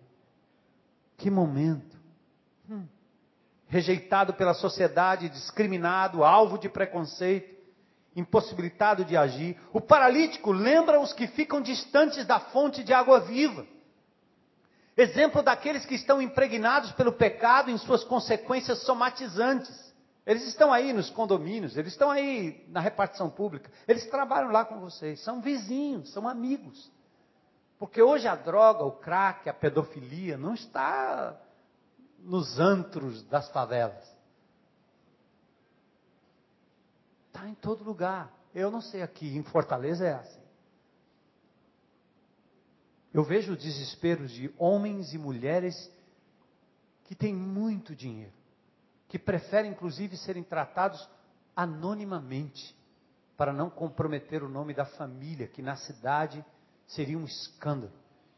Que 1.18 1.30
momento! 1.30 1.97
Hum. 2.70 2.86
Rejeitado 3.74 4.36
pela 4.36 4.54
sociedade, 4.54 5.28
discriminado, 5.30 6.24
alvo 6.24 6.60
de 6.60 6.70
preconceito, 6.70 7.58
impossibilitado 8.16 9.04
de 9.04 9.18
agir. 9.18 9.60
O 9.74 9.82
paralítico 9.82 10.52
lembra 10.52 11.00
os 11.00 11.12
que 11.12 11.26
ficam 11.26 11.60
distantes 11.60 12.24
da 12.24 12.40
fonte 12.40 12.84
de 12.84 12.94
água 12.94 13.22
viva. 13.22 13.66
Exemplo 14.96 15.42
daqueles 15.42 15.88
que 15.88 15.96
estão 15.96 16.22
impregnados 16.22 16.92
pelo 16.92 17.14
pecado 17.14 17.72
em 17.72 17.78
suas 17.80 18.04
consequências 18.04 18.84
somatizantes. 18.84 19.92
Eles 20.24 20.48
estão 20.48 20.72
aí 20.72 20.94
nos 20.94 21.10
condomínios, 21.10 21.76
eles 21.76 21.94
estão 21.94 22.12
aí 22.12 22.64
na 22.68 22.80
repartição 22.80 23.28
pública, 23.28 23.72
eles 23.88 24.06
trabalham 24.06 24.52
lá 24.52 24.64
com 24.64 24.80
vocês, 24.80 25.20
são 25.22 25.42
vizinhos, 25.42 26.14
são 26.14 26.30
amigos. 26.30 26.92
Porque 27.80 28.04
hoje 28.04 28.28
a 28.28 28.36
droga, 28.36 28.84
o 28.84 28.92
crack, 28.92 29.50
a 29.50 29.54
pedofilia 29.54 30.38
não 30.38 30.54
está 30.54 31.36
nos 32.24 32.60
antros 32.60 33.24
das 33.24 33.50
favelas. 33.50 34.04
Está 37.28 37.48
em 37.48 37.56
todo 37.56 37.84
lugar. 37.84 38.32
Eu 38.54 38.72
não 38.72 38.82
sei 38.82 39.02
aqui, 39.02 39.36
em 39.36 39.44
Fortaleza 39.44 40.06
é 40.06 40.14
assim. 40.14 40.42
Eu 43.14 43.24
vejo 43.24 43.54
o 43.54 43.58
desespero 43.58 44.28
de 44.28 44.54
homens 44.58 45.14
e 45.14 45.18
mulheres 45.18 45.92
que 47.04 47.14
têm 47.14 47.34
muito 47.34 47.96
dinheiro, 47.96 48.34
que 49.08 49.20
preferem 49.20 49.72
inclusive 49.72 50.18
serem 50.18 50.44
tratados 50.44 51.08
anonimamente, 51.56 52.76
para 53.38 53.54
não 53.54 53.70
comprometer 53.70 54.42
o 54.42 54.50
nome 54.50 54.74
da 54.74 54.86
família, 54.86 55.48
que 55.48 55.62
na 55.62 55.76
cidade 55.76 56.44
seria 56.88 57.18
um 57.18 57.26
escândalo. 57.26 57.92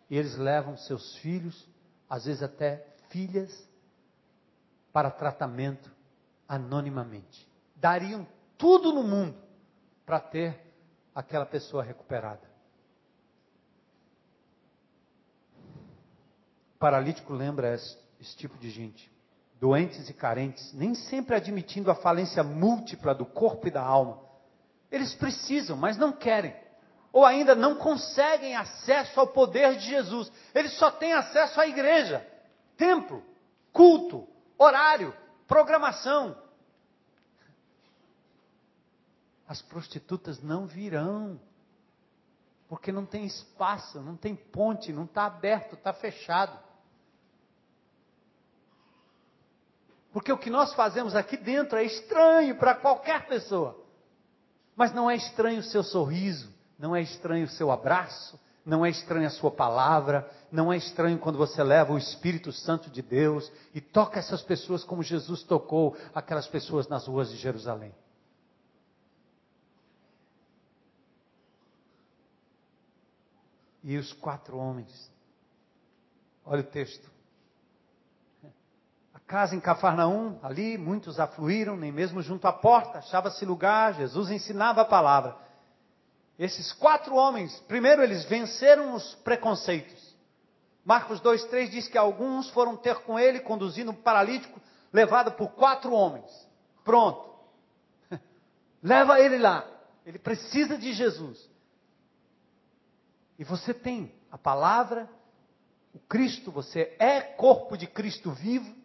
E 0.10 0.18
eles 0.18 0.36
levam 0.38 0.76
seus 0.78 1.16
filhos, 1.18 1.68
às 2.10 2.26
vezes 2.26 2.44
até 2.44 2.86
filhas, 3.10 3.52
para 4.96 5.12
tratamento 5.12 5.92
anonimamente. 6.48 7.46
Dariam 7.76 8.26
tudo 8.58 8.94
no 8.94 9.04
mundo 9.04 9.36
para 10.06 10.22
ter 10.22 10.58
aquela 11.14 11.46
pessoa 11.46 11.84
recuperada. 11.84 12.56
paralítico 16.80 17.34
lembra 17.34 17.74
esse, 17.74 17.98
esse 18.22 18.38
tipo 18.38 18.58
de 18.58 18.70
gente. 18.70 19.12
Doentes 19.60 20.10
e 20.10 20.14
carentes, 20.14 20.72
nem 20.74 20.94
sempre 20.94 21.36
admitindo 21.36 21.92
a 21.92 21.96
falência 21.96 22.42
múltipla 22.42 23.14
do 23.14 23.26
corpo 23.26 23.68
e 23.68 23.72
da 23.72 23.82
alma. 23.82 24.22
Eles 24.90 25.14
precisam, 25.16 25.76
mas 25.76 25.98
não 25.98 26.14
querem. 26.14 26.56
Ou 27.12 27.26
ainda 27.26 27.54
não 27.54 27.76
conseguem 27.76 28.56
acesso 28.56 29.20
ao 29.20 29.28
poder 29.28 29.76
de 29.78 29.88
Jesus. 29.88 30.32
Eles 30.54 30.78
só 30.78 30.90
têm 30.92 31.12
acesso 31.12 31.60
à 31.60 31.68
igreja, 31.68 32.26
templo, 32.78 33.22
culto, 33.74 34.28
horário, 34.58 35.16
programação. 35.48 36.38
As 39.48 39.62
prostitutas 39.62 40.42
não 40.42 40.66
virão, 40.66 41.40
porque 42.68 42.92
não 42.92 43.06
tem 43.06 43.26
espaço, 43.26 44.02
não 44.02 44.18
tem 44.18 44.36
ponte, 44.36 44.92
não 44.92 45.06
está 45.06 45.26
aberto, 45.26 45.76
está 45.76 45.94
fechado. 45.94 46.58
Porque 50.12 50.32
o 50.32 50.38
que 50.38 50.50
nós 50.50 50.74
fazemos 50.74 51.14
aqui 51.16 51.38
dentro 51.38 51.78
é 51.78 51.84
estranho 51.84 52.58
para 52.58 52.74
qualquer 52.76 53.28
pessoa. 53.28 53.84
Mas 54.76 54.94
não 54.94 55.10
é 55.10 55.16
estranho 55.16 55.60
o 55.60 55.64
seu 55.64 55.84
sorriso, 55.84 56.54
não 56.80 56.96
é 56.96 57.02
estranho 57.02 57.46
o 57.46 57.50
seu 57.50 57.70
abraço, 57.70 58.40
não 58.66 58.86
é 58.86 58.90
estranho 58.90 59.28
a 59.28 59.30
sua 59.30 59.52
palavra, 59.52 60.30
não 60.52 60.74
é 60.74 60.78
estranho 60.78 61.20
quando 61.20 61.38
você 61.38 61.62
leva 61.62 61.94
o 61.94 61.98
Espírito 61.98 62.52
Santo 62.52 62.90
de 62.90 63.02
Deus 63.02 63.52
e 63.74 63.80
toca 63.80 64.18
essas 64.18 64.42
pessoas 64.42 64.84
como 64.84 65.04
Jesus 65.04 65.44
tocou 65.44 65.96
aquelas 66.14 66.48
pessoas 66.48 66.88
nas 66.88 67.08
ruas 67.08 67.30
de 67.30 67.38
Jerusalém. 67.38 67.94
E 73.84 73.98
os 73.98 74.12
quatro 74.14 74.58
homens, 74.58 75.12
olha 76.44 76.62
o 76.62 76.64
texto, 76.64 77.08
casa 79.28 79.56
em 79.56 79.60
Cafarnaum, 79.60 80.38
ali 80.44 80.78
muitos 80.78 81.20
afluíram, 81.20 81.76
nem 81.76 81.92
mesmo 81.92 82.22
junto 82.22 82.48
à 82.48 82.54
porta, 82.54 83.00
achava-se 83.00 83.44
lugar, 83.46 83.94
Jesus 83.94 84.30
ensinava 84.30 84.82
a 84.82 84.86
palavra. 84.86 85.36
Esses 86.38 86.74
quatro 86.74 87.16
homens, 87.16 87.58
primeiro 87.62 88.04
eles 88.04 88.26
venceram 88.26 88.94
os 88.94 89.16
preconceitos. 89.16 90.16
Marcos 90.84 91.20
2,3 91.22 91.70
diz 91.70 91.88
que 91.88 91.98
alguns 91.98 92.50
foram 92.50 92.76
ter 92.76 92.96
com 93.00 93.18
ele, 93.18 93.40
conduzindo 93.40 93.92
um 93.92 93.96
paralítico, 93.96 94.62
levado 94.92 95.32
por 95.32 95.50
quatro 95.52 95.92
homens. 95.94 96.30
Pronto. 96.84 97.34
Leva 98.84 99.20
ele 99.20 99.38
lá. 99.38 99.66
Ele 100.06 100.20
precisa 100.20 100.78
de 100.78 100.94
Jesus. 100.94 101.50
E 103.40 103.44
você 103.44 103.74
tem 103.74 104.14
a 104.30 104.38
palavra, 104.38 105.10
o 105.94 106.00
Cristo, 106.00 106.52
você 106.52 106.96
é 107.00 107.22
corpo 107.22 107.78
de 107.78 107.88
Cristo 107.88 108.32
vivo. 108.32 108.76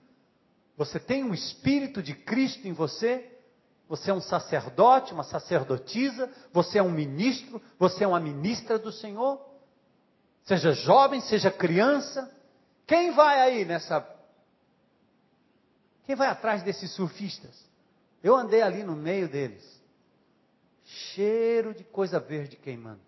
Você 0.77 0.99
tem 0.99 1.23
um 1.23 1.35
espírito 1.35 2.03
de 2.03 2.15
Cristo 2.15 2.67
em 2.67 2.73
você? 2.73 3.40
Você 3.91 4.13
é 4.13 4.15
um 4.15 4.21
sacerdote, 4.21 5.13
uma 5.13 5.25
sacerdotisa, 5.25 6.33
você 6.53 6.79
é 6.79 6.83
um 6.83 6.93
ministro, 6.93 7.61
você 7.77 8.05
é 8.05 8.07
uma 8.07 8.21
ministra 8.21 8.79
do 8.79 8.93
Senhor? 8.93 9.45
Seja 10.45 10.71
jovem, 10.73 11.21
seja 11.21 11.51
criança. 11.51 12.33
Quem 12.87 13.11
vai 13.11 13.41
aí 13.41 13.65
nessa. 13.65 14.09
Quem 16.07 16.15
vai 16.15 16.29
atrás 16.29 16.63
desses 16.63 16.93
surfistas? 16.93 17.69
Eu 18.23 18.37
andei 18.37 18.63
ali 18.63 18.85
no 18.85 18.95
meio 18.95 19.29
deles. 19.29 19.83
Cheiro 20.85 21.75
de 21.75 21.83
coisa 21.83 22.21
verde 22.21 22.57
queimando. 22.57 23.01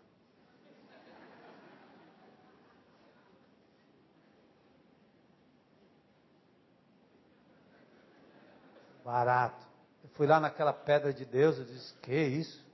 barato. 9.04 9.71
Fui 10.14 10.26
lá 10.26 10.38
naquela 10.38 10.72
pedra 10.72 11.12
de 11.12 11.24
Deus, 11.24 11.58
eu 11.58 11.64
disse, 11.64 11.94
que 11.94 12.14
isso? 12.14 12.64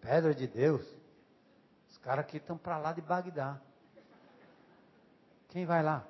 Pedra 0.00 0.34
de 0.34 0.46
Deus? 0.46 0.86
Os 1.90 1.98
caras 1.98 2.24
aqui 2.24 2.36
estão 2.36 2.56
para 2.56 2.78
lá 2.78 2.92
de 2.92 3.00
Bagdá. 3.00 3.60
Quem 5.48 5.66
vai 5.66 5.82
lá? 5.82 6.06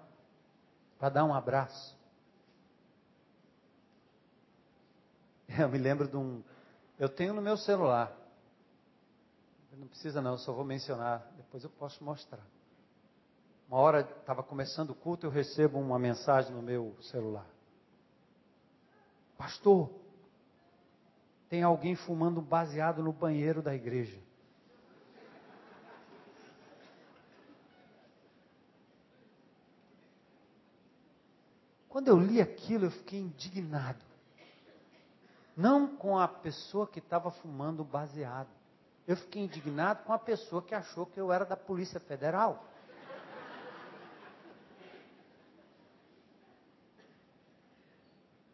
para 1.03 1.09
dar 1.09 1.25
um 1.25 1.35
abraço. 1.35 1.99
Eu 5.59 5.69
me 5.69 5.77
lembro 5.77 6.07
de 6.07 6.17
um. 6.17 6.45
Eu 6.97 7.09
tenho 7.09 7.35
no 7.35 7.43
meu 7.43 7.57
celular. 7.57 8.17
Não 9.73 9.89
precisa 9.89 10.23
não, 10.23 10.39
só 10.39 10.53
vou 10.53 10.65
mencionar. 10.65 11.27
Depois 11.37 11.65
eu 11.65 11.71
posso 11.71 12.05
mostrar. 12.05 12.47
Uma 13.67 13.79
hora 13.81 14.03
estava 14.03 14.45
começando 14.45 14.91
o 14.91 14.95
culto, 14.95 15.27
eu 15.27 15.31
recebo 15.31 15.77
uma 15.81 15.99
mensagem 15.99 16.53
no 16.53 16.63
meu 16.63 16.97
celular. 17.03 17.47
Pastor, 19.37 19.91
tem 21.53 21.63
alguém 21.63 21.95
fumando 21.95 22.41
baseado 22.41 23.03
no 23.03 23.13
banheiro 23.13 23.61
da 23.61 23.75
igreja. 23.75 24.19
Quando 31.91 32.09
eu 32.09 32.19
li 32.19 32.41
aquilo, 32.41 32.87
eu 32.87 32.91
fiquei 32.91 33.21
indignado. 33.21 34.03
Não 35.55 35.95
com 35.95 36.19
a 36.19 36.27
pessoa 36.27 36.87
que 36.87 37.01
estava 37.01 37.31
fumando 37.31 37.85
baseado. 37.85 38.49
Eu 39.07 39.19
fiquei 39.19 39.43
indignado 39.43 40.05
com 40.05 40.15
a 40.15 40.19
pessoa 40.19 40.63
que 40.63 40.75
achou 40.75 41.05
que 41.05 41.21
eu 41.21 41.31
era 41.31 41.45
da 41.45 41.55
Polícia 41.55 42.01
Federal. 42.01 42.65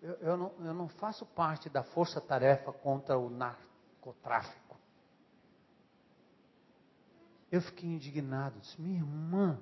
Eu, 0.09 0.15
eu, 0.21 0.37
não, 0.39 0.53
eu 0.61 0.73
não 0.73 0.89
faço 0.89 1.27
parte 1.27 1.69
da 1.69 1.83
força-tarefa 1.83 2.73
contra 2.73 3.19
o 3.19 3.29
narcotráfico. 3.29 4.75
Eu 7.53 7.61
fiquei 7.61 7.91
indignado. 7.91 8.59
Disse, 8.59 8.81
minha 8.81 9.01
irmã, 9.01 9.59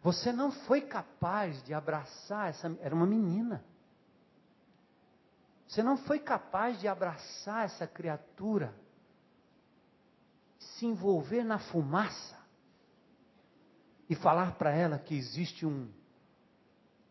você 0.00 0.32
não 0.32 0.52
foi 0.52 0.82
capaz 0.82 1.60
de 1.64 1.74
abraçar 1.74 2.50
essa. 2.50 2.68
Era 2.80 2.94
uma 2.94 3.06
menina. 3.06 3.64
Você 5.66 5.82
não 5.82 5.96
foi 5.96 6.20
capaz 6.20 6.78
de 6.78 6.86
abraçar 6.86 7.64
essa 7.64 7.84
criatura, 7.84 8.72
se 10.56 10.86
envolver 10.86 11.42
na 11.42 11.58
fumaça 11.58 12.38
e 14.08 14.14
falar 14.14 14.56
para 14.56 14.70
ela 14.70 15.00
que 15.00 15.16
existe 15.16 15.66
um, 15.66 15.90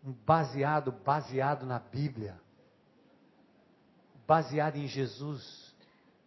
um 0.03 0.11
baseado 0.11 0.91
baseado 0.91 1.65
na 1.65 1.79
Bíblia, 1.79 2.39
baseado 4.27 4.75
em 4.75 4.87
Jesus, 4.87 5.73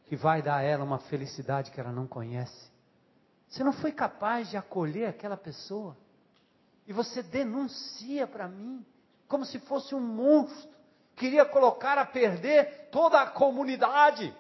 que 0.07 0.17
vai 0.17 0.41
dar 0.41 0.57
a 0.57 0.63
ela 0.63 0.85
uma 0.85 0.99
felicidade 0.99 1.71
que 1.71 1.81
ela 1.81 1.93
não 1.93 2.07
conhece. 2.07 2.71
Você 3.49 3.63
não 3.63 3.73
foi 3.73 3.93
capaz 3.93 4.49
de 4.51 4.57
acolher 4.57 5.09
aquela 5.09 5.37
pessoa 5.37 5.97
e 6.87 6.93
você 6.93 7.23
denuncia 7.23 8.27
para 8.27 8.49
mim 8.49 8.85
como 9.29 9.45
se 9.45 9.59
fosse 9.59 9.95
um 9.95 10.01
monstro 10.01 10.77
queria 11.17 11.45
colocar 11.47 11.99
a 11.99 12.05
perder 12.05 12.89
toda 12.93 13.21
a 13.21 13.27
comunidade. 13.27 14.33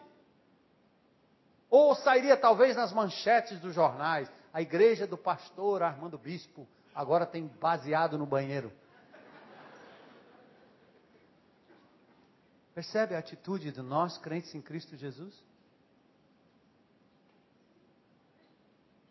Ou 1.68 1.94
sairia 1.96 2.36
talvez 2.36 2.76
nas 2.76 2.92
manchetes 2.92 3.58
dos 3.58 3.74
jornais: 3.74 4.30
a 4.52 4.62
igreja 4.62 5.06
do 5.06 5.16
pastor 5.16 5.82
Armando 5.82 6.18
Bispo 6.18 6.68
agora 6.94 7.26
tem 7.26 7.46
baseado 7.60 8.16
no 8.16 8.26
banheiro. 8.26 8.70
Percebe 12.76 13.14
a 13.14 13.18
atitude 13.20 13.72
de 13.72 13.80
nós 13.80 14.18
crentes 14.18 14.54
em 14.54 14.60
Cristo 14.60 14.94
Jesus? 14.98 15.34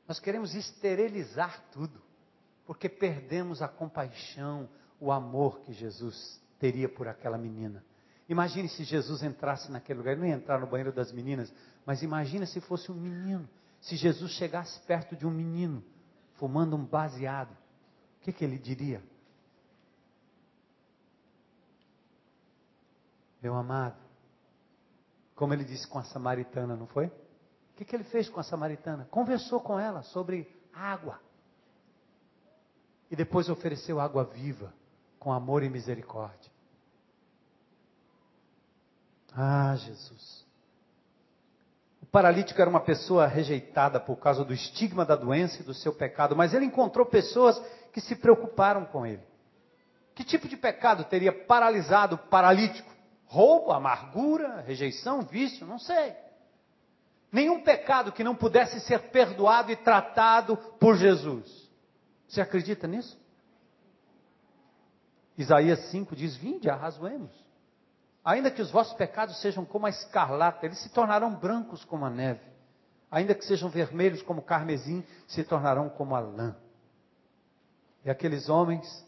Nós 0.08 0.20
queremos 0.20 0.54
esterilizar 0.54 1.66
tudo, 1.72 2.00
porque 2.64 2.88
perdemos 2.88 3.64
a 3.64 3.68
compaixão, 3.68 4.70
o 5.00 5.12
amor 5.12 5.62
que 5.62 5.74
Jesus 5.74 6.40
teria 6.60 6.88
por 6.88 7.08
aquela 7.08 7.40
menina. 7.40 7.84
Imagine 8.30 8.70
se 8.70 8.84
Jesus 8.84 9.24
entrasse 9.24 9.72
naquele 9.72 9.98
lugar, 9.98 10.12
ele 10.12 10.22
não 10.22 10.28
ia 10.28 10.36
entrar 10.36 10.60
no 10.60 10.68
banheiro 10.68 10.94
das 10.94 11.12
meninas, 11.12 11.52
mas 11.88 12.04
imagine 12.04 12.46
se 12.46 12.62
fosse 12.62 12.92
um 12.92 12.96
menino. 12.96 13.50
Se 13.82 13.96
Jesus 13.96 14.34
chegasse 14.34 14.80
perto 14.82 15.16
de 15.16 15.26
um 15.26 15.32
menino, 15.32 15.84
fumando 16.36 16.76
um 16.76 16.86
baseado, 16.86 17.58
o 18.20 18.26
que, 18.26 18.32
que 18.32 18.46
ele 18.46 18.60
diria? 18.60 19.04
Meu 23.46 23.54
amado, 23.54 23.98
como 25.36 25.54
ele 25.54 25.64
disse 25.64 25.88
com 25.88 26.00
a 26.00 26.04
samaritana, 26.04 26.76
não 26.76 26.88
foi? 26.88 27.06
O 27.06 27.76
que, 27.76 27.86
que 27.86 27.96
ele 27.96 28.04
fez 28.06 28.28
com 28.28 28.40
a 28.40 28.44
samaritana? 28.44 29.08
Conversou 29.12 29.62
com 29.62 29.80
ela 29.80 30.02
sobre 30.02 30.52
água. 30.74 31.20
E 33.12 33.16
depois 33.16 33.48
ofereceu 33.48 34.00
água 34.00 34.24
viva, 34.24 34.74
com 35.20 35.32
amor 35.32 35.62
e 35.62 35.70
misericórdia. 35.70 36.52
Ah, 39.32 39.76
Jesus. 39.76 40.44
O 42.02 42.08
paralítico 42.08 42.60
era 42.60 42.70
uma 42.70 42.82
pessoa 42.82 43.28
rejeitada 43.28 44.00
por 44.00 44.16
causa 44.16 44.44
do 44.44 44.56
estigma 44.56 45.06
da 45.06 45.16
doença 45.16 45.62
e 45.62 45.64
do 45.64 45.74
seu 45.76 45.94
pecado, 45.94 46.36
mas 46.36 46.52
ele 46.56 46.66
encontrou 46.66 47.06
pessoas 47.06 47.60
que 47.94 48.02
se 48.02 48.16
preocuparam 48.16 48.86
com 48.86 49.06
ele. 49.06 49.22
Que 50.16 50.24
tipo 50.24 50.48
de 50.48 50.58
pecado 50.58 51.04
teria 51.04 51.46
paralisado 51.46 52.16
o 52.16 52.18
paralítico? 52.18 52.95
Roubo, 53.28 53.72
amargura, 53.72 54.62
rejeição, 54.62 55.22
vício? 55.22 55.66
Não 55.66 55.80
sei. 55.80 56.16
Nenhum 57.32 57.62
pecado 57.64 58.12
que 58.12 58.24
não 58.24 58.36
pudesse 58.36 58.80
ser 58.82 59.10
perdoado 59.10 59.72
e 59.72 59.76
tratado 59.76 60.56
por 60.80 60.96
Jesus. 60.96 61.70
Você 62.28 62.42
acredita 62.42 62.88
nisso? 62.88 63.20
Isaías 65.38 65.80
5 65.92 66.16
diz: 66.16 66.36
Vinde, 66.36 66.70
arrazoemos. 66.70 67.32
Ainda 68.24 68.50
que 68.50 68.62
os 68.62 68.72
vossos 68.72 68.94
pecados 68.94 69.40
sejam 69.42 69.64
como 69.66 69.86
a 69.86 69.90
escarlata, 69.90 70.66
eles 70.66 70.80
se 70.80 70.90
tornarão 70.90 71.36
brancos 71.36 71.84
como 71.86 72.06
a 72.06 72.10
neve. 72.10 72.42
Ainda 73.12 73.36
que 73.36 73.46
sejam 73.46 73.70
vermelhos 73.70 74.22
como 74.24 74.40
o 74.40 74.44
carmesim, 74.44 75.04
se 75.28 75.44
tornarão 75.44 75.90
como 75.90 76.16
a 76.16 76.20
lã. 76.20 76.56
E 78.04 78.10
aqueles 78.10 78.50
homens 78.50 79.06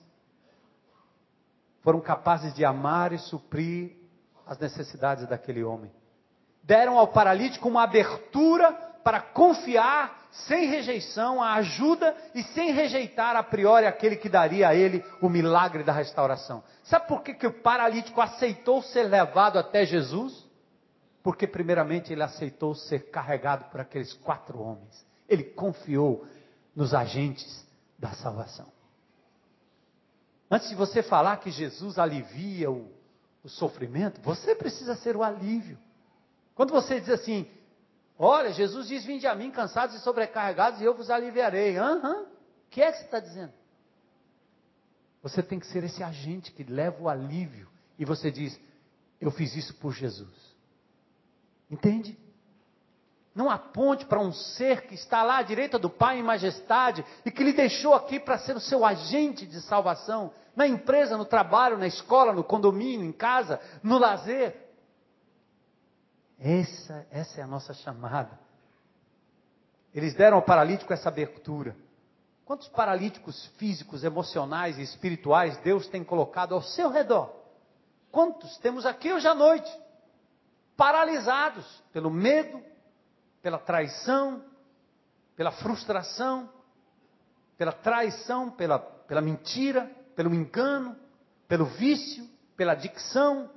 foram 1.81 1.99
capazes 1.99 2.53
de 2.53 2.63
amar 2.63 3.11
e 3.11 3.17
suprir 3.17 3.96
as 4.47 4.57
necessidades 4.57 5.27
daquele 5.27 5.63
homem. 5.63 5.91
Deram 6.63 6.97
ao 6.97 7.07
paralítico 7.07 7.67
uma 7.67 7.83
abertura 7.83 8.71
para 9.03 9.21
confiar 9.21 10.27
sem 10.31 10.67
rejeição, 10.67 11.41
a 11.41 11.53
ajuda 11.55 12.15
e 12.35 12.43
sem 12.43 12.71
rejeitar 12.71 13.35
a 13.35 13.43
priori 13.43 13.85
aquele 13.85 14.17
que 14.17 14.29
daria 14.29 14.67
a 14.67 14.75
ele 14.75 15.03
o 15.21 15.29
milagre 15.29 15.83
da 15.83 15.93
restauração. 15.93 16.63
Sabe 16.83 17.07
por 17.07 17.21
que, 17.21 17.33
que 17.33 17.47
o 17.47 17.61
paralítico 17.61 18.19
aceitou 18.19 18.81
ser 18.81 19.03
levado 19.03 19.57
até 19.57 19.85
Jesus? 19.85 20.45
Porque, 21.23 21.47
primeiramente, 21.47 22.11
ele 22.11 22.23
aceitou 22.23 22.75
ser 22.75 23.09
carregado 23.09 23.65
por 23.71 23.79
aqueles 23.79 24.13
quatro 24.13 24.61
homens. 24.61 25.05
Ele 25.27 25.43
confiou 25.43 26.25
nos 26.75 26.93
agentes 26.93 27.65
da 27.97 28.11
salvação. 28.11 28.71
Antes 30.49 30.69
de 30.69 30.75
você 30.75 31.01
falar 31.03 31.37
que 31.37 31.51
Jesus 31.51 31.97
alivia 31.97 32.71
o, 32.71 32.91
o 33.47 33.49
sofrimento, 33.49 34.21
você 34.21 34.53
precisa 34.53 34.95
ser 34.97 35.15
o 35.15 35.23
alívio. 35.23 35.77
Quando 36.53 36.71
você 36.71 36.99
diz 36.99 37.09
assim, 37.09 37.47
Olha, 38.19 38.51
Jesus 38.51 38.87
diz: 38.87 39.05
Vinde 39.05 39.27
a 39.27 39.35
mim, 39.35 39.51
cansados 39.51 39.95
e 39.95 39.99
sobrecarregados, 39.99 40.81
e 40.81 40.83
eu 40.83 40.95
vos 40.95 41.09
aliviarei. 41.09 41.77
Aham. 41.77 42.23
O 42.23 42.69
que 42.69 42.81
é 42.81 42.91
que 42.91 42.97
você 42.97 43.05
está 43.05 43.19
dizendo? 43.19 43.53
Você 45.21 45.43
tem 45.43 45.59
que 45.59 45.67
ser 45.67 45.83
esse 45.83 46.03
agente 46.03 46.51
que 46.51 46.63
leva 46.63 47.01
o 47.01 47.09
alívio. 47.09 47.69
E 47.97 48.05
você 48.05 48.31
diz: 48.31 48.59
Eu 49.21 49.29
fiz 49.29 49.55
isso 49.55 49.75
por 49.75 49.93
Jesus. 49.93 50.35
Entende? 51.69 52.17
Não 53.35 53.51
aponte 53.51 54.03
para 54.05 54.19
um 54.19 54.33
ser 54.33 54.87
que 54.87 54.95
está 54.95 55.21
lá 55.21 55.37
à 55.37 55.41
direita 55.43 55.77
do 55.77 55.91
Pai 55.91 56.17
em 56.17 56.23
majestade 56.23 57.05
e 57.23 57.29
que 57.29 57.43
lhe 57.43 57.53
deixou 57.53 57.93
aqui 57.93 58.19
para 58.19 58.39
ser 58.39 58.55
o 58.55 58.59
seu 58.59 58.83
agente 58.83 59.45
de 59.45 59.61
salvação. 59.61 60.33
Na 60.57 60.65
empresa, 60.65 61.15
no 61.15 61.23
trabalho, 61.23 61.77
na 61.77 61.85
escola, 61.85 62.33
no 62.33 62.43
condomínio, 62.43 63.05
em 63.05 63.11
casa, 63.11 63.61
no 63.83 63.99
lazer. 63.99 64.55
Essa, 66.39 67.05
essa 67.11 67.39
é 67.39 67.43
a 67.43 67.47
nossa 67.47 67.75
chamada. 67.75 68.31
Eles 69.93 70.15
deram 70.15 70.37
ao 70.37 70.41
paralítico 70.41 70.91
essa 70.91 71.09
abertura. 71.09 71.75
Quantos 72.43 72.67
paralíticos 72.69 73.45
físicos, 73.57 74.03
emocionais 74.03 74.79
e 74.79 74.81
espirituais 74.81 75.55
Deus 75.57 75.87
tem 75.87 76.03
colocado 76.03 76.55
ao 76.55 76.61
seu 76.63 76.89
redor? 76.89 77.31
Quantos 78.11 78.57
temos 78.57 78.83
aqui 78.83 79.13
hoje 79.13 79.27
à 79.27 79.35
noite? 79.35 79.71
Paralisados 80.75 81.83
pelo 81.93 82.09
medo, 82.09 82.59
pela 83.43 83.59
traição, 83.59 84.43
pela 85.35 85.51
frustração, 85.51 86.49
pela 87.55 87.71
traição, 87.71 88.49
pela, 88.49 88.79
pela 88.79 89.21
mentira, 89.21 89.95
pelo 90.17 90.33
engano, 90.33 90.95
pelo 91.47 91.65
vício, 91.65 92.27
pela 92.55 92.71
adicção, 92.71 93.51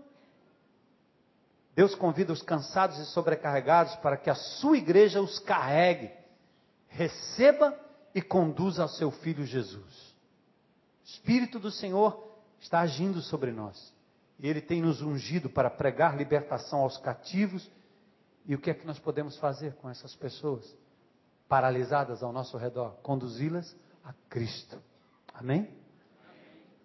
Deus 1.75 1.95
convida 1.95 2.35
os 2.35 2.43
cansados 2.43 2.99
e 2.99 3.07
sobrecarregados 3.07 3.97
para 3.97 4.19
que 4.19 4.29
a 4.29 4.35
sua 4.35 4.77
igreja 4.77 5.23
os 5.23 5.39
carregue, 5.39 6.13
receba 6.87 7.75
e 8.15 8.21
conduza 8.21 8.83
ao 8.83 8.91
seu 8.91 9.11
filho 9.11 9.47
Jesus. 9.47 10.15
O 11.03 11.07
Espírito 11.07 11.59
do 11.59 11.71
Senhor 11.71 12.31
está 12.61 12.81
agindo 12.81 13.23
sobre 13.23 13.53
nós. 13.53 13.95
E 14.39 14.47
Ele 14.47 14.61
tem 14.61 14.83
nos 14.83 15.01
ungido 15.01 15.49
para 15.49 15.71
pregar 15.71 16.15
libertação 16.15 16.81
aos 16.81 16.99
cativos. 16.99 17.71
E 18.45 18.55
o 18.55 18.59
que 18.59 18.69
é 18.69 18.75
que 18.75 18.87
nós 18.87 18.99
podemos 18.99 19.39
fazer 19.39 19.73
com 19.77 19.89
essas 19.89 20.15
pessoas 20.15 20.77
paralisadas 21.49 22.23
ao 22.23 22.33
nosso 22.33 22.59
redor? 22.59 22.99
Conduzi-las 23.03 23.75
a 24.05 24.13
Cristo. 24.29 24.79
Amém? 25.33 25.80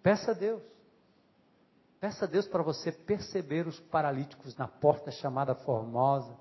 Peça 0.06 0.30
a 0.30 0.34
Deus. 0.34 0.62
Peça 1.98 2.26
a 2.26 2.28
Deus 2.28 2.46
para 2.46 2.62
você 2.62 2.92
perceber 2.92 3.66
os 3.66 3.80
paralíticos 3.80 4.54
na 4.54 4.68
porta 4.68 5.10
chamada 5.10 5.52
Formosa, 5.52 6.32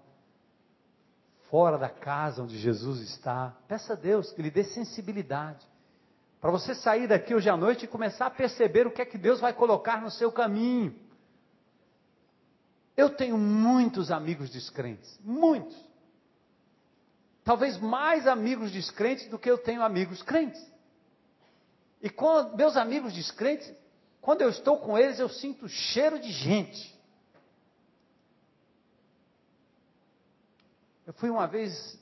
fora 1.50 1.76
da 1.76 1.90
casa 1.90 2.44
onde 2.44 2.60
Jesus 2.60 3.02
está. 3.02 3.58
Peça 3.68 3.94
a 3.94 3.96
Deus 3.96 4.32
que 4.32 4.44
lhe 4.44 4.52
dê 4.52 4.64
sensibilidade. 4.66 5.66
Para 6.40 6.52
você 6.52 6.76
sair 6.76 7.08
daqui 7.08 7.34
hoje 7.34 7.50
à 7.50 7.58
noite 7.58 7.86
e 7.86 7.88
começar 7.88 8.28
a 8.28 8.30
perceber 8.30 8.86
o 8.86 8.92
que 8.92 9.02
é 9.02 9.06
que 9.06 9.18
Deus 9.18 9.40
vai 9.40 9.52
colocar 9.52 10.00
no 10.00 10.12
seu 10.12 10.32
caminho. 10.32 10.96
Eu 12.96 13.16
tenho 13.16 13.36
muitos 13.36 14.12
amigos 14.12 14.52
descrentes, 14.52 15.20
muitos. 15.24 15.76
Talvez 17.44 17.80
mais 17.80 18.28
amigos 18.28 18.72
descrentes 18.72 19.28
do 19.28 19.40
que 19.40 19.50
eu 19.50 19.58
tenho 19.58 19.82
amigos 19.82 20.22
crentes. 20.22 20.75
E 22.02 22.10
com 22.10 22.56
meus 22.56 22.76
amigos 22.76 23.14
descrentes, 23.14 23.72
quando 24.22 24.42
eu 24.42 24.50
estou 24.50 24.80
com 24.80 24.98
eles, 24.98 25.20
eu 25.20 25.30
sinto 25.30 25.68
cheiro 25.68 26.20
de 26.20 26.32
gente. 26.32 26.96
Eu 31.06 31.14
fui 31.14 31.30
uma 31.30 31.46
vez 31.46 32.00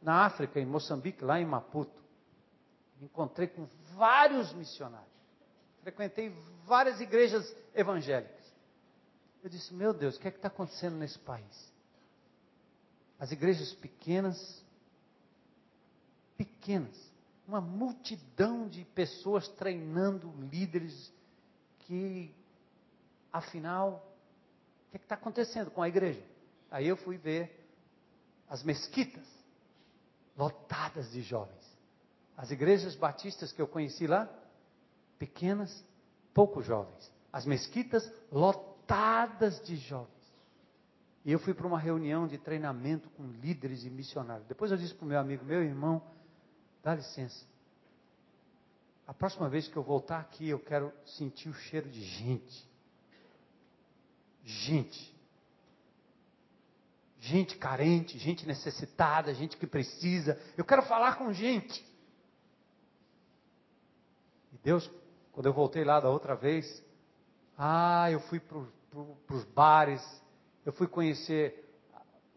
na 0.00 0.26
África, 0.26 0.58
em 0.58 0.66
Moçambique, 0.66 1.24
lá 1.24 1.40
em 1.40 1.46
Maputo. 1.46 2.02
Encontrei 3.00 3.46
com 3.46 3.66
vários 3.94 4.52
missionários. 4.52 5.12
Frequentei 5.82 6.30
várias 6.64 7.00
igrejas 7.00 7.54
evangélicas. 7.74 8.42
Eu 9.42 9.50
disse: 9.50 9.74
Meu 9.74 9.92
Deus, 9.92 10.16
o 10.16 10.20
que 10.20 10.28
é 10.28 10.30
que 10.30 10.38
está 10.38 10.48
acontecendo 10.48 10.96
nesse 10.96 11.18
país? 11.18 11.72
As 13.18 13.30
igrejas 13.30 13.72
pequenas, 13.72 14.64
pequenas, 16.36 17.11
uma 17.46 17.60
multidão 17.60 18.68
de 18.68 18.84
pessoas 18.84 19.48
treinando 19.48 20.32
líderes 20.50 21.12
que, 21.80 22.34
afinal, 23.32 24.06
o 24.88 24.90
que 24.90 24.96
é 24.96 25.00
está 25.00 25.14
acontecendo 25.14 25.70
com 25.70 25.82
a 25.82 25.88
igreja? 25.88 26.22
Aí 26.70 26.86
eu 26.86 26.96
fui 26.96 27.18
ver 27.18 27.66
as 28.48 28.62
mesquitas 28.62 29.26
lotadas 30.36 31.10
de 31.10 31.22
jovens. 31.22 31.72
As 32.36 32.50
igrejas 32.50 32.94
batistas 32.94 33.52
que 33.52 33.60
eu 33.60 33.68
conheci 33.68 34.06
lá, 34.06 34.28
pequenas, 35.18 35.84
poucos 36.32 36.64
jovens. 36.64 37.12
As 37.32 37.44
mesquitas 37.44 38.10
lotadas 38.30 39.60
de 39.62 39.76
jovens. 39.76 40.10
E 41.24 41.30
eu 41.30 41.38
fui 41.38 41.54
para 41.54 41.66
uma 41.66 41.78
reunião 41.78 42.26
de 42.26 42.36
treinamento 42.36 43.08
com 43.10 43.24
líderes 43.24 43.84
e 43.84 43.90
missionários. 43.90 44.46
Depois 44.48 44.70
eu 44.70 44.76
disse 44.76 44.94
para 44.94 45.04
o 45.04 45.08
meu 45.08 45.20
amigo, 45.20 45.44
meu 45.44 45.62
irmão, 45.62 46.02
dá 46.82 46.94
licença. 46.94 47.44
A 49.06 49.14
próxima 49.14 49.48
vez 49.48 49.68
que 49.68 49.76
eu 49.76 49.82
voltar 49.82 50.20
aqui, 50.20 50.48
eu 50.48 50.58
quero 50.58 50.92
sentir 51.04 51.48
o 51.48 51.54
cheiro 51.54 51.88
de 51.88 52.02
gente. 52.02 52.68
Gente. 54.44 55.12
Gente 57.20 57.56
carente, 57.56 58.18
gente 58.18 58.46
necessitada, 58.46 59.34
gente 59.34 59.56
que 59.56 59.66
precisa. 59.66 60.40
Eu 60.56 60.64
quero 60.64 60.82
falar 60.82 61.16
com 61.16 61.32
gente. 61.32 61.84
E 64.52 64.58
Deus, 64.58 64.90
quando 65.30 65.46
eu 65.46 65.52
voltei 65.52 65.84
lá 65.84 66.00
da 66.00 66.10
outra 66.10 66.34
vez, 66.34 66.82
ah, 67.56 68.10
eu 68.10 68.20
fui 68.20 68.40
para 68.40 68.60
pro, 68.90 69.16
os 69.30 69.44
bares, 69.44 70.02
eu 70.64 70.72
fui 70.72 70.86
conhecer 70.86 71.61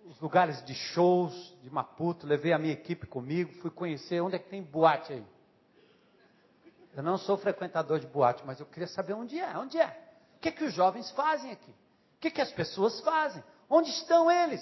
os 0.06 0.20
lugares 0.20 0.64
de 0.64 0.76
shows 0.76 1.34
de 1.62 1.70
Maputo, 1.70 2.28
levei 2.28 2.54
a 2.54 2.60
minha 2.60 2.74
equipe 2.74 3.08
comigo, 3.08 3.52
fui 3.62 3.72
conhecer 3.72 4.22
onde 4.22 4.36
é 4.36 4.40
que 4.40 4.50
tem 4.50 4.62
boate 4.62 5.14
aí. 5.14 5.26
Eu 6.96 7.04
não 7.04 7.18
sou 7.18 7.38
frequentador 7.38 8.00
de 8.00 8.08
boate, 8.08 8.46
mas 8.46 8.60
eu 8.60 8.66
queria 8.66 8.88
saber 8.88 9.14
onde 9.14 9.40
é, 9.40 9.58
onde 9.58 9.78
é. 9.78 10.06
O 10.38 10.40
que, 10.40 10.50
é 10.50 10.52
que 10.52 10.64
os 10.64 10.74
jovens 10.74 11.10
fazem 11.12 11.52
aqui? 11.52 11.72
O 11.72 12.20
que, 12.20 12.28
é 12.28 12.32
que 12.32 12.42
as 12.42 12.52
pessoas 12.52 13.00
fazem? 13.02 13.44
Onde 13.70 13.90
estão 13.90 14.32
eles? 14.32 14.62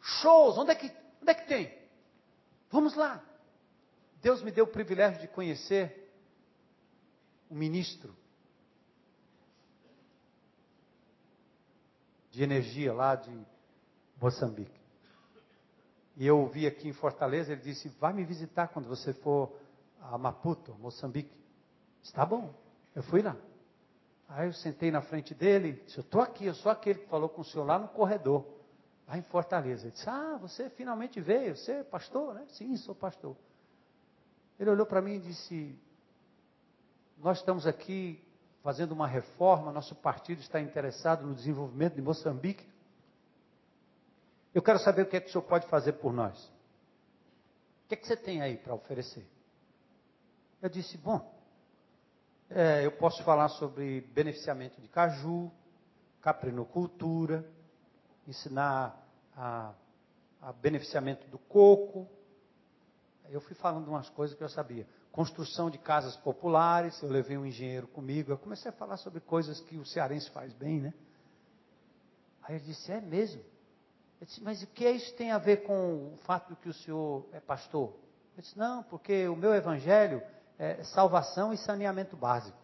Shows, 0.00 0.56
onde 0.56 0.70
é 0.70 0.74
que, 0.76 0.86
onde 1.20 1.30
é 1.30 1.34
que 1.34 1.46
tem? 1.46 1.76
Vamos 2.70 2.94
lá. 2.94 3.22
Deus 4.22 4.42
me 4.42 4.52
deu 4.52 4.64
o 4.64 4.68
privilégio 4.68 5.20
de 5.20 5.28
conhecer 5.28 6.08
um 7.50 7.56
ministro 7.56 8.16
de 12.30 12.42
energia 12.42 12.92
lá 12.92 13.16
de 13.16 13.30
Moçambique. 14.20 14.78
E 16.16 16.26
eu 16.26 16.38
ouvi 16.38 16.66
aqui 16.66 16.88
em 16.88 16.92
Fortaleza, 16.92 17.52
ele 17.52 17.62
disse: 17.62 17.88
Vai 18.00 18.12
me 18.12 18.24
visitar 18.24 18.68
quando 18.68 18.88
você 18.88 19.12
for 19.12 19.52
a 20.00 20.18
Maputo, 20.18 20.74
Moçambique. 20.80 21.32
Está 22.02 22.24
bom. 22.26 22.52
Eu 22.94 23.02
fui 23.02 23.22
lá. 23.22 23.36
Aí 24.28 24.46
eu 24.46 24.52
sentei 24.52 24.90
na 24.90 25.00
frente 25.00 25.34
dele, 25.34 25.82
disse, 25.86 25.98
eu 25.98 26.02
estou 26.02 26.20
aqui, 26.20 26.44
eu 26.44 26.54
sou 26.54 26.70
aquele 26.70 26.98
que 26.98 27.06
falou 27.06 27.30
com 27.30 27.40
o 27.40 27.44
senhor 27.44 27.64
lá 27.64 27.78
no 27.78 27.88
corredor, 27.88 28.44
lá 29.06 29.16
em 29.16 29.22
Fortaleza. 29.22 29.84
Ele 29.84 29.92
disse, 29.92 30.08
ah, 30.08 30.36
você 30.38 30.68
finalmente 30.68 31.18
veio, 31.18 31.56
você 31.56 31.72
é 31.72 31.84
pastor, 31.84 32.34
né? 32.34 32.44
Sim, 32.50 32.76
sou 32.76 32.94
pastor. 32.94 33.34
Ele 34.60 34.68
olhou 34.68 34.84
para 34.84 35.00
mim 35.00 35.14
e 35.14 35.20
disse, 35.20 35.78
nós 37.16 37.38
estamos 37.38 37.66
aqui 37.66 38.22
fazendo 38.62 38.92
uma 38.92 39.06
reforma, 39.06 39.72
nosso 39.72 39.94
partido 39.94 40.40
está 40.40 40.60
interessado 40.60 41.26
no 41.26 41.34
desenvolvimento 41.34 41.94
de 41.94 42.02
Moçambique. 42.02 42.66
Eu 44.58 44.62
quero 44.62 44.80
saber 44.80 45.02
o 45.02 45.06
que 45.06 45.16
é 45.16 45.20
que 45.20 45.28
o 45.28 45.30
senhor 45.30 45.44
pode 45.44 45.68
fazer 45.68 45.92
por 45.92 46.12
nós. 46.12 46.36
O 47.84 47.88
que 47.88 47.94
é 47.94 47.96
que 47.96 48.04
você 48.04 48.16
tem 48.16 48.42
aí 48.42 48.56
para 48.56 48.74
oferecer? 48.74 49.24
Eu 50.60 50.68
disse, 50.68 50.98
bom, 50.98 51.32
é, 52.50 52.84
eu 52.84 52.90
posso 52.90 53.22
falar 53.22 53.50
sobre 53.50 54.00
beneficiamento 54.00 54.80
de 54.80 54.88
caju, 54.88 55.48
caprinocultura, 56.20 57.48
ensinar 58.26 59.00
a, 59.36 59.74
a 60.42 60.52
beneficiamento 60.54 61.28
do 61.28 61.38
coco. 61.38 62.08
Eu 63.30 63.40
fui 63.40 63.54
falando 63.54 63.86
umas 63.86 64.10
coisas 64.10 64.36
que 64.36 64.42
eu 64.42 64.48
sabia. 64.48 64.88
Construção 65.12 65.70
de 65.70 65.78
casas 65.78 66.16
populares, 66.16 67.00
eu 67.00 67.08
levei 67.08 67.38
um 67.38 67.46
engenheiro 67.46 67.86
comigo. 67.86 68.32
Eu 68.32 68.38
comecei 68.38 68.72
a 68.72 68.74
falar 68.74 68.96
sobre 68.96 69.20
coisas 69.20 69.60
que 69.60 69.78
o 69.78 69.86
cearense 69.86 70.28
faz 70.30 70.52
bem, 70.52 70.80
né? 70.80 70.92
Aí 72.42 72.56
ele 72.56 72.64
disse, 72.64 72.90
é 72.90 73.00
mesmo? 73.00 73.40
Eu 74.20 74.26
disse, 74.26 74.42
mas 74.42 74.62
o 74.62 74.66
que 74.66 74.84
é 74.84 74.90
isso 74.90 75.14
tem 75.14 75.30
a 75.30 75.38
ver 75.38 75.58
com 75.64 76.12
o 76.12 76.16
fato 76.24 76.48
de 76.50 76.56
que 76.56 76.68
o 76.68 76.74
senhor 76.74 77.26
é 77.32 77.40
pastor? 77.40 77.94
Eu 78.36 78.42
disse, 78.42 78.58
não, 78.58 78.82
porque 78.82 79.28
o 79.28 79.36
meu 79.36 79.54
evangelho 79.54 80.22
é, 80.58 80.82
salvação 80.84 81.52
e 81.52 81.56
saneamento 81.56 82.16
básico. 82.16 82.58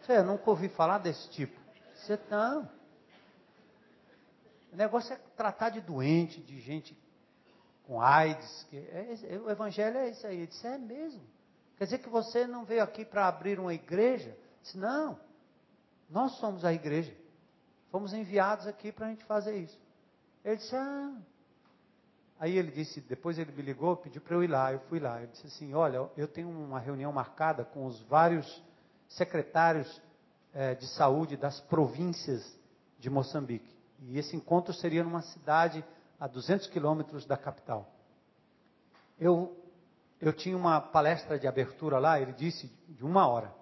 Você 0.00 0.20
nunca 0.22 0.50
ouvi 0.50 0.68
falar 0.68 0.98
desse 0.98 1.28
tipo. 1.30 1.60
Você 1.94 2.18
não. 2.28 2.68
O 4.72 4.76
negócio 4.76 5.12
é 5.12 5.20
tratar 5.36 5.68
de 5.70 5.80
doente, 5.80 6.40
de 6.40 6.60
gente 6.60 6.98
com 7.86 8.00
AIDS. 8.00 8.66
Que 8.70 8.78
é, 8.78 9.18
é, 9.34 9.38
o 9.38 9.50
evangelho 9.50 9.98
é 9.98 10.08
isso 10.08 10.26
aí. 10.26 10.38
Ele 10.38 10.46
disse, 10.46 10.66
é 10.66 10.78
mesmo. 10.78 11.22
Quer 11.76 11.84
dizer 11.84 11.98
que 11.98 12.08
você 12.08 12.46
não 12.46 12.64
veio 12.64 12.82
aqui 12.82 13.04
para 13.04 13.28
abrir 13.28 13.60
uma 13.60 13.74
igreja? 13.74 14.30
Eu 14.30 14.62
disse, 14.62 14.78
não. 14.78 15.20
Nós 16.08 16.32
somos 16.38 16.64
a 16.64 16.72
igreja. 16.72 17.14
Fomos 17.92 18.12
enviados 18.12 18.66
aqui 18.66 18.90
para 18.90 19.06
a 19.06 19.10
gente 19.10 19.24
fazer 19.24 19.56
isso. 19.56 19.78
Ele 20.44 20.56
disse, 20.56 20.74
ah, 20.74 21.14
Aí 22.42 22.58
ele 22.58 22.72
disse, 22.72 23.00
depois 23.02 23.38
ele 23.38 23.52
me 23.52 23.62
ligou, 23.62 23.96
pediu 23.96 24.20
para 24.20 24.34
eu 24.34 24.42
ir 24.42 24.48
lá. 24.48 24.72
Eu 24.72 24.80
fui 24.88 24.98
lá. 24.98 25.22
Ele 25.22 25.30
disse 25.30 25.46
assim: 25.46 25.74
Olha, 25.74 26.10
eu 26.16 26.26
tenho 26.26 26.50
uma 26.50 26.80
reunião 26.80 27.12
marcada 27.12 27.64
com 27.64 27.86
os 27.86 28.00
vários 28.08 28.60
secretários 29.10 30.02
é, 30.52 30.74
de 30.74 30.88
saúde 30.88 31.36
das 31.36 31.60
províncias 31.60 32.58
de 32.98 33.08
Moçambique. 33.08 33.72
E 34.00 34.18
esse 34.18 34.34
encontro 34.34 34.74
seria 34.74 35.04
numa 35.04 35.22
cidade 35.22 35.84
a 36.18 36.26
200 36.26 36.66
quilômetros 36.66 37.24
da 37.24 37.36
capital. 37.36 37.88
Eu, 39.20 39.56
eu 40.20 40.32
tinha 40.32 40.56
uma 40.56 40.80
palestra 40.80 41.38
de 41.38 41.46
abertura 41.46 42.00
lá, 42.00 42.20
ele 42.20 42.32
disse, 42.32 42.66
de 42.88 43.04
uma 43.04 43.24
hora. 43.28 43.54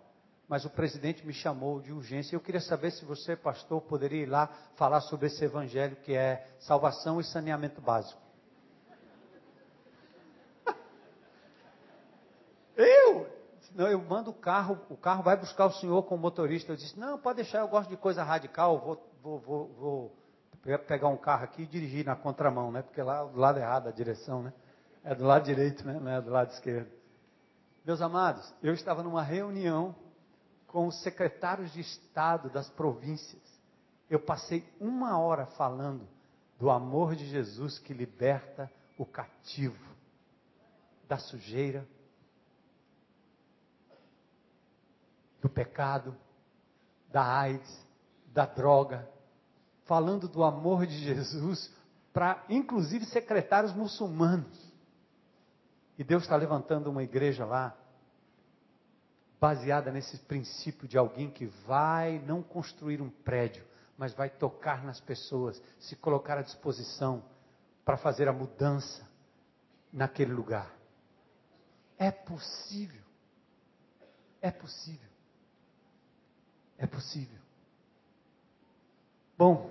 Mas 0.51 0.65
o 0.65 0.71
presidente 0.71 1.25
me 1.25 1.33
chamou 1.33 1.81
de 1.81 1.93
urgência. 1.93 2.35
Eu 2.35 2.41
queria 2.41 2.61
saber 2.61 2.91
se 2.91 3.05
você, 3.05 3.37
pastor, 3.37 3.81
poderia 3.83 4.25
ir 4.25 4.27
lá 4.27 4.49
falar 4.75 5.01
sobre 5.03 5.29
esse 5.29 5.45
evangelho 5.45 5.95
que 6.03 6.13
é 6.13 6.45
salvação 6.59 7.21
e 7.21 7.25
saneamento 7.25 7.81
básico. 7.81 8.21
Eu? 12.77 13.31
Não, 13.77 13.87
eu 13.87 14.01
mando 14.01 14.31
o 14.31 14.35
carro, 14.35 14.81
o 14.91 14.97
carro 14.97 15.23
vai 15.23 15.37
buscar 15.37 15.67
o 15.67 15.73
senhor 15.75 16.03
com 16.03 16.17
o 16.17 16.19
motorista. 16.19 16.73
Eu 16.73 16.77
disse, 16.77 16.99
não, 16.99 17.17
pode 17.17 17.37
deixar, 17.37 17.61
eu 17.61 17.69
gosto 17.69 17.89
de 17.89 17.97
coisa 17.97 18.25
radical, 18.25 18.81
vou, 18.81 19.09
vou, 19.23 19.39
vou, 19.39 19.69
vou 19.79 20.13
pegar 20.89 21.07
um 21.07 21.17
carro 21.17 21.45
aqui 21.45 21.63
e 21.63 21.67
dirigir 21.67 22.05
na 22.05 22.17
contramão, 22.17 22.73
né? 22.73 22.83
Porque 22.83 23.01
lá 23.01 23.23
do 23.23 23.39
lado 23.39 23.61
errado 23.61 23.87
a 23.87 23.93
direção, 23.93 24.43
né? 24.43 24.53
É 25.05 25.15
do 25.15 25.25
lado 25.25 25.45
direito, 25.45 25.87
né? 25.87 26.01
Não 26.01 26.11
é 26.11 26.21
do 26.21 26.31
lado 26.31 26.51
esquerdo. 26.51 26.91
Meus 27.85 28.03
amados, 28.03 28.53
eu 28.61 28.75
estava 28.75 29.05
numa 29.05 29.23
reunião 29.23 29.95
com 30.71 30.87
os 30.87 31.03
secretários 31.03 31.73
de 31.73 31.81
Estado 31.81 32.49
das 32.49 32.71
províncias. 32.71 33.43
Eu 34.09 34.21
passei 34.21 34.65
uma 34.81 35.19
hora 35.19 35.47
falando 35.47 36.07
do 36.59 36.71
amor 36.71 37.17
de 37.17 37.27
Jesus 37.27 37.79
que 37.79 37.93
liberta 37.93 38.71
o 38.97 39.05
cativo 39.05 39.91
da 41.09 41.19
sujeira, 41.19 41.85
do 45.43 45.49
pecado, 45.49 46.17
da 47.11 47.39
AIDS, 47.41 47.87
da 48.27 48.47
droga, 48.47 49.11
falando 49.87 50.29
do 50.29 50.45
amor 50.45 50.87
de 50.87 50.99
Jesus 50.99 51.75
para, 52.13 52.45
inclusive, 52.49 53.07
secretários 53.07 53.73
muçulmanos. 53.73 54.71
E 55.99 56.05
Deus 56.05 56.23
está 56.23 56.37
levantando 56.37 56.91
uma 56.91 57.03
igreja 57.03 57.45
lá, 57.45 57.77
baseada 59.41 59.91
nesse 59.91 60.19
princípio 60.19 60.87
de 60.87 60.99
alguém 60.99 61.31
que 61.31 61.47
vai 61.67 62.19
não 62.27 62.43
construir 62.43 63.01
um 63.01 63.09
prédio, 63.09 63.65
mas 63.97 64.13
vai 64.13 64.29
tocar 64.29 64.85
nas 64.85 65.01
pessoas, 65.01 65.61
se 65.79 65.97
colocar 65.97 66.37
à 66.37 66.43
disposição 66.43 67.23
para 67.85 67.97
fazer 67.97 68.29
a 68.29 68.33
mudança 68.33 69.09
naquele 69.91 70.33
lugar. 70.33 70.71
É 71.99 72.11
possível. 72.11 73.03
É 74.43 74.51
possível. 74.51 75.09
É 76.79 76.87
possível. 76.87 77.39
Bom, 79.37 79.71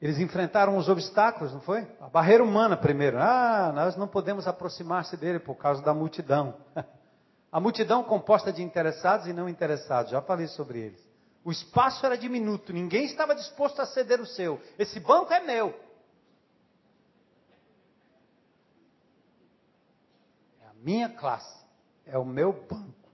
eles 0.00 0.18
enfrentaram 0.18 0.76
os 0.76 0.88
obstáculos, 0.88 1.52
não 1.52 1.60
foi? 1.60 1.86
A 2.00 2.08
barreira 2.08 2.42
humana 2.42 2.76
primeiro. 2.76 3.18
Ah, 3.18 3.72
nós 3.74 3.96
não 3.96 4.06
podemos 4.06 4.46
aproximar-se 4.46 5.16
dele 5.16 5.40
por 5.40 5.56
causa 5.56 5.82
da 5.82 5.92
multidão. 5.92 6.54
A 7.50 7.58
multidão 7.58 8.04
composta 8.04 8.52
de 8.52 8.62
interessados 8.62 9.26
e 9.26 9.32
não 9.32 9.48
interessados, 9.48 10.12
já 10.12 10.20
falei 10.20 10.46
sobre 10.48 10.80
eles. 10.80 11.08
O 11.44 11.50
espaço 11.50 12.04
era 12.04 12.16
diminuto, 12.16 12.72
ninguém 12.72 13.04
estava 13.04 13.34
disposto 13.34 13.80
a 13.80 13.86
ceder 13.86 14.20
o 14.20 14.26
seu. 14.26 14.60
Esse 14.78 15.00
banco 15.00 15.32
é 15.32 15.40
meu. 15.40 15.68
É 20.60 20.66
a 20.66 20.74
minha 20.74 21.08
classe, 21.08 21.64
é 22.04 22.18
o 22.18 22.24
meu 22.24 22.52
banco. 22.52 23.08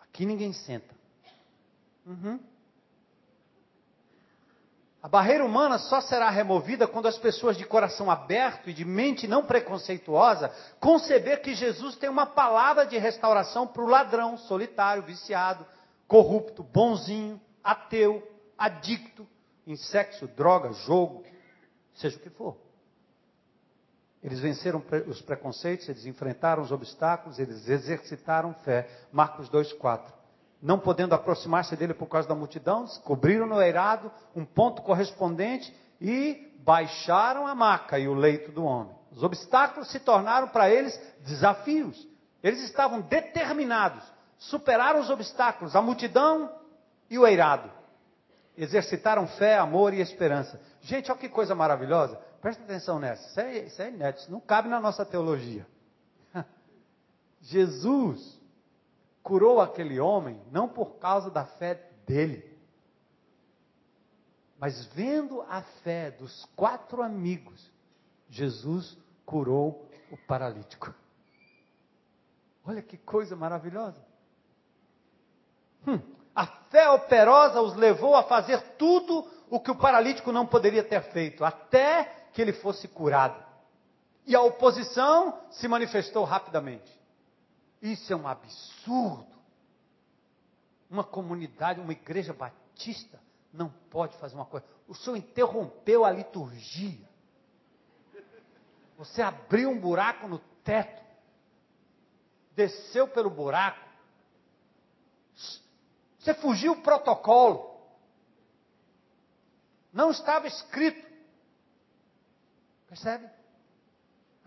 Aqui 0.00 0.26
ninguém 0.26 0.52
senta. 0.52 0.94
Uhum. 2.04 2.38
A 5.06 5.08
barreira 5.08 5.44
humana 5.44 5.78
só 5.78 6.00
será 6.00 6.28
removida 6.30 6.88
quando 6.88 7.06
as 7.06 7.16
pessoas 7.16 7.56
de 7.56 7.64
coração 7.64 8.10
aberto 8.10 8.68
e 8.68 8.72
de 8.72 8.84
mente 8.84 9.28
não 9.28 9.46
preconceituosa 9.46 10.50
conceber 10.80 11.40
que 11.42 11.54
Jesus 11.54 11.94
tem 11.94 12.10
uma 12.10 12.26
palavra 12.26 12.84
de 12.84 12.98
restauração 12.98 13.68
para 13.68 13.84
o 13.84 13.86
ladrão, 13.86 14.36
solitário, 14.36 15.04
viciado, 15.04 15.64
corrupto, 16.08 16.64
bonzinho, 16.64 17.40
ateu, 17.62 18.20
adicto 18.58 19.24
em 19.64 19.76
sexo, 19.76 20.26
droga, 20.26 20.72
jogo, 20.72 21.22
seja 21.94 22.16
o 22.16 22.20
que 22.20 22.30
for. 22.30 22.56
Eles 24.24 24.40
venceram 24.40 24.82
os 25.06 25.22
preconceitos, 25.22 25.88
eles 25.88 26.04
enfrentaram 26.04 26.64
os 26.64 26.72
obstáculos, 26.72 27.38
eles 27.38 27.68
exercitaram 27.68 28.52
fé. 28.64 28.90
Marcos 29.12 29.48
2,4 29.50 30.16
não 30.62 30.78
podendo 30.78 31.14
aproximar-se 31.14 31.76
dele 31.76 31.94
por 31.94 32.06
causa 32.06 32.28
da 32.28 32.34
multidão, 32.34 32.86
cobriram 33.04 33.46
no 33.46 33.60
eirado 33.60 34.10
um 34.34 34.44
ponto 34.44 34.82
correspondente 34.82 35.74
e 36.00 36.52
baixaram 36.64 37.46
a 37.46 37.54
maca 37.54 37.98
e 37.98 38.08
o 38.08 38.14
leito 38.14 38.50
do 38.50 38.64
homem. 38.64 38.94
Os 39.12 39.22
obstáculos 39.22 39.90
se 39.90 40.00
tornaram 40.00 40.48
para 40.48 40.68
eles 40.68 41.00
desafios. 41.24 42.06
Eles 42.42 42.62
estavam 42.62 43.00
determinados, 43.00 44.02
superaram 44.38 45.00
os 45.00 45.10
obstáculos, 45.10 45.74
a 45.74 45.82
multidão 45.82 46.52
e 47.08 47.18
o 47.18 47.26
eirado. 47.26 47.70
Exercitaram 48.56 49.26
fé, 49.26 49.58
amor 49.58 49.92
e 49.92 50.00
esperança. 50.00 50.60
Gente, 50.80 51.10
olha 51.10 51.20
que 51.20 51.28
coisa 51.28 51.54
maravilhosa. 51.54 52.16
Presta 52.40 52.62
atenção 52.62 52.98
nessa. 52.98 53.28
Isso 53.28 53.40
é, 53.40 53.58
isso 53.58 53.82
é 53.82 53.88
inédito, 53.88 54.22
isso 54.22 54.32
não 54.32 54.40
cabe 54.40 54.68
na 54.68 54.80
nossa 54.80 55.04
teologia. 55.04 55.66
Jesus 57.40 58.35
curou 59.26 59.60
aquele 59.60 59.98
homem 59.98 60.40
não 60.52 60.68
por 60.68 60.98
causa 60.98 61.28
da 61.28 61.44
fé 61.44 61.90
dele, 62.06 62.48
mas 64.56 64.86
vendo 64.94 65.42
a 65.42 65.62
fé 65.82 66.12
dos 66.12 66.44
quatro 66.54 67.02
amigos, 67.02 67.68
Jesus 68.30 68.96
curou 69.24 69.90
o 70.12 70.16
paralítico. 70.28 70.94
Olha 72.64 72.80
que 72.80 72.96
coisa 72.96 73.34
maravilhosa. 73.34 74.00
Hum, 75.84 75.98
a 76.32 76.46
fé 76.46 76.88
operosa 76.90 77.60
os 77.60 77.74
levou 77.74 78.14
a 78.14 78.22
fazer 78.22 78.60
tudo 78.78 79.28
o 79.50 79.58
que 79.58 79.72
o 79.72 79.76
paralítico 79.76 80.30
não 80.30 80.46
poderia 80.46 80.84
ter 80.84 81.02
feito, 81.10 81.44
até 81.44 82.28
que 82.32 82.40
ele 82.40 82.52
fosse 82.52 82.86
curado. 82.86 83.44
E 84.24 84.36
a 84.36 84.40
oposição 84.40 85.36
se 85.50 85.66
manifestou 85.66 86.22
rapidamente. 86.22 86.95
Isso 87.92 88.12
é 88.12 88.16
um 88.16 88.26
absurdo. 88.26 89.36
Uma 90.90 91.04
comunidade, 91.04 91.80
uma 91.80 91.92
igreja 91.92 92.32
batista 92.32 93.20
não 93.52 93.70
pode 93.90 94.16
fazer 94.18 94.34
uma 94.34 94.44
coisa. 94.44 94.66
O 94.88 94.94
senhor 94.94 95.16
interrompeu 95.16 96.04
a 96.04 96.10
liturgia. 96.10 97.08
Você 98.98 99.22
abriu 99.22 99.70
um 99.70 99.78
buraco 99.78 100.26
no 100.26 100.40
teto. 100.64 101.04
Desceu 102.56 103.06
pelo 103.06 103.30
buraco. 103.30 103.86
Você 106.18 106.34
fugiu 106.34 106.72
o 106.72 106.82
protocolo. 106.82 107.80
Não 109.92 110.10
estava 110.10 110.48
escrito. 110.48 111.06
Percebe? 112.88 113.35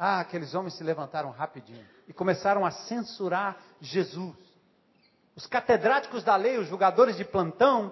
Ah, 0.01 0.21
aqueles 0.21 0.55
homens 0.55 0.75
se 0.75 0.83
levantaram 0.83 1.29
rapidinho 1.29 1.85
e 2.07 2.13
começaram 2.13 2.65
a 2.65 2.71
censurar 2.71 3.57
Jesus. 3.81 4.37
Os 5.35 5.45
catedráticos 5.45 6.23
da 6.23 6.37
lei, 6.37 6.57
os 6.57 6.69
julgadores 6.69 7.17
de 7.17 7.25
plantão, 7.25 7.91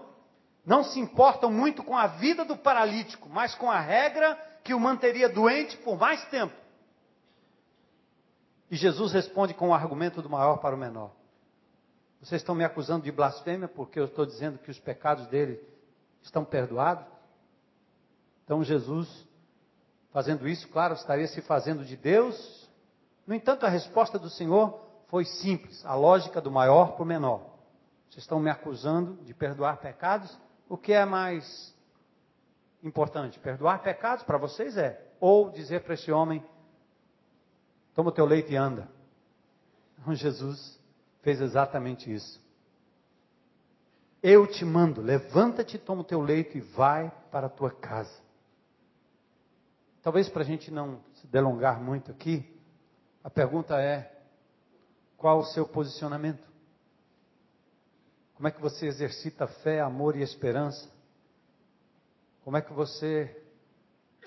não 0.66 0.86
se 0.86 1.02
importam 1.02 1.52
muito 1.52 1.84
com 1.84 1.98
a 1.98 2.08
vida 2.08 2.46
do 2.46 2.56
paralítico, 2.56 3.28
mas 3.28 3.54
com 3.56 3.70
a 3.70 3.82
regra 3.82 4.36
que 4.64 4.74
o 4.74 4.80
manteria 4.80 5.28
doente 5.28 5.76
por 5.80 5.98
mais 5.98 6.24
tempo. 6.30 6.56
E 8.72 8.78
Jesus 8.78 9.12
responde 9.12 9.54
com 9.54 9.70
o 9.70 9.74
argumento 9.74 10.22
do 10.22 10.30
maior 10.30 10.60
para 10.60 10.76
o 10.76 10.80
menor. 10.80 11.12
Vocês 12.22 12.42
estão 12.42 12.56
me 12.56 12.64
acusando 12.64 13.04
de 13.04 13.12
blasfêmia 13.12 13.68
porque 13.68 14.00
eu 14.00 14.06
estou 14.06 14.26
dizendo 14.26 14.60
que 14.60 14.72
os 14.72 14.80
pecados 14.80 15.28
dele 15.28 15.62
estão 16.22 16.46
perdoados? 16.46 17.06
Então 18.46 18.64
Jesus 18.64 19.27
Fazendo 20.12 20.48
isso, 20.48 20.68
claro, 20.70 20.94
estaria 20.94 21.28
se 21.28 21.42
fazendo 21.42 21.84
de 21.84 21.96
Deus. 21.96 22.70
No 23.26 23.34
entanto, 23.34 23.66
a 23.66 23.70
resposta 23.70 24.18
do 24.18 24.30
Senhor 24.30 24.80
foi 25.08 25.26
simples, 25.26 25.86
a 25.86 25.96
lógica 25.96 26.42
do 26.42 26.52
maior 26.52 26.94
para 26.94 27.04
o 27.04 27.06
menor. 27.06 27.42
Vocês 28.10 28.24
estão 28.24 28.40
me 28.40 28.50
acusando 28.50 29.16
de 29.24 29.34
perdoar 29.34 29.78
pecados? 29.78 30.38
O 30.70 30.78
que 30.78 30.94
é 30.94 31.06
mais 31.06 31.74
importante? 32.84 33.40
Perdoar 33.40 33.82
pecados 33.82 34.24
para 34.24 34.38
vocês 34.38 34.78
é, 34.78 35.00
ou 35.20 35.50
dizer 35.50 35.84
para 35.84 35.94
esse 35.94 36.12
homem: 36.12 36.44
toma 37.94 38.10
o 38.10 38.14
teu 38.14 38.26
leite 38.26 38.54
e 38.54 38.56
anda. 38.56 38.90
Então, 40.00 40.16
Jesus 40.16 40.80
fez 41.22 41.42
exatamente 41.42 42.14
isso. 42.14 42.42
Eu 44.24 44.48
te 44.48 44.66
mando, 44.66 45.02
levanta-te, 45.02 45.78
toma 45.78 46.02
o 46.02 46.06
teu 46.06 46.22
leito 46.22 46.58
e 46.58 46.62
vai 46.62 47.12
para 47.32 47.48
a 47.48 47.50
tua 47.50 47.72
casa. 47.72 48.27
Talvez 50.08 50.30
para 50.30 50.42
a 50.42 50.46
gente 50.46 50.72
não 50.72 51.02
se 51.16 51.28
delongar 51.28 51.82
muito 51.82 52.12
aqui, 52.12 52.58
a 53.22 53.30
pergunta 53.30 53.78
é: 53.78 54.10
qual 55.18 55.40
o 55.40 55.44
seu 55.44 55.68
posicionamento? 55.68 56.48
Como 58.34 58.48
é 58.48 58.52
que 58.52 58.62
você 58.62 58.88
exercita 58.88 59.48
fé, 59.48 59.82
amor 59.82 60.16
e 60.16 60.22
esperança? 60.22 60.90
Como 62.42 62.56
é 62.56 62.62
que 62.62 62.72
você 62.72 63.38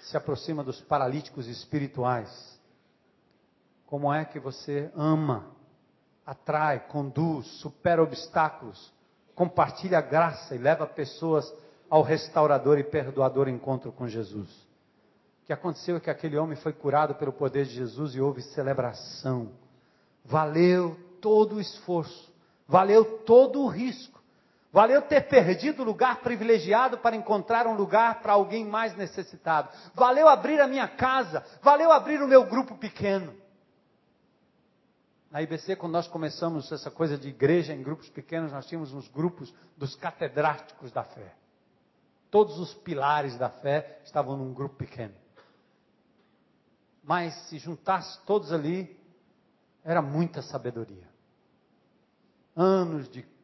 se 0.03 0.19
aproxima 0.19 0.63
dos 0.63 0.83
paralíticos 0.83 1.49
espirituais? 1.49 2.61
Como 3.87 4.13
é 4.13 4.27
que 4.27 4.39
você 4.39 4.93
ama, 4.95 5.51
atrai, 6.27 6.89
conduz, 6.89 7.47
supera 7.63 8.03
obstáculos, 8.03 8.93
compartilha 9.35 10.03
graça 10.03 10.55
e 10.55 10.59
leva 10.59 10.87
pessoas 10.87 11.51
ao 11.89 12.03
restaurador 12.03 12.79
e 12.79 12.85
perdoador 12.85 13.49
encontro 13.49 13.91
com 13.91 14.07
Jesus? 14.07 14.69
que 15.51 15.55
aconteceu 15.55 15.97
é 15.97 16.01
que 16.01 16.09
aquele 16.09 16.39
homem 16.39 16.55
foi 16.55 16.73
curado 16.73 17.17
pelo 17.17 17.33
poder 17.33 17.65
de 17.65 17.75
Jesus 17.75 18.15
e 18.15 18.21
houve 18.21 18.41
celebração. 18.41 19.51
Valeu 20.25 20.97
todo 21.21 21.57
o 21.57 21.61
esforço, 21.61 22.33
valeu 22.69 23.19
todo 23.25 23.61
o 23.61 23.67
risco, 23.67 24.23
valeu 24.73 25.03
ter 25.03 25.23
perdido 25.23 25.83
o 25.83 25.85
lugar 25.85 26.21
privilegiado 26.21 26.99
para 26.99 27.17
encontrar 27.17 27.67
um 27.67 27.75
lugar 27.75 28.23
para 28.23 28.35
alguém 28.35 28.65
mais 28.65 28.95
necessitado, 28.95 29.71
valeu 29.93 30.29
abrir 30.29 30.61
a 30.61 30.69
minha 30.69 30.87
casa, 30.87 31.45
valeu 31.61 31.91
abrir 31.91 32.23
o 32.23 32.29
meu 32.29 32.45
grupo 32.45 32.77
pequeno. 32.77 33.35
Na 35.33 35.43
IBC, 35.43 35.75
quando 35.75 35.95
nós 35.95 36.07
começamos 36.07 36.71
essa 36.71 36.93
coisa 36.93 37.19
de 37.19 37.29
igreja 37.29 37.75
em 37.75 37.83
grupos 37.83 38.09
pequenos, 38.09 38.53
nós 38.53 38.67
tínhamos 38.67 38.93
uns 38.93 39.09
grupos 39.09 39.53
dos 39.77 39.97
catedráticos 39.97 40.93
da 40.93 41.03
fé. 41.03 41.35
Todos 42.31 42.57
os 42.61 42.73
pilares 42.73 43.37
da 43.37 43.51
fé 43.51 43.99
estavam 44.05 44.37
num 44.37 44.55
grupo 44.55 44.77
pequeno 44.77 45.20
mas 47.03 47.35
se 47.49 47.59
juntasse 47.59 48.21
todos 48.25 48.53
ali, 48.53 48.99
era 49.85 50.03
muita 50.03 50.43
sabedoria. 50.43 51.09
Anos 52.55 53.09
de 53.09 53.23